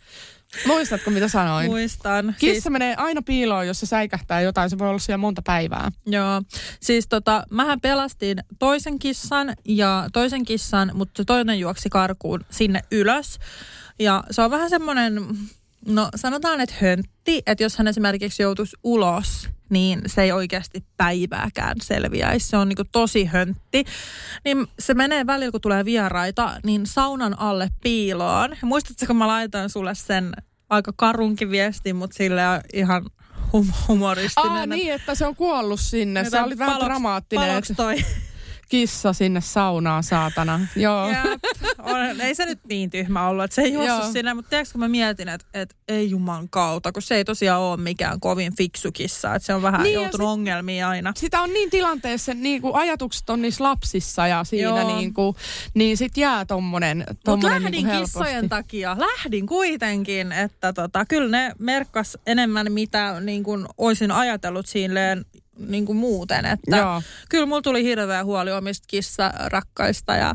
[0.66, 1.70] Muistatko, mitä sanoin?
[1.70, 2.34] Muistan.
[2.38, 2.72] Kissa siis...
[2.72, 4.70] menee aina piiloon, jos se säikähtää jotain.
[4.70, 5.92] Se voi olla siellä monta päivää.
[6.07, 6.42] Joo.
[6.80, 12.80] Siis tota, mähän pelastin toisen kissan ja toisen kissan, mutta se toinen juoksi karkuun sinne
[12.90, 13.38] ylös.
[13.98, 15.20] Ja se on vähän semmoinen,
[15.87, 21.76] no sanotaan, että höntti, että jos hän esimerkiksi joutuisi ulos, niin se ei oikeasti päivääkään
[21.82, 22.49] selviäisi.
[22.49, 23.85] Se on niin tosi höntti.
[24.45, 28.57] Niin se menee välillä, kun tulee vieraita, niin saunan alle piiloon.
[28.62, 30.32] Muistatko, kun mä laitan sulle sen
[30.70, 33.07] aika karunkin viesti, mutta sille ihan
[33.53, 34.53] hum- humoristinen.
[34.53, 36.30] Ah niin, että se on kuollut sinne.
[36.30, 37.62] Se oli vähän dramaattinen.
[37.76, 37.97] toi
[38.75, 40.61] kissa sinne saunaan, saatana.
[40.77, 41.09] Joo.
[41.09, 41.45] Jep.
[41.79, 44.81] On, ei se nyt niin tyhmä ollut, että se ei juossut sinne, mutta tiedätkö, kun
[44.81, 48.93] mä mietin, että, että ei juman kautta, kun se ei tosiaan ole mikään kovin fiksu
[48.93, 51.12] kissa, että se on vähän niin, joutunut sit, ongelmiin aina.
[51.16, 55.37] Sitä on niin tilanteessa, niin kuin ajatukset on niissä lapsissa ja siinä niin kuin,
[55.75, 61.39] niin sit jää tommonen, tommonen Mutta lähdin niin kissojen takia, lähdin kuitenkin, että tota, kyllä
[61.39, 65.25] ne merkkas enemmän, mitä niin kuin olisin ajatellut silleen
[65.59, 66.44] niin kuin muuten.
[66.44, 67.02] Että Joo.
[67.28, 70.34] Kyllä mulla tuli hirveä huoli omista kissarakkaista ja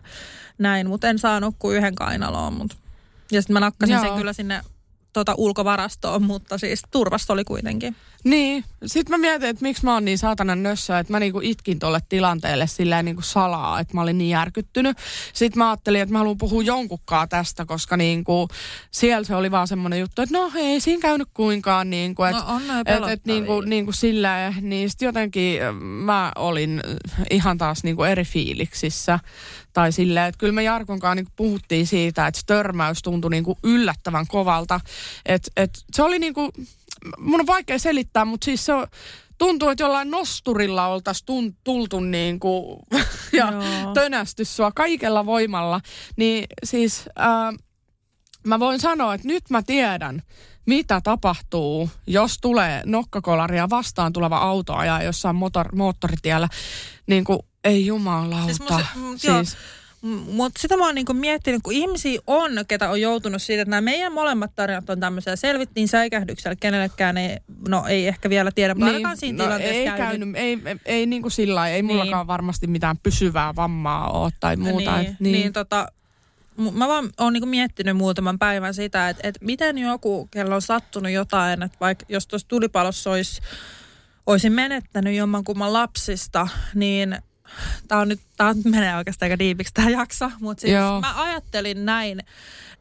[0.57, 2.53] näin, mutta en saanut kuin yhden kainaloon.
[2.53, 2.77] Mut.
[3.31, 4.03] Ja sitten mä nakkasin Joo.
[4.03, 4.61] sen kyllä sinne
[5.13, 7.95] tuota ulkovarastoon, mutta siis turvassa oli kuitenkin.
[8.23, 11.79] Niin, sitten mä mietin, että miksi mä oon niin saatanan nössö, että mä niinku itkin
[11.79, 14.97] tolle tilanteelle silleen niinku salaa, että mä olin niin järkyttynyt.
[15.33, 18.47] Sitten mä ajattelin, että mä haluan puhua jonkukkaa tästä, koska niinku
[18.91, 21.89] siellä se oli vaan semmoinen juttu, että no ei siinä käynyt kuinkaan.
[21.89, 26.81] Niinku, että no on et, et, niinku, niinku silleen, niin sitten jotenkin mä olin
[27.31, 29.19] ihan taas niinku eri fiiliksissä.
[29.73, 34.79] Tai silleen, että kyllä me Jarkonkaan niinku puhuttiin siitä, että törmäys tuntui niinku yllättävän kovalta.
[35.25, 36.51] Et, et se oli niinku,
[37.19, 38.87] mun on vaikea selittää, mutta siis se on,
[39.37, 42.79] tuntuu, että jollain nosturilla oltaisiin tultu niin kuin,
[43.39, 43.93] ja Joo.
[43.93, 45.81] tönästy sua kaikella voimalla.
[46.17, 47.53] Niin siis ää,
[48.47, 50.21] mä voin sanoa, että nyt mä tiedän,
[50.65, 56.47] mitä tapahtuu, jos tulee nokkakolaria vastaan tuleva auto ajaa jossain motor, moottoritiellä.
[57.07, 58.45] Niin kuin, ei jumalauta.
[58.45, 59.57] Siis, mun siis,
[60.01, 63.81] mutta sitä mä oon niinku miettinyt, kun ihmisiä on, ketä on joutunut siitä, että nämä
[63.81, 65.35] meidän molemmat tarinat on tämmöisiä.
[65.35, 67.37] Selvittiin säikähdyksellä, kenellekään ei,
[67.67, 70.19] no ei ehkä vielä tiedä, mutta niin, siinä no, tilanteessa ei käynyt.
[70.19, 70.35] käynyt.
[70.35, 71.85] Ei, ei, ei niin kuin sillä ei niin.
[71.85, 74.97] mullakaan varmasti mitään pysyvää vammaa ole tai muuta.
[74.97, 75.33] Niin, et, niin.
[75.33, 75.87] niin tota,
[76.73, 81.11] mä vaan oon niinku miettinyt muutaman päivän sitä, että, että miten joku, kello on sattunut
[81.11, 83.41] jotain, että vaikka jos tuossa tulipalossa olisi
[84.25, 87.17] olisin menettänyt jommankumman lapsista, niin
[87.87, 91.01] tämä on nyt, tämä menee oikeastaan aika diipiksi tämä jakso, mutta siis Joo.
[91.01, 92.19] mä ajattelin näin,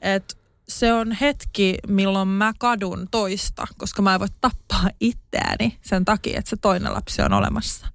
[0.01, 0.35] että
[0.69, 6.39] se on hetki, milloin mä kadun toista, koska mä en voi tappaa itseäni sen takia,
[6.39, 7.87] että se toinen lapsi on olemassa.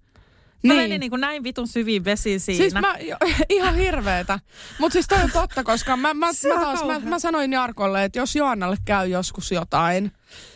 [0.63, 0.83] Mä niin.
[0.83, 2.57] menin niin kuin näin vitun syviin vesiin siinä.
[2.57, 3.17] Siis mä, jo,
[3.49, 4.39] ihan hirveetä.
[4.79, 8.19] Mutta siis toi on totta, koska mä, mä, mä, taas, mä, mä sanoin Jarkolle, että
[8.19, 10.11] jos Joannalle käy joskus jotain,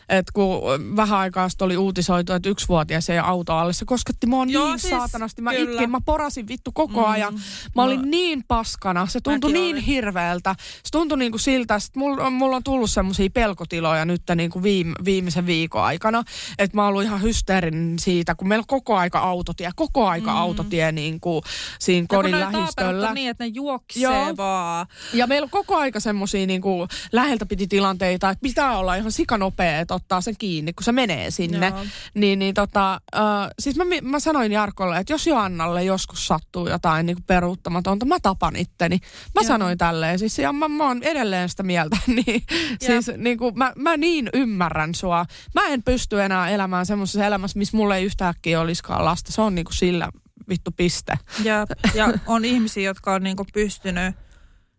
[0.09, 0.61] että kun
[0.95, 4.79] vähän aikaa sitten oli uutisoitu, että yksivuotias ei auto alle, se kosketti mua Joo, niin
[4.79, 5.41] siis, saatanasti.
[5.41, 5.71] Mä kyllä.
[5.71, 7.11] itkin, mä porasin vittu koko Mm.
[7.11, 7.33] ajan.
[7.75, 8.07] Mä olin No.
[8.09, 9.83] niin paskana, se tuntui Mäkin niin olin.
[9.85, 10.55] hirveältä.
[10.59, 14.49] Se tuntui niin kuin siltä, että mulla, on- mulla on tullut semmoisia pelkotiloja nyt niin
[14.49, 16.23] kuin viime, viimeisen viikon aikana.
[16.59, 20.37] Että mä oon ihan hysteerinen siitä, kun meillä on koko aika autotie, koko aika Mm.
[20.37, 21.41] autotie niin kuin
[21.79, 23.13] siinä Ja kodin lähistöllä.
[23.13, 24.37] niin, että ne juoksee Joo.
[24.37, 24.87] vaan.
[25.13, 29.11] Ja meillä on koko aika semmoisia niin kuin läheltä piti tilanteita, että pitää olla ihan
[29.11, 31.67] sikanopea, että ottaa sen kiinni, kun se menee sinne.
[31.67, 31.85] Joo.
[32.13, 33.21] Niin, niin tota, äh,
[33.59, 38.19] siis mä, mä sanoin Jarkolle, että jos Joannalle joskus sattuu jotain niin kuin peruuttamatonta, mä
[38.21, 38.99] tapan itteni.
[39.35, 39.47] Mä Joo.
[39.47, 42.43] sanoin tälleen, siis ja mä, mä oon edelleen sitä mieltä, niin
[42.81, 45.25] siis niin kuin, mä, mä niin ymmärrän sua.
[45.55, 49.31] Mä en pysty enää elämään semmoisessa elämässä, missä mulla ei yhtäkkiä olisikaan lasta.
[49.31, 50.09] Se on niin kuin sillä
[50.49, 51.19] vittu piste.
[51.43, 54.15] Ja, ja on ihmisiä, jotka on niinku pystynyt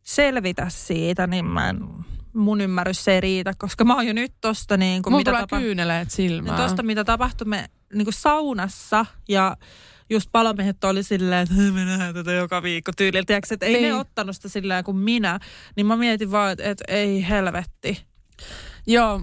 [0.03, 1.79] selvitä siitä, niin mä en,
[2.35, 5.43] mun ymmärrys se ei riitä, koska mä oon jo nyt tosta niinku, Mulla mitä tulee
[5.43, 6.57] tapa- kyyneleet silmään.
[6.57, 9.57] Tuosta, mitä tapahtui me niinku saunassa ja
[10.11, 13.25] just palomiehet oli silleen, että "Hei, me nähdään tätä joka viikko tyylillä.
[13.27, 13.85] Tiedätkö, että ei Niin.
[13.85, 15.39] ne ottanut sitä silleen kuin minä.
[15.77, 18.07] Niin mä mietin vaan, että, että ei helvetti.
[18.87, 19.21] Joo,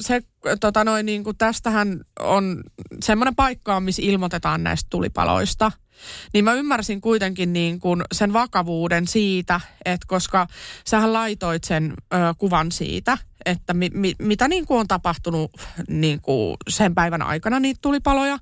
[0.00, 0.20] se
[0.60, 2.62] tota noin, niin kuin tästähän on
[3.02, 5.72] semmoinen paikka, missä ilmoitetaan näistä tulipaloista.
[6.32, 10.46] Niin mä ymmärsin kuitenkin niin kuin sen vakavuuden siitä, että koska
[10.86, 15.50] sähän laitoit sen ö, kuvan siitä, että mi, mi, mitä niin kuin on tapahtunut
[15.88, 18.38] niin kuin sen päivän aikana niitä tulipaloja,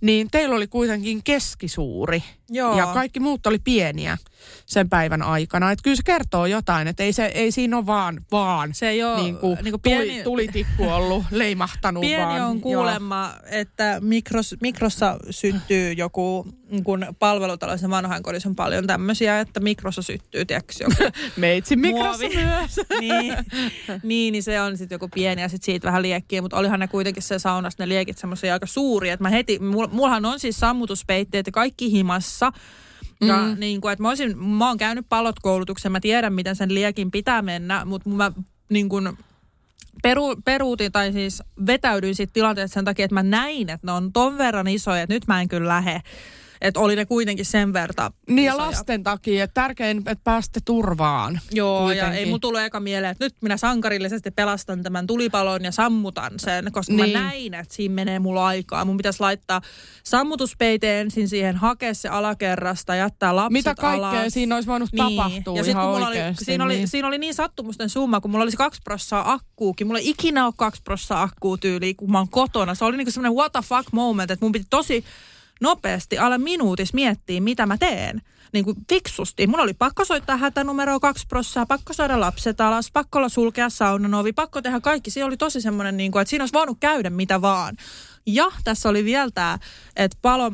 [0.00, 2.78] niin teillä oli kuitenkin keskisuuri Joo.
[2.78, 4.18] ja kaikki muut oli pieniä
[4.66, 5.70] sen päivän aikana.
[5.72, 9.04] Että kyllä se kertoo jotain, että ei, se, ei siinä ole vaan, vaan Se ei
[9.04, 12.42] ole niin kuin niinku tuli, pieni- tulitikku ollut leimahtanut Pieni vaan.
[12.42, 16.46] on kuulemma, että mikros, mikrossa syntyy joku,
[16.84, 21.10] kun palvelutaloissa vanhainkodissa on paljon tämmöisiä, että mikrossa syttyy, tiedätkö, joku Joo.
[21.36, 22.36] Meitsin mikrossa Muovi.
[22.36, 22.80] myös.
[23.00, 23.34] niin,
[24.02, 26.88] niin, niin se on sitten joku pieni ja sitten siitä vähän liekkiä, mutta olihan ne
[26.88, 30.56] kuitenkin se saunassa ne liekit semmoisia aika suuria, että mä heti, mul, mullahan on siis
[30.56, 32.52] sammutuspeitteet ja kaikki himassa,
[33.20, 33.60] ja mm.
[33.60, 37.10] niin kuin, että mä, olisin, mä oon käynyt palot koulutuksen, mä tiedän miten sen liekin
[37.10, 38.32] pitää mennä, mutta mä
[38.68, 39.18] niin kuin,
[40.02, 44.12] peru, peruutin tai siis vetäydyin siitä tilanteesta sen takia, että mä näin, että ne on
[44.12, 46.02] ton verran isoja, että nyt mä en kyllä lähe.
[46.62, 48.66] Että oli ne kuitenkin sen verta Niin ja isoja.
[48.66, 51.40] lasten takia, että tärkein, että pääsitte turvaan.
[51.50, 52.12] Joo, kuitenkin.
[52.12, 56.32] ja ei mun tullut eka mieleen, että nyt minä sankarillisesti pelastan tämän tulipalon ja sammutan
[56.36, 57.12] sen, koska Niin.
[57.18, 58.84] mä näin, että siinä menee mulla aikaa.
[58.84, 59.60] Mun pitäisi laittaa
[60.04, 64.32] sammutuspeite ensin siihen, hakea se alakerrasta, jättää lapset Mitä kaikkea alas.
[64.32, 66.88] siinä olisi voinut tapahtua ja sit, ihan kun mulla oli, oikeasti, siinä, oli, niin.
[66.88, 69.86] siinä oli niin sattumusten summa, kun mulla olisi kaksi prossaa akkuukin.
[69.86, 72.74] Mulla ei ikinä ole kaksi prossaa akkuu tyyliä, kun mä oon kotona.
[72.74, 75.04] Se oli niinku semmoinen what the fuck moment, että mun piti tosi
[75.62, 78.22] nopeasti alle minuutis miettiä, mitä mä teen.
[78.52, 79.46] Niin kuin fiksusti.
[79.46, 84.14] Mun oli pakko soittaa hätänumeroa kaksi prossaa, pakko saada lapset alas, pakko olla sulkea saunan
[84.14, 85.10] ovi, pakko tehdä kaikki.
[85.10, 87.76] Se oli tosi semmoinen, niin kuin, että siinä olisi voinut käydä mitä vaan.
[88.26, 89.58] Ja tässä oli vielä tämä,
[89.96, 90.52] että palo,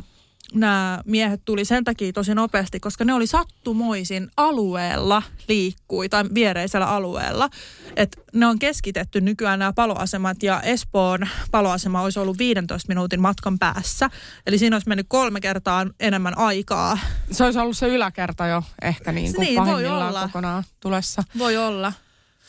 [0.55, 6.87] nämä miehet tuli sen takia tosi nopeasti, koska ne oli sattumoisin alueella liikkui tai viereisellä
[6.87, 7.49] alueella.
[7.97, 13.59] Et ne on keskitetty nykyään nämä paloasemat ja Espoon paloasema olisi ollut 15 minuutin matkan
[13.59, 14.11] päässä.
[14.47, 16.99] Eli siinä olisi mennyt kolme kertaa enemmän aikaa.
[17.31, 20.23] Se olisi ollut se yläkerta jo ehkä niin kuin Niin, voi olla.
[20.23, 21.23] kokonaan tulessa.
[21.39, 21.93] Voi olla.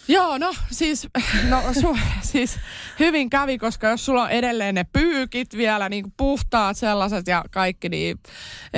[0.07, 1.07] Joo, no siis,
[1.49, 2.57] no, su, siis
[2.99, 7.43] hyvin kävi, koska jos sulla on edelleen ne pyykit vielä, niin kuin puhtaat sellaiset ja
[7.51, 8.17] kaikki, niin,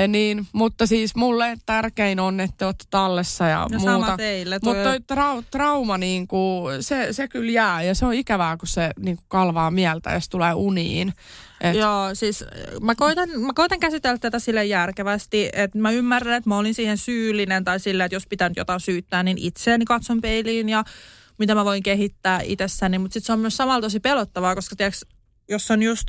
[0.08, 4.18] niin mutta siis mulle tärkein on, että te olette tallessa ja No muuta.
[4.18, 4.60] teille.
[4.60, 8.58] Toi Mutta toi trau, trauma, niin kuin, se, se kyllä jää ja se on ikävää,
[8.58, 11.14] kun se niin kuin kalvaa mieltä ja se tulee uniin.
[11.62, 12.46] Et, Joo, siis
[12.82, 16.98] mä koitan, mä koitan käsitellä tätä sille järkevästi, että mä ymmärrän, että mä olin siihen
[16.98, 20.84] syyllinen tai sillä, että jos pitää nyt jotain syyttää, niin itseäni katson peiliin ja
[21.38, 22.98] mitä mä voin kehittää itsessäni.
[22.98, 25.06] Mutta sitten se on myös samalla tosi pelottavaa, koska tiiäks,
[25.50, 26.08] jos on just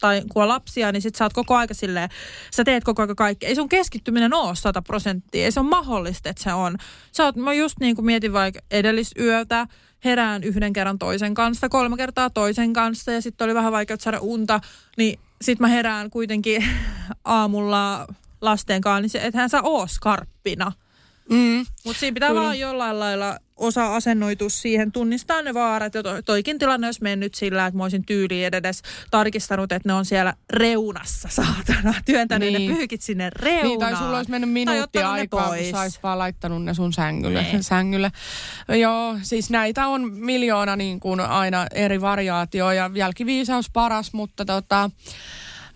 [0.00, 2.08] tai kun on lapsia, niin sit sä oot koko aika silleen,
[2.50, 3.46] sä teet koko aika kaikki.
[3.46, 6.76] Ei sun keskittyminen ole 100 prosenttia, ei se ole mahdollista, että se on.
[7.12, 9.66] Sä oot, mä just niin kuin mietin vaikka edellisyötä,
[10.06, 14.18] herään yhden kerran toisen kanssa, kolme kertaa toisen kanssa ja sitten oli vähän vaikea saada
[14.20, 14.60] unta,
[14.96, 16.64] niin sitten mä herään kuitenkin
[17.24, 18.06] aamulla
[18.40, 20.72] lasten kanssa, niin se, ethän sä oo skarppina.
[21.30, 22.42] mm, Mutta siinä pitää Kyllä.
[22.42, 25.94] vaan jollain lailla osaa asennoitua siihen, tunnistaa ne vaarat.
[25.94, 29.92] Ja to, toikin tilanne olisi mennyt sillä, että mä olisin tyyliin edes tarkistanut, että ne
[29.92, 31.94] on siellä reunassa, saatana.
[32.04, 32.70] Työntänyt niin.
[32.70, 33.66] Ne pyyhit sinne reunaan.
[33.66, 37.42] Niin, tai sulla olisi mennyt minuutti aikaa, kun sä vaan laittanut ne sun sängylle.
[37.42, 37.62] Niin.
[37.72, 38.12] sängylle.
[38.68, 44.90] Joo, siis näitä on miljoona niin kuin aina eri variaatio ja jälkiviisaus paras, mutta tota,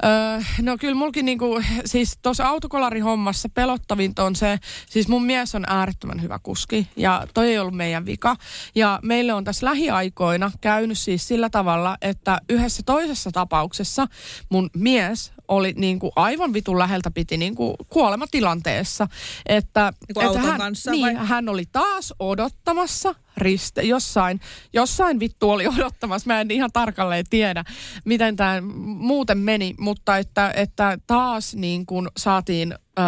[0.04, 5.64] Öö, no kyllä mulkin niinku, siis tuossa autokolarihommassa pelottavinta on se, siis mun mies on
[5.66, 8.36] äärettömän hyvä kuski ja toi ei ollut meidän vika.
[8.74, 14.06] Ja meille on tässä lähiaikoina käynyt siis sillä tavalla, että yhdessä toisessa tapauksessa
[14.48, 19.08] mun mies oli niin kuin aivan vitun läheltä piti niin kuin kuolematilanteessa.
[19.46, 21.26] Että, Niin että hän, kanssa niin, vai?
[21.26, 24.40] hän oli taas odottamassa riste, jossain,
[24.72, 26.26] jossain vittu oli odottamassa.
[26.26, 27.64] Mä en ihan tarkalleen tiedä,
[28.04, 32.74] miten tämä muuten meni, mutta että, että taas niin kuin saatiin...
[32.98, 33.04] Öö,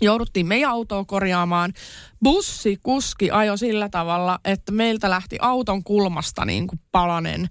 [0.00, 1.72] jouduttiin meidän autoa korjaamaan.
[2.24, 7.48] Bussikuski ajoi sillä tavalla, että meiltä lähti auton kulmasta niin kuin palanen.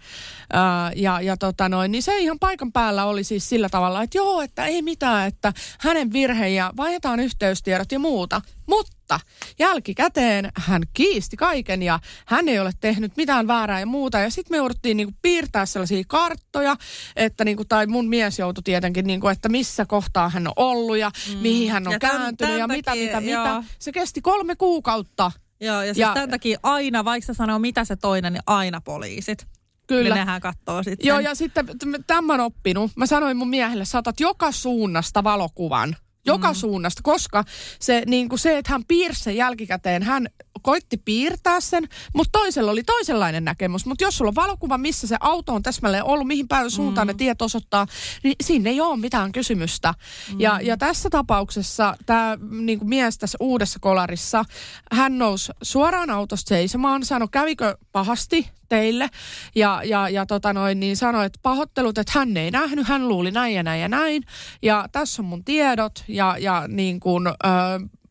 [0.53, 4.17] Ää, ja ja tota noin, niin se ihan paikan päällä oli siis sillä tavalla, että
[4.17, 8.41] joo, että ei mitään, että hänen virhe ja vaihdetaan yhteystiedot ja muuta.
[8.67, 9.19] Mutta
[9.59, 14.19] jälkikäteen hän kiisti kaiken ja hän ei ole tehnyt mitään väärää ja muuta.
[14.19, 16.75] Ja sitten me jouduttiin niinku piirtää sellaisia karttoja,
[17.15, 21.11] että niinku, tai mun mies joutui tietenkin, niinku, että missä kohtaa hän on ollut ja
[21.33, 21.37] mm.
[21.37, 23.57] mihin hän on Ja kääntynyt tän ja mitä, takia, mitä, joo.
[23.57, 23.63] mitä.
[23.79, 25.31] Se kesti kolme kuukautta.
[25.61, 29.47] Joo, ja siis Ja- tämän takia aina, vaikka sanoo mitä se toinen, niin aina poliisit.
[29.87, 30.15] Kyllä.
[30.15, 31.07] Niin nehän katsoo sitten.
[31.07, 31.65] Joo, ja sitten
[32.07, 32.91] tämän oppinut.
[32.95, 35.95] Mä sanoin mun miehelle, saatat joka suunnasta valokuvan.
[36.27, 36.55] Joka mm.
[36.55, 37.43] suunnasta, koska
[37.79, 40.27] se, niin kuin se, että hän piirsi sen jälkikäteen, hän
[40.61, 43.85] koitti piirtää sen, mutta toisella oli toisenlainen näkemys.
[43.85, 47.09] Mutta jos sulla on valokuva, missä se auto on täsmälleen ollut, mihin päin suuntaan mm.
[47.09, 47.87] ne tiet osoittaa,
[48.23, 49.93] niin siinä ei ole mitään kysymystä.
[50.33, 50.39] Mm.
[50.39, 54.45] Ja, ja tässä tapauksessa tämä niin kuin mies tässä uudessa kolarissa,
[54.91, 59.09] hän nousi suoraan autosta seisomaan, sanoi, kävikö pahasti teille.
[59.55, 63.31] Ja, ja, ja tota noin, niin sanoi, että pahoittelut, että hän ei nähnyt, hän luuli
[63.31, 64.23] näin ja näin ja näin.
[64.61, 67.31] Ja tässä on mun tiedot ja, ja niin kuin, ö,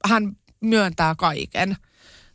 [0.09, 1.77] hän myöntää kaiken.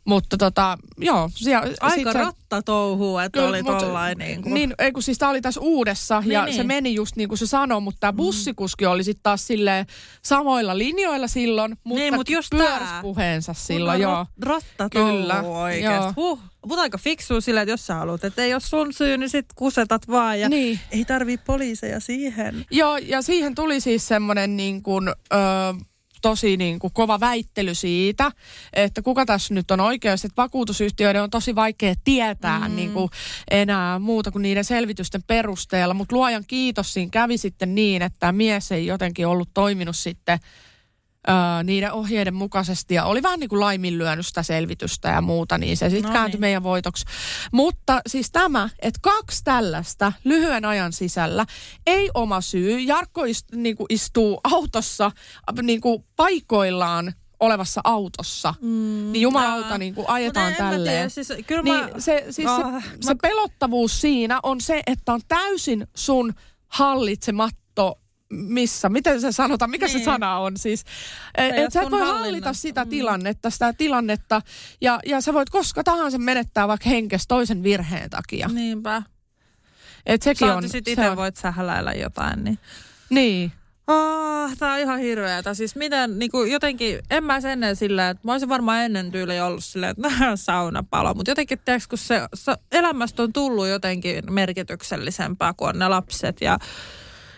[0.04, 1.30] Mutta tota, joo.
[1.34, 4.54] Siellä, Aika sit ratta touhuu, että Kyllä, oli mut- tollain niin kuin.
[4.54, 6.56] Niin, ei kun siis tää oli tässä uudessa Niin, ja niin.
[6.56, 9.86] se meni just niin kuin se sanoi, mutta tämä bussikuski oli sitten taas silleen
[10.22, 13.02] samoilla linjoilla silloin, mutta Niin, mut just pyörsi tää.
[13.02, 14.26] puheensa silloin, joo.
[14.42, 15.44] Ratta Kyllä,
[15.82, 16.12] joo.
[16.16, 16.40] Huh.
[16.66, 19.46] Mutta aika fiksua silleen, että jos sä haluat, että ei ole sun syy, niin sit
[19.54, 20.40] kusetat vaan.
[20.40, 20.80] Ja Niin.
[20.90, 22.66] ei tarvii poliiseja siihen.
[22.70, 25.14] Joo, ja siihen tuli siis semmoinen niin kuin, ö,
[26.22, 28.32] tosi niin kuin kova väittely siitä,
[28.72, 32.76] että kuka tässä nyt on oikeus, että vakuutusyhtiöiden on tosi vaikea tietää mm.
[32.76, 33.08] niin kuin
[33.50, 38.72] enää muuta kuin niiden selvitysten perusteella, mutta luojan kiitos siinä kävi sitten niin, että mies
[38.72, 40.38] ei jotenkin ollut toiminut sitten
[41.28, 41.32] ö,
[41.64, 45.90] niiden ohjeiden mukaisesti ja oli vähän niin kuin laiminlyönyt sitä selvitystä ja muuta, niin se
[45.90, 46.40] sitten No kääntyi niin.
[46.40, 47.04] meidän voitoksi.
[47.52, 51.46] Mutta siis tämä, että kaksi tällaista lyhyen ajan sisällä,
[51.86, 52.80] ei oma syy.
[52.80, 55.10] Jarkko ist, niin kuin istuu autossa
[55.62, 58.54] niin kuin paikoillaan olevassa autossa.
[58.60, 60.84] Mm, niin jumalauta niin kuin ajetaan tälleen.
[60.84, 64.82] tiedä, siis kyllä niin mä- se, siis Ah, se, mä- se pelottavuus siinä on se,
[64.86, 66.34] että on täysin sun
[66.68, 67.61] hallitsematto
[68.32, 69.98] missä, miten se sanotaan, mikä niin.
[69.98, 70.84] se sana on siis,
[71.34, 72.90] että ole et sä et voi hallita sitä Mm.
[72.90, 74.42] tilannetta, sitä tilannetta
[74.80, 78.48] ja, ja sä voit koska tahansa menettää vaikka henkes toisen virheen takia.
[78.48, 79.02] Niinpä.
[80.06, 82.58] Et sekin Saati on, sit se itse on- voit sähläillä jotain, niin...
[83.10, 83.52] Niin.
[83.86, 85.54] Oh, tää on ihan hirveetä.
[85.54, 89.40] Siis miten, niinku jotenkin, en mä sen ennen silleen, että mä olisin varmaan ennen tyyli
[89.40, 91.14] ollut silleen, että saunapalo.
[91.14, 96.40] Mutta jotenkin, tiedätkö, kun se, se elämästä on tullut jotenkin merkityksellisempää kuin on ne lapset
[96.40, 96.58] ja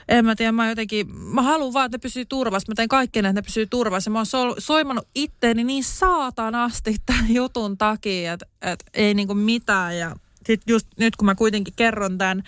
[0.08, 2.70] en mä tiedä, mä jotenkin, mä haluan vaan, että ne pysyy turvassa.
[2.70, 4.10] Mä teen kaikkeen, että ne pysyy turvassa.
[4.10, 9.98] Mä oon sol, soimannut itteeni niin saatanasti tämän jutun takia, että, että ei niinku mitään.
[9.98, 12.42] Ja sit just nyt kun mä kuitenkin kerron tämän,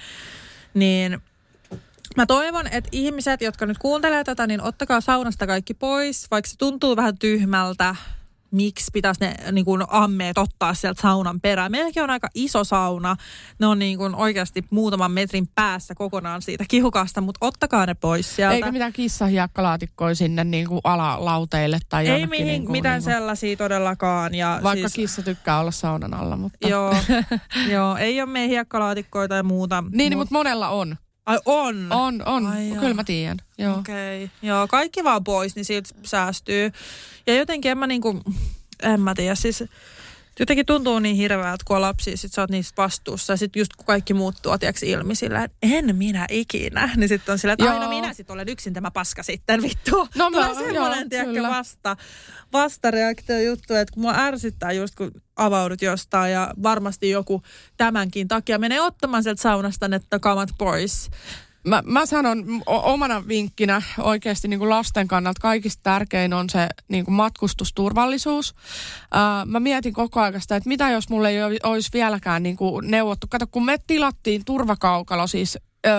[0.75, 1.23] niin
[2.17, 6.57] Mä toivon, että ihmiset, jotka nyt kuuntelee tätä, niin ottakaa saunasta kaikki pois, vaikka se
[6.57, 7.97] tuntuu vähän tyhmältä.
[8.57, 11.73] Miksi pitäisi ne niin kuin ammeet ottaa sieltä saunan perään?
[11.73, 13.17] Meilläkin on aika iso sauna.
[13.59, 18.37] Ne on niin kuin oikeasti muutaman metrin päässä kokonaan siitä kiukasta, mutta ottakaa ne pois
[18.37, 18.55] sieltä.
[18.55, 23.15] Eikä mitään kissahiekkalaatikkoja sinne niin kuin alalauteille tai Ei mihin, niin kuin, mitään niin kuin,
[23.15, 24.35] sellaisia todellakaan.
[24.35, 26.69] Ja Vaikka siis, kissa tykkää olla saunan alla, mutta...
[26.69, 26.95] Joo,
[27.73, 29.85] joo, ei ole meidän hiekkalaatikkoja tai muuta.
[29.93, 30.97] Niin, Mut- mutta monella on.
[31.27, 31.87] Ai on?
[31.91, 32.47] On, on.
[32.47, 32.71] Ai.
[32.81, 33.37] Kyllä mä tiedän.
[33.59, 33.79] Joo.
[33.79, 34.37] Okei, okay.
[34.43, 36.73] joo, kaikki vaan pois, niin siitä säästyy.
[37.27, 38.21] Ja jotenkin en mä niinku,
[38.83, 39.65] en mä tiedä, siis
[40.41, 43.33] jotenkin tuntuu niin hirveältä, kun on lapsia, sit sä oot niistä vastuussa.
[43.33, 46.91] Ja sit just kun kaikki muuttuu, tiiäks, ilmi sillä, että en minä ikinä.
[46.97, 50.09] Niin sitten on sillä, että aina minä sit olen yksin tämä paska sitten, vittu.
[50.15, 51.97] No Tulee mä- semmoinen, joo, tiedätkö, vasta,
[52.53, 57.43] vastareaktio juttu, että kun mua ärsyttää just kun avaudut jostain ja varmasti joku
[57.77, 61.11] tämänkin takia menee ottamaan sieltä saunasta ne kamat pois.
[61.67, 67.05] Mä, mä sanon omana vinkkinä oikeasti niin kuin lasten kannalta kaikista tärkein on se niin
[67.05, 68.55] kuin matkustusturvallisuus.
[69.13, 72.91] Ää, mä mietin koko ajan sitä, että mitä jos mulle ei olisi vieläkään niin kuin
[72.91, 73.27] neuvottu.
[73.31, 75.93] Kato, kun me tilattiin turvakaukalo siis öö,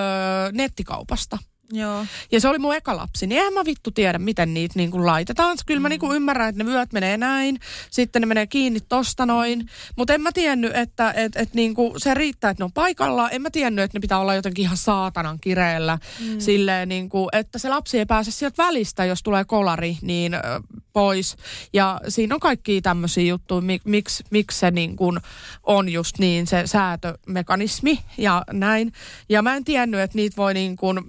[0.52, 1.38] nettikaupasta.
[1.72, 2.06] Joo.
[2.32, 5.06] Ja se oli mun eka lapsi, niin eihän mä vittu tiedä, miten niitä niin kuin
[5.06, 5.58] laitetaan.
[5.66, 5.90] Kyllä mä mm.
[5.90, 7.60] niin kuin ymmärrän, että ne vyöt menee näin,
[7.92, 9.70] sitten ne menee kiinni tosta noin.
[9.96, 13.30] Mutta en mä tiennyt, että et, et niin kuin se riittää, että ne on paikallaan.
[13.34, 16.00] En mä tiennyt, että ne pitää olla jotenkin ihan saatanan kireellä.
[16.20, 16.40] Mm.
[16.40, 20.34] Silleen, niin kuin, että se lapsi ei pääse sieltä välistä, jos tulee kolari, niin
[20.94, 21.36] pois.
[21.74, 25.20] Ja siinä on kaikki tämmöisiä juttuja, mik, miksi, miksi se niin kuin
[25.64, 28.92] on just niin se säätömekanismi ja näin.
[29.30, 31.00] Ja mä en tiennyt, että niitä voi niin kuin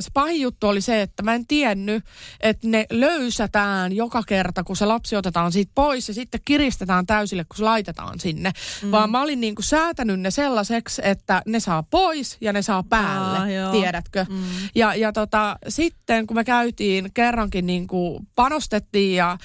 [0.00, 2.04] se pahin juttu oli se, että mä en tiennyt,
[2.40, 7.44] että ne löysätään joka kerta, kun se lapsi otetaan siitä pois ja sitten kiristetään täysille,
[7.44, 8.52] kun se laitetaan sinne.
[8.82, 8.90] Mm.
[8.90, 13.62] Vaan mä olin niinku säätänyt ne sellaiseksi, että ne saa pois ja ne saa päälle,
[13.62, 14.26] Aa, tiedätkö?
[14.28, 14.44] Mm.
[14.74, 19.38] Ja, ja tota, sitten kun me käytiin kerrankin niinku panostettiin ja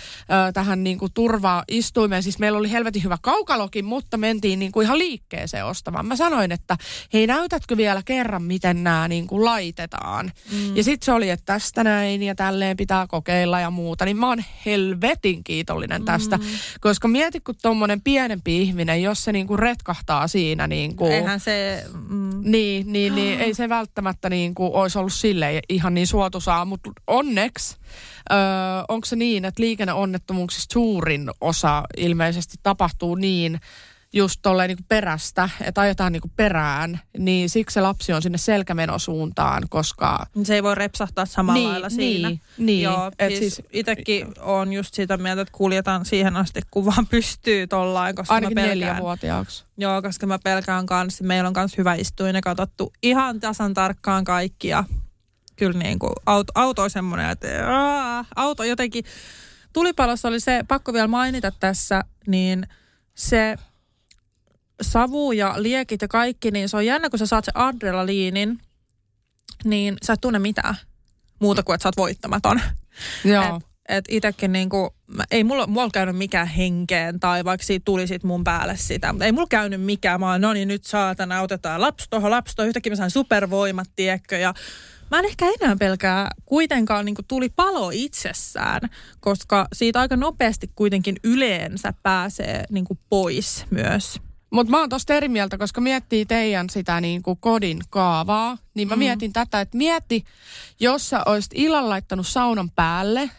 [0.47, 5.65] ö, tähän niinku turvaistuimeen, siis meillä oli helvetin hyvä kaukalokin, mutta mentiin niinku ihan liikkeeseen
[5.65, 6.05] ostamaan.
[6.05, 6.77] Mä sanoin, että
[7.13, 10.08] hei näytätkö vielä kerran, miten nämä niinku laitetaan?
[10.09, 10.31] Mukaan.
[10.51, 10.75] Mm.
[10.75, 14.05] Ja sitten se oli, että tästä näin ja tälleen pitää kokeilla ja muuta.
[14.05, 16.37] Niin mä oon helvetin kiitollinen tästä.
[16.37, 16.43] Mm.
[16.81, 20.67] Koska mieti, kun tuommoinen pienempi ihminen, jos se niinku retkahtaa siinä.
[20.67, 21.85] Niinku, Eihän se...
[22.09, 22.29] Mm.
[22.43, 26.65] Niin, niin, niin ei se välttämättä niinku olisi ollut sille ihan niin suotusaa.
[26.65, 27.77] Mutta onneksi
[28.31, 28.37] Öö,
[28.87, 33.59] onko se niin, että liikenneonnettomuuksista suurin osa ilmeisesti tapahtuu niin,
[34.13, 39.63] just tolleen niin perästä, että ajetaan niin perään, niin siksi se lapsi on sinne selkämenosuuntaan,
[39.69, 40.25] koska...
[40.43, 42.29] Se ei voi repsahtaa samalla niin, lailla siinä.
[42.29, 42.83] Niin, niin.
[42.83, 47.07] Joo, et siis, siis itsekin on just sitä mieltä, että kuljetaan siihen asti, kun vaan
[47.11, 48.79] pystyy tollain, koska Ainakin mä pelkään.
[48.79, 49.65] neljävuotiaaksi.
[49.77, 51.23] Joo, koska mä pelkään kanssa.
[51.23, 54.83] Meillä on myös hyvä istuin ja katsottu ihan tasan tarkkaan kaikkia.
[55.55, 59.03] Kyllä niin kuin auto, auto on semmoinen, että aah, auto jotenkin...
[59.73, 62.67] Tulipalossa oli se, pakko vielä mainita tässä, niin
[63.15, 63.55] se
[64.81, 68.59] savu ja liekit ja kaikki, niin se on jännä, kun sä saat se adrenaliinin,
[69.63, 70.75] niin sä et tunne mitään
[71.39, 72.61] muuta kuin, että sä oot voittamaton.
[73.25, 73.43] Joo.
[73.43, 74.95] Et, et itekin niinku,
[75.31, 79.25] ei mulla, mulla käynyt mikään henkeen tai vaikka siitä tuli sit mun päälle sitä, mutta
[79.25, 80.19] ei mulla käynyt mikään.
[80.19, 82.67] Mä oon, no niin nyt saatana, otetaan lapsi tohon, lapsi tohon.
[82.67, 84.53] Yhtäkkiä mä sain supervoimat, tiekkö, ja
[85.11, 88.81] Mä en ehkä enää pelkää kuitenkaan niin tuli palo itsessään,
[89.19, 94.21] koska siitä aika nopeasti kuitenkin yleensä pääsee niin pois myös.
[94.51, 98.87] Mutta mä oon tosta eri mieltä, koska miettii teidän sitä niin kuin kodin kaavaa, niin
[98.87, 98.99] mä mm.
[98.99, 100.23] mietin tätä, että mietti,
[100.79, 103.29] jos sä olisit illan laittanut saunan päälle, ö,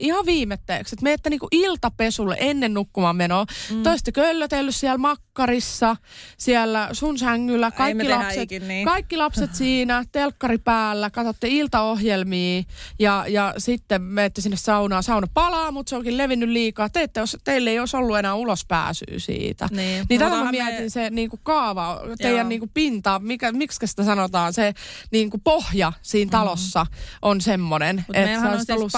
[0.00, 3.46] ihan viimetteeksi, että menette niinku iltapesulle ennen nukkumaan menoa.
[3.70, 3.82] Mm.
[3.82, 5.96] Toiste köllötellyt siellä makkarissa,
[6.38, 8.84] siellä sun sängyllä, kaikki lapset, niin.
[8.84, 12.62] kaikki lapset siinä, telkkari päällä, katsotte iltaohjelmia
[12.98, 15.02] ja, ja sitten menette sinne saunaan.
[15.02, 16.88] Sauna palaa, mutta se onkin levinnyt liikaa.
[16.88, 19.68] Te ette, teille ei olisi ollut enää ulospääsyä siitä.
[19.70, 20.88] Niin, niin tätä mä mietin me...
[20.88, 24.74] se niinku kaava, teidän niinku pinta, mikä, miksi sitä sanotaan, se
[25.10, 26.44] niin kuin pohja siinä mm-hmm.
[26.44, 26.96] talossa mm.
[27.22, 27.96] on semmoinen.
[27.96, 28.92] Mutta meillähän on siis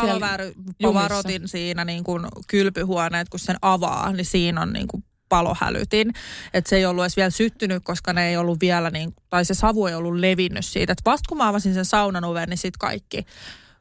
[0.83, 6.13] palovarotin siinä niin kuin kylpyhuoneet, kun sen avaa, niin siinä on niin kuin palohälytin.
[6.55, 9.55] Että se ei ollut edes vielä syttynyt, koska ne ei ollut vielä, niin, tai se
[9.55, 10.93] savu ei ollut levinnyt siitä.
[10.93, 13.27] Että vasta kun mä avasin sen saunan oven, niin sitten kaikki,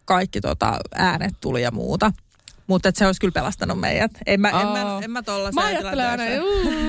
[0.06, 2.12] kaikki tota äänet tuli ja muuta.
[2.68, 4.11] Mutta se olisi kyllä pelastanut meidät.
[4.26, 6.24] En mä, en mä, en mä tolla Mä ajattelen aina,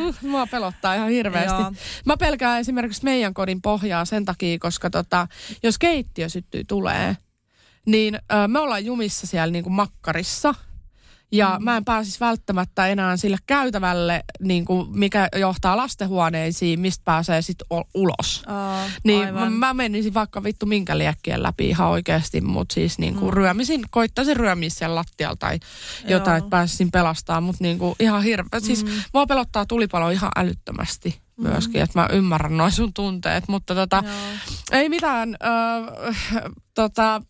[0.07, 1.63] uh, mua pelottaa ihan hirveästi.
[1.63, 1.73] Joo.
[2.07, 5.27] Mä pelkään esimerkiksi meidän kodin pohjaa sen takia, koska tota,
[5.63, 7.17] jos keittiö syttyy tulee,
[7.87, 10.55] niin ö, me ollaan jumissa siellä niin kuin makkarissa–
[11.33, 11.65] ja mm.
[11.65, 17.67] mä en pääsisi välttämättä enää sille käytävälle, niin kuin mikä johtaa lastenhuoneisiin, mistä pääsee sitten
[17.95, 18.43] ulos.
[18.47, 23.15] Oh, niin mä, mä menisin vaikka vittu minkä liekkien läpi ihan oikeasti, mutta siis niin
[23.15, 23.37] kuin mm.
[23.37, 25.61] ryömisin, koittaisin ryömiä siellä lattialla tai
[26.09, 28.61] jotain, että pääsisin pelastaa, mutta niin kuin ihan hirveä.
[28.61, 28.91] Siis mm.
[28.91, 31.85] Siis mua pelottaa tulipalo ihan älyttömästi myöskin, mm.
[31.85, 34.05] että mä ymmärrän noin sun tunteet, mutta tota,
[34.73, 36.43] ei mitään, äh,
[36.75, 37.23] tota,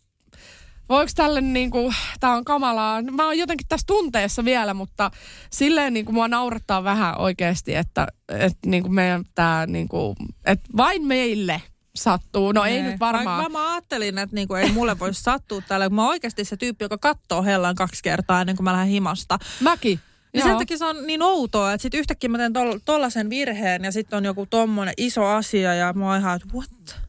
[0.88, 3.02] voiko tälle niin kuin, tää on kamalaa.
[3.02, 5.10] Mä oon jotenkin tässä tunteessa vielä, mutta
[5.50, 10.16] silleen niin kuin mua naurattaa vähän oikeasti, että, että niin kuin meidän tää niin kuin,
[10.44, 11.62] että vain meille
[11.96, 12.52] sattuu.
[12.52, 13.36] No ei, ei nyt varmaan.
[13.38, 16.56] Vaikka mä ajattelin, että niinku ei mulle voisi sattua täällä, kun mä oon oikeasti se
[16.56, 19.38] tyyppi, joka katsoo hellan kaksi kertaa ennen kuin mä lähden himasta.
[19.60, 20.00] Mäkin.
[20.34, 22.52] Ja sen takia se on niin outoa, että sitten yhtäkkiä mä teen
[22.84, 27.03] tollasen virheen ja sitten on joku tommonen iso asia ja mä oon ihan, että what?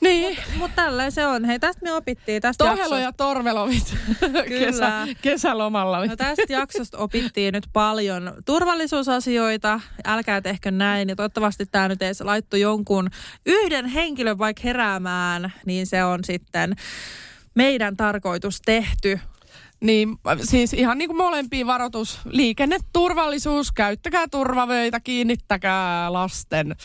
[0.00, 0.36] Niin.
[0.36, 1.44] Mutta mut tälleen se on.
[1.44, 2.42] Hei, tästä me opittiin.
[2.42, 3.00] Tästä Tohelo jaksosta.
[3.00, 3.96] ja torvelovit
[4.48, 4.92] Kesä,
[5.22, 6.06] kesälomalla.
[6.06, 9.80] No tästä jaksosta opittiin nyt paljon turvallisuusasioita.
[10.04, 11.08] Älkää tehkö näin.
[11.08, 13.08] Ja toivottavasti tämä nyt edes laitto jonkun
[13.46, 16.76] yhden henkilön vaikka heräämään, niin se on sitten
[17.54, 19.20] meidän tarkoitus tehty.
[19.80, 22.20] Niin siis ihan niin kuin molempiin varoitus.
[22.24, 26.76] Liikenneturvallisuus, käyttäkää turvavöitä, kiinnittäkää lasten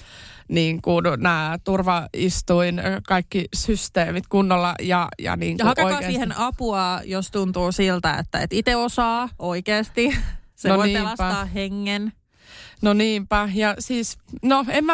[0.48, 6.14] niin kuin nämä turvaistuin, kaikki systeemit kunnolla ja, ja niin kuin Ja hakekaa oikeasti.
[6.14, 10.18] siihen apua, jos tuntuu siltä, että et itse osaa oikeasti.
[10.56, 11.04] Se No voi niinpä.
[11.04, 12.14] pelastaa hengen.
[12.82, 14.94] No niinpä, ja siis, no en mä,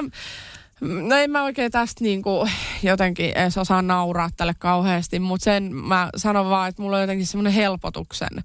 [0.82, 2.48] no en mä oikein tästä niinku
[2.84, 7.28] jotenkin edes osaa nauraa tälle kauheasti, mutta sen mä sanon vaan, että mulla on jotenkin
[7.28, 8.44] semmoinen helpotuksen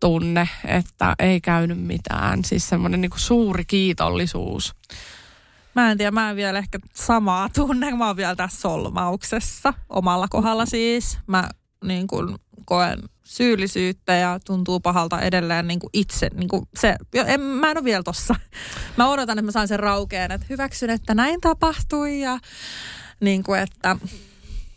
[0.00, 2.44] tunne, että ei käynyt mitään.
[2.44, 4.74] Siis semmoinen niinku suuri kiitollisuus.
[5.74, 7.90] Mä en tiedä, mä en vielä ehkä samaa tunne.
[7.96, 11.18] Mä oon vielä tässä solmauksessa omalla kohdalla siis.
[11.26, 11.48] Mä
[11.84, 12.98] niin kuin koen
[13.32, 16.28] syyllisyyttä ja tuntuu pahalta edelleen niin kuin itse.
[16.34, 18.34] Niin kuin se, en, mä en ole vielä tossa.
[18.98, 22.38] Mä odotan, että mä saan sen raukeen, että hyväksyn, että näin tapahtui ja
[23.20, 23.96] niin kuin, että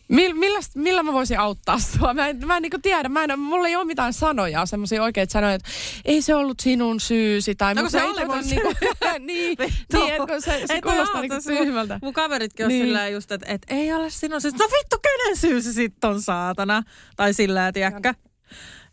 [0.07, 2.13] Mil, millä, millä mä voisin auttaa sua?
[2.13, 5.31] Mä en, mä en niinku tiedä, mä en, mulla ei ole mitään sanoja, semmoisia oikeita
[5.33, 5.69] sanoja, että
[6.05, 7.55] ei se ollut sinun syysi.
[7.55, 8.73] Tai, No, kun se oli mun niinku,
[9.19, 9.97] niin, Vittu.
[9.97, 11.99] niin, että kun se, se kuulostaa niinku mun- tyhmältä.
[12.01, 12.85] Mun kaveritkin on Niin.
[12.85, 14.51] silleen just, että et, ei ole sinun syy.
[14.51, 16.83] No vittu, kenen syy se sitten on saatana?
[17.15, 18.13] Tai sillä tiedäkö?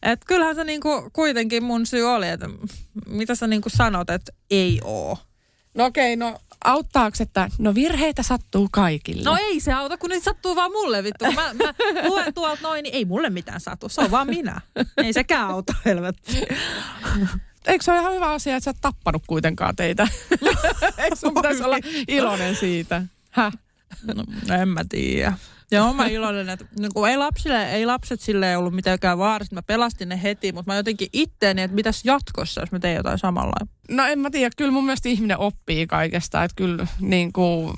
[0.03, 2.49] Et kyllähän se niinku kuitenkin mun syy oli, että
[3.07, 5.19] mitä sä niinku sanot, että ei oo.
[5.75, 9.23] No okei, no auttaako, että no virheitä sattuu kaikille.
[9.23, 11.25] No ei se auta, kun niitä sattuu vaan mulle vittu.
[11.25, 11.75] Mä, mä
[12.09, 13.89] luen tuolta noin, niin ei mulle mitään satu.
[13.89, 14.61] Se on vaan minä.
[14.97, 16.43] Ei sekään auta, helvetti.
[17.67, 20.09] Eikö se ole ihan hyvä asia, että sä et tappanut kuitenkaan teitä?
[21.05, 21.79] Eikö sun pitäisi olla
[22.09, 23.03] iloinen siitä?
[23.31, 23.53] Häh?
[24.15, 24.25] No,
[24.61, 25.33] en mä tiedä.
[25.73, 29.55] Joo, mä iloinen, että no, kun ei, lapsille, ei lapset sille ollut mitenkään vaarassa.
[29.55, 33.19] Mä pelastin ne heti, mutta mä jotenkin itteeni, että mitäs jatkossa, jos mä teen jotain
[33.19, 33.67] samalla.
[33.91, 37.75] No en mä tiedä, kyllä mun mielestä ihminen oppii kaikesta, että kyllä niin kuin,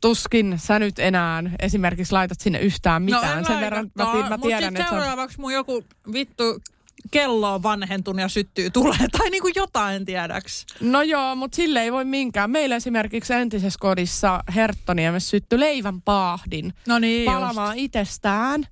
[0.00, 3.44] tuskin sä nyt enää esimerkiksi laitat sinne yhtään mitään.
[3.44, 6.62] Sen verran mä, ti- mä tiedän, sit että seuraavaksi mun joku vittu
[7.10, 9.08] kello on vanhentunut ja syttyy tulee.
[9.18, 10.66] Tai niinku jotain tiedäks.
[10.80, 12.50] No joo, mutta sille ei voi minkään.
[12.50, 18.66] Meillä esimerkiksi entisessä kodissa Herttoniemessä syttyi leivän paahdin No niin palamaan itsestään.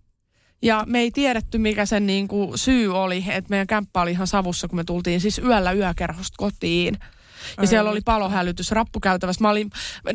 [0.62, 4.26] Ja me ei tiedetty, mikä sen niin kuin syy oli, että meidän kämppä oli ihan
[4.26, 6.99] savussa, kun me tultiin siis yöllä yökerhosta kotiin.
[7.57, 9.43] Ja Ai siellä oli palohälytys rappukäytävässä.
[9.43, 9.70] Mä, olin,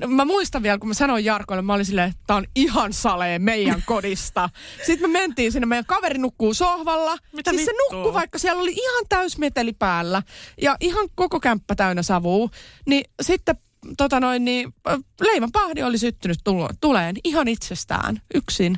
[0.07, 3.39] mä muistan vielä, kun mä sanoin Jarkolle, mä olin silleen, että tää on ihan salee
[3.39, 4.49] meidän kodista.
[4.86, 7.17] Sitten me mentiin sinne, meidän kaveri nukkuu sohvalla.
[7.34, 10.24] Mitä siis se nukkuu, vaikka siellä oli ihan täysmeteli päällä.
[10.61, 12.49] Ja ihan koko kämppä täynnä savua.
[12.86, 13.57] Niin sitten
[13.97, 14.74] tota noin, niin,
[15.21, 18.78] leivän pahdi oli syttynyt tulo, tuleen ihan itsestään, yksin.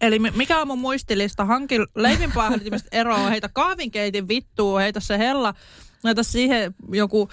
[0.00, 1.44] Eli mi- mikä on mun muistilista?
[1.44, 5.54] Hanki leivinpaahditimesta eroa, heitä kahvinkeitin vittuu, heitä se hella,
[6.04, 7.28] laita siihen joku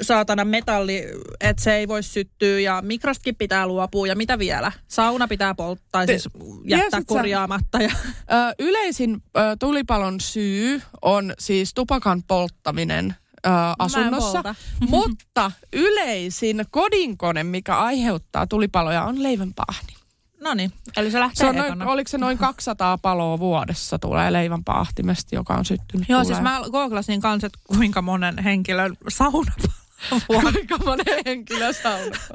[0.00, 1.02] saatana metalli,
[1.40, 4.72] että se ei voi syttyä ja mikrostkin pitää luopua ja mitä vielä?
[4.88, 6.28] Sauna pitää polttaa, Te- siis
[6.64, 7.78] jättää korjaamatta.
[7.82, 7.90] Ja...
[8.08, 13.14] Ö, yleisin ö, tulipalon syy on siis tupakan polttaminen
[13.46, 14.54] ö, asunnossa.
[14.90, 19.92] Mutta yleisin kodinkone, mikä aiheuttaa tulipaloja, on leivänpahdi.
[20.40, 21.86] No niin, eli se lähtee Se on noin, ekana.
[21.90, 26.26] oliko se noin 200 paloa vuodessa tulee leivänpaahtimesta, joka on syttynyt Joo, tuleen.
[26.26, 29.52] siis mä googlasin kanssa, että kuinka monen henkilön sauna vuonna.
[30.26, 32.34] Kuinka monen henkilö saunassa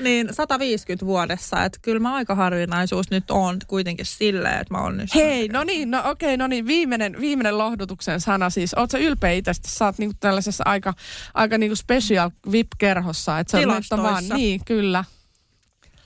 [0.00, 1.64] niin 150 vuodessa.
[1.64, 5.22] Että kyllä mä aika harvinaisuus nyt on kuitenkin silleen, että mä onnistun.
[5.22, 8.74] Hei, no niin, no okei, no niin, viimeinen, viimeinen lohdutuksen sana siis.
[8.74, 9.68] Oot sä ylpeä itsestä?
[9.68, 10.94] Sä oot niinku tällaisessa aika,
[11.34, 13.38] aika niinku special VIP-kerhossa.
[13.38, 15.04] Että sä vaan, niin, kyllä.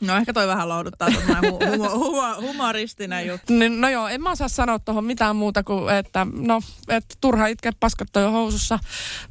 [0.03, 3.53] No ehkä toi vähän lohduttaa hu- humo, humo, humoristinen juttu.
[3.53, 7.47] Niin, no joo, en mä osaa sanoa tuohon mitään muuta kuin, että no, että turha
[7.47, 8.79] itke paskat toi on housussa.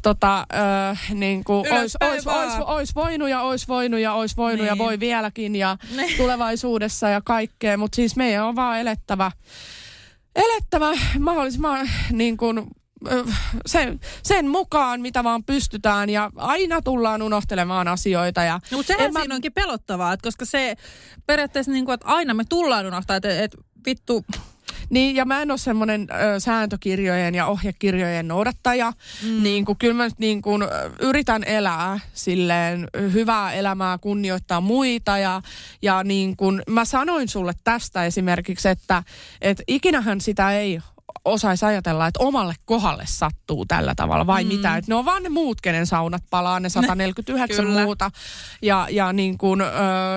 [0.02, 0.48] Tota,
[0.90, 4.68] äh, niin kuin, ois, ois, ois, ois, voinut ja ois voinut ja ois voinut niin.
[4.68, 6.18] ja voi vieläkin ja Niin.
[6.18, 7.78] tulevaisuudessa ja kaikkea.
[7.78, 9.32] Mutta siis meidän on vaan elettävä,
[10.36, 12.64] elettävä mahdollisimman niin kuin, ö,
[13.66, 18.44] sen, sen mukaan, mitä vaan pystytään ja aina tullaan unohtelemaan asioita.
[18.44, 20.76] Ja No, mutta sehän en mä- siinä onkin pelottavaa, että koska se
[21.26, 24.26] periaatteessa niin kuin, että aina me tullaan unohtaa, että, että vittu,
[24.90, 26.08] Niin, ja mä en ole semmoinen
[26.40, 28.94] sääntökirjojen ja ohjekirjojen noudattaja.
[29.24, 29.44] Mm.
[29.44, 30.64] Niin kuin, kyllä mä nyt niin kuin,
[31.00, 35.18] yritän elää silleen hyvää elämää, kunnioittaa muita.
[35.18, 35.42] Ja,
[35.82, 39.04] ja niin kuin, mä sanoin sulle tästä esimerkiksi, että
[39.42, 40.80] et ikinähän sitä ei
[41.26, 44.48] osaisi ajatella, että omalle kohdalle sattuu tällä tavalla vai mm.
[44.48, 44.78] mitä.
[44.78, 47.84] Että ne on vaan ne muut, kenen saunat palaa, ne 149 Kyllä.
[47.84, 48.12] muuta
[48.62, 49.66] ja, ja niin kuin, ö,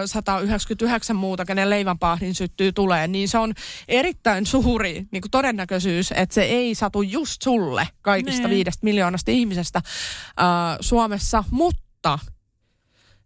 [0.06, 3.08] 199 muuta, kenen leivänpahdin syttyy tulee.
[3.08, 3.52] Niin se on
[3.88, 8.50] erittäin suuri niin kuin todennäköisyys, että se ei satu just sulle kaikista Niin.
[8.54, 10.42] viidestä miljoonasta ihmisestä ö,
[10.80, 12.18] Suomessa, mutta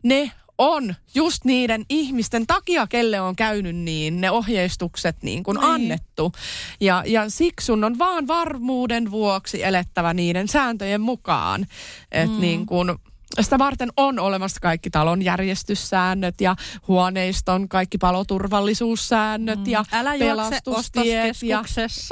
[0.02, 5.70] ne on just niiden ihmisten takia, kelle on käynyt niin, ne ohjeistukset niin kuin Niin.
[5.70, 6.32] annettu.
[6.80, 11.66] Ja, ja siksi sun on vaan varmuuden vuoksi elettävä niiden sääntöjen mukaan.
[12.12, 12.40] Että mm.
[12.40, 12.98] niin kuin,
[13.40, 16.56] sitä varten on olemassa kaikki talon järjestyssäännöt ja
[16.88, 19.66] huoneiston kaikki paloturvallisuussäännöt mm.
[19.66, 21.42] ja Älä pelastustiet.
[21.42, 21.64] Ja,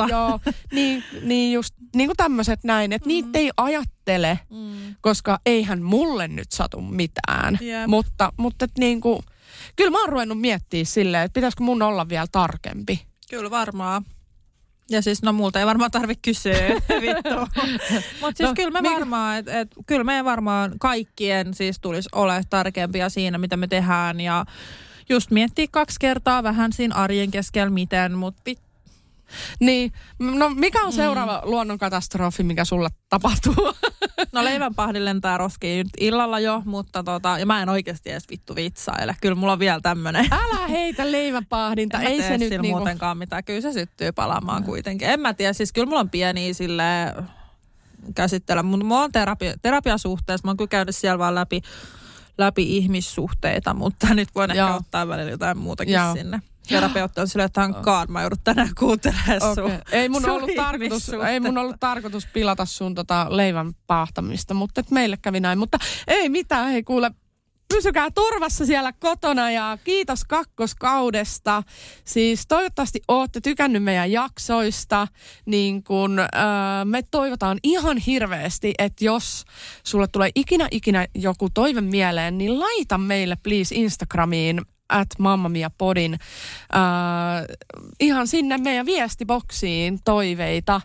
[0.09, 0.41] joo,
[0.73, 3.09] niin, niin just niin kuin tämmöiset näin, että mm.
[3.09, 4.95] niitä ei ajattele, Mm.
[5.01, 7.59] koska eihän mulle nyt satu mitään.
[7.61, 7.87] Jep.
[7.87, 9.23] Mutta, mutta niin kuin,
[9.77, 13.03] kyllä mä oon ruvennut miettiä silleen, että pitäisikö mun olla vielä tarkempi.
[13.31, 14.05] Kyllä varmaan.
[14.91, 16.55] Ja siis, no multa ei varmaan tarvitse kysyä,
[17.01, 17.63] vittu.
[18.21, 22.09] Mutta siis No, kyllä me mikä- varmaan, että et, kyllä me varmaan kaikkien siis tulisi
[22.13, 24.21] olla tarkempia siinä, mitä me tehdään.
[24.21, 24.45] Ja
[25.09, 28.43] just miettiä kaksi kertaa vähän siinä arjen keskellä miten, mutta
[29.61, 31.51] Niin, no mikä on seuraava mm.
[31.51, 33.55] luonnonkatastrofi, mikä sulle tapahtuu?
[34.33, 38.57] no leivänpahdi lentää roskiin nyt illalla jo, mutta tota, ja mä en oikeasti edes vittu
[38.57, 39.17] vitsaile.
[39.21, 40.27] Kyllä mulla on vielä tämmönen.
[40.31, 42.67] Älä heitä leivänpahdinta, ei se nyt niinku...
[42.67, 43.45] muutenkaan mitään.
[43.45, 45.09] Kyllä se syttyy palaamaan kuitenkin.
[45.09, 46.85] En mä tiedä, siis kyllä mulla on pieniä sille
[48.15, 50.47] käsittellä, mutta mulla on terapia, terapiasuhteessa.
[50.47, 51.63] Mä oon kyllä käynyt siellä vaan läpi,
[52.39, 54.77] läpi ihmissuhteita, mutta nyt voin ehkä Joo.
[54.77, 56.15] ottaa välillä jotain muutakin Joo.
[56.15, 56.43] sinne.
[56.69, 59.55] Terapeutti on silleen, että hankaan, mä joudun tänään kuuntelemaan Okei.
[59.55, 59.73] sun.
[59.93, 64.91] Ei mun, ollut tarkoitus, ei mun ollut tarkoitus pilata sun tota leivän paahtamista, mutta et
[64.91, 65.59] meille kävi näin.
[65.59, 67.11] Mutta ei mitään, hei kuule,
[67.69, 71.63] pysykää turvassa siellä kotona ja kiitos kakkoskaudesta.
[72.05, 75.09] Siis toivottavasti ootte tykännyt meidän jaksoista.
[75.47, 76.27] Niin kun, äh,
[76.85, 79.45] me toivotaan ihan hirveästi, että jos
[79.85, 85.71] sulle tulee ikinä ikinä joku toive mieleen, niin laita meille please Instagramiin at Mamma Mia
[85.79, 86.21] Podin äh,
[88.01, 90.81] ihan sinne meidän viestiboksiin toiveita.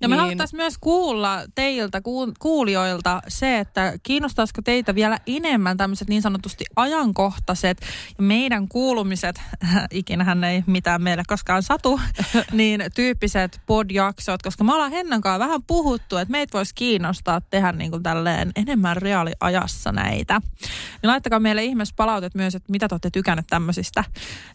[0.00, 5.76] Ja me niin, haluttaisiin myös kuulla teiltä, kuul- kuulijoilta se, että kiinnostaisiko teitä vielä enemmän
[5.76, 7.80] tämmöiset niin sanotusti ajankohtaiset
[8.18, 9.42] ja meidän kuulumiset,
[9.90, 12.00] ikinähän ei mitään meille koskaan satu,
[12.52, 17.72] niin tyyppiset podjaksot, koska me ollaan Hennan kanssa vähän puhuttu, että meitä voisi kiinnostaa tehdä
[17.72, 20.40] niin kuin tälleen enemmän reaaliajassa näitä.
[21.02, 24.04] Niin laittakaa meille ihmeessä palautet myös, että mitä te olette tykänneet tämmöisistä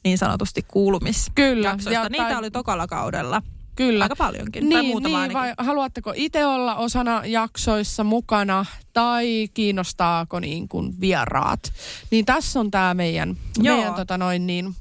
[0.04, 1.32] niin sanotusti kuulumisjaksoista.
[1.36, 1.94] Kyllä.
[1.94, 3.42] Ja, Niitä oli tokalla kaudella.
[3.76, 4.06] Kyllä.
[4.06, 4.70] Aika paljonkin.
[4.70, 5.56] Niin, tai muutama niin ainakin.
[5.58, 11.74] vai haluatteko itse olla osana jaksoissa mukana tai kiinnostaako niin kuin vieraat?
[12.12, 13.78] Niin tässä on tämä meidän, Joo.
[13.78, 14.76] meidän tota noin niin,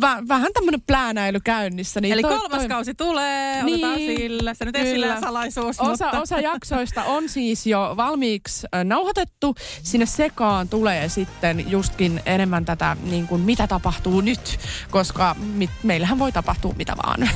[0.00, 2.00] vä, vähän tämmöinen pläänäily käynnissä.
[2.00, 4.54] Niin Eli toi- kolmas toi- kausi tulee, otetaan Niin, sillä.
[4.54, 6.20] Se nyt ei sillä salaisuus, Osa, mutta...
[6.20, 9.54] osa jaksoista on siis jo valmiiksi nauhoitettu.
[9.82, 14.58] Sinne sekaan tulee sitten justkin enemmän tätä, niin kuin mitä tapahtuu nyt,
[14.90, 17.30] koska mit, meillähän voi tapahtua mitä vaan.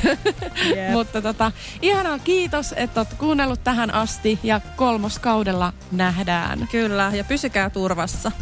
[0.77, 0.91] Jep.
[0.97, 1.53] Mutta tota,
[1.83, 6.69] ihanaa kiitos, että olet kuunnellut tähän asti ja kolmoskaudella nähdään.
[6.71, 8.33] Kyllä, ja pysykää turvassa.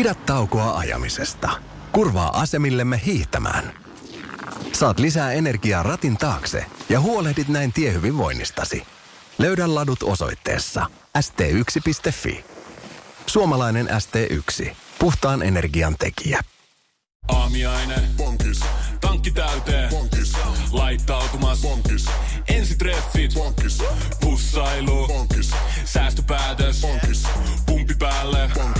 [0.00, 1.50] Pidä taukoa ajamisesta.
[1.92, 3.72] Kurvaa asemillemme hiihtämään.
[4.72, 8.86] Saat lisää energiaa ratin taakse ja huolehdit näin tiehyvinvoinnistasi.
[9.38, 10.86] Löydä ladut osoitteessa
[11.18, 12.44] st1.fi.
[13.26, 14.70] Suomalainen ST1.
[14.98, 16.40] Puhtaan energian tekijä.
[17.28, 18.02] Aamiaine.
[18.16, 18.60] Bonkis.
[19.00, 19.90] Tankki täyteen.
[19.90, 20.32] Bonkis.
[20.72, 21.60] Laittautumas.
[21.62, 22.06] Bonkis.
[22.48, 23.34] Ensitreffit.
[23.34, 23.82] Bonkis.
[24.20, 25.06] Pussailu.
[25.08, 25.50] Bonkis.
[25.84, 26.80] Säästöpäätös.
[26.80, 27.22] Bonkis.
[27.66, 28.50] Pumpi päälle.
[28.54, 28.79] Bonkis.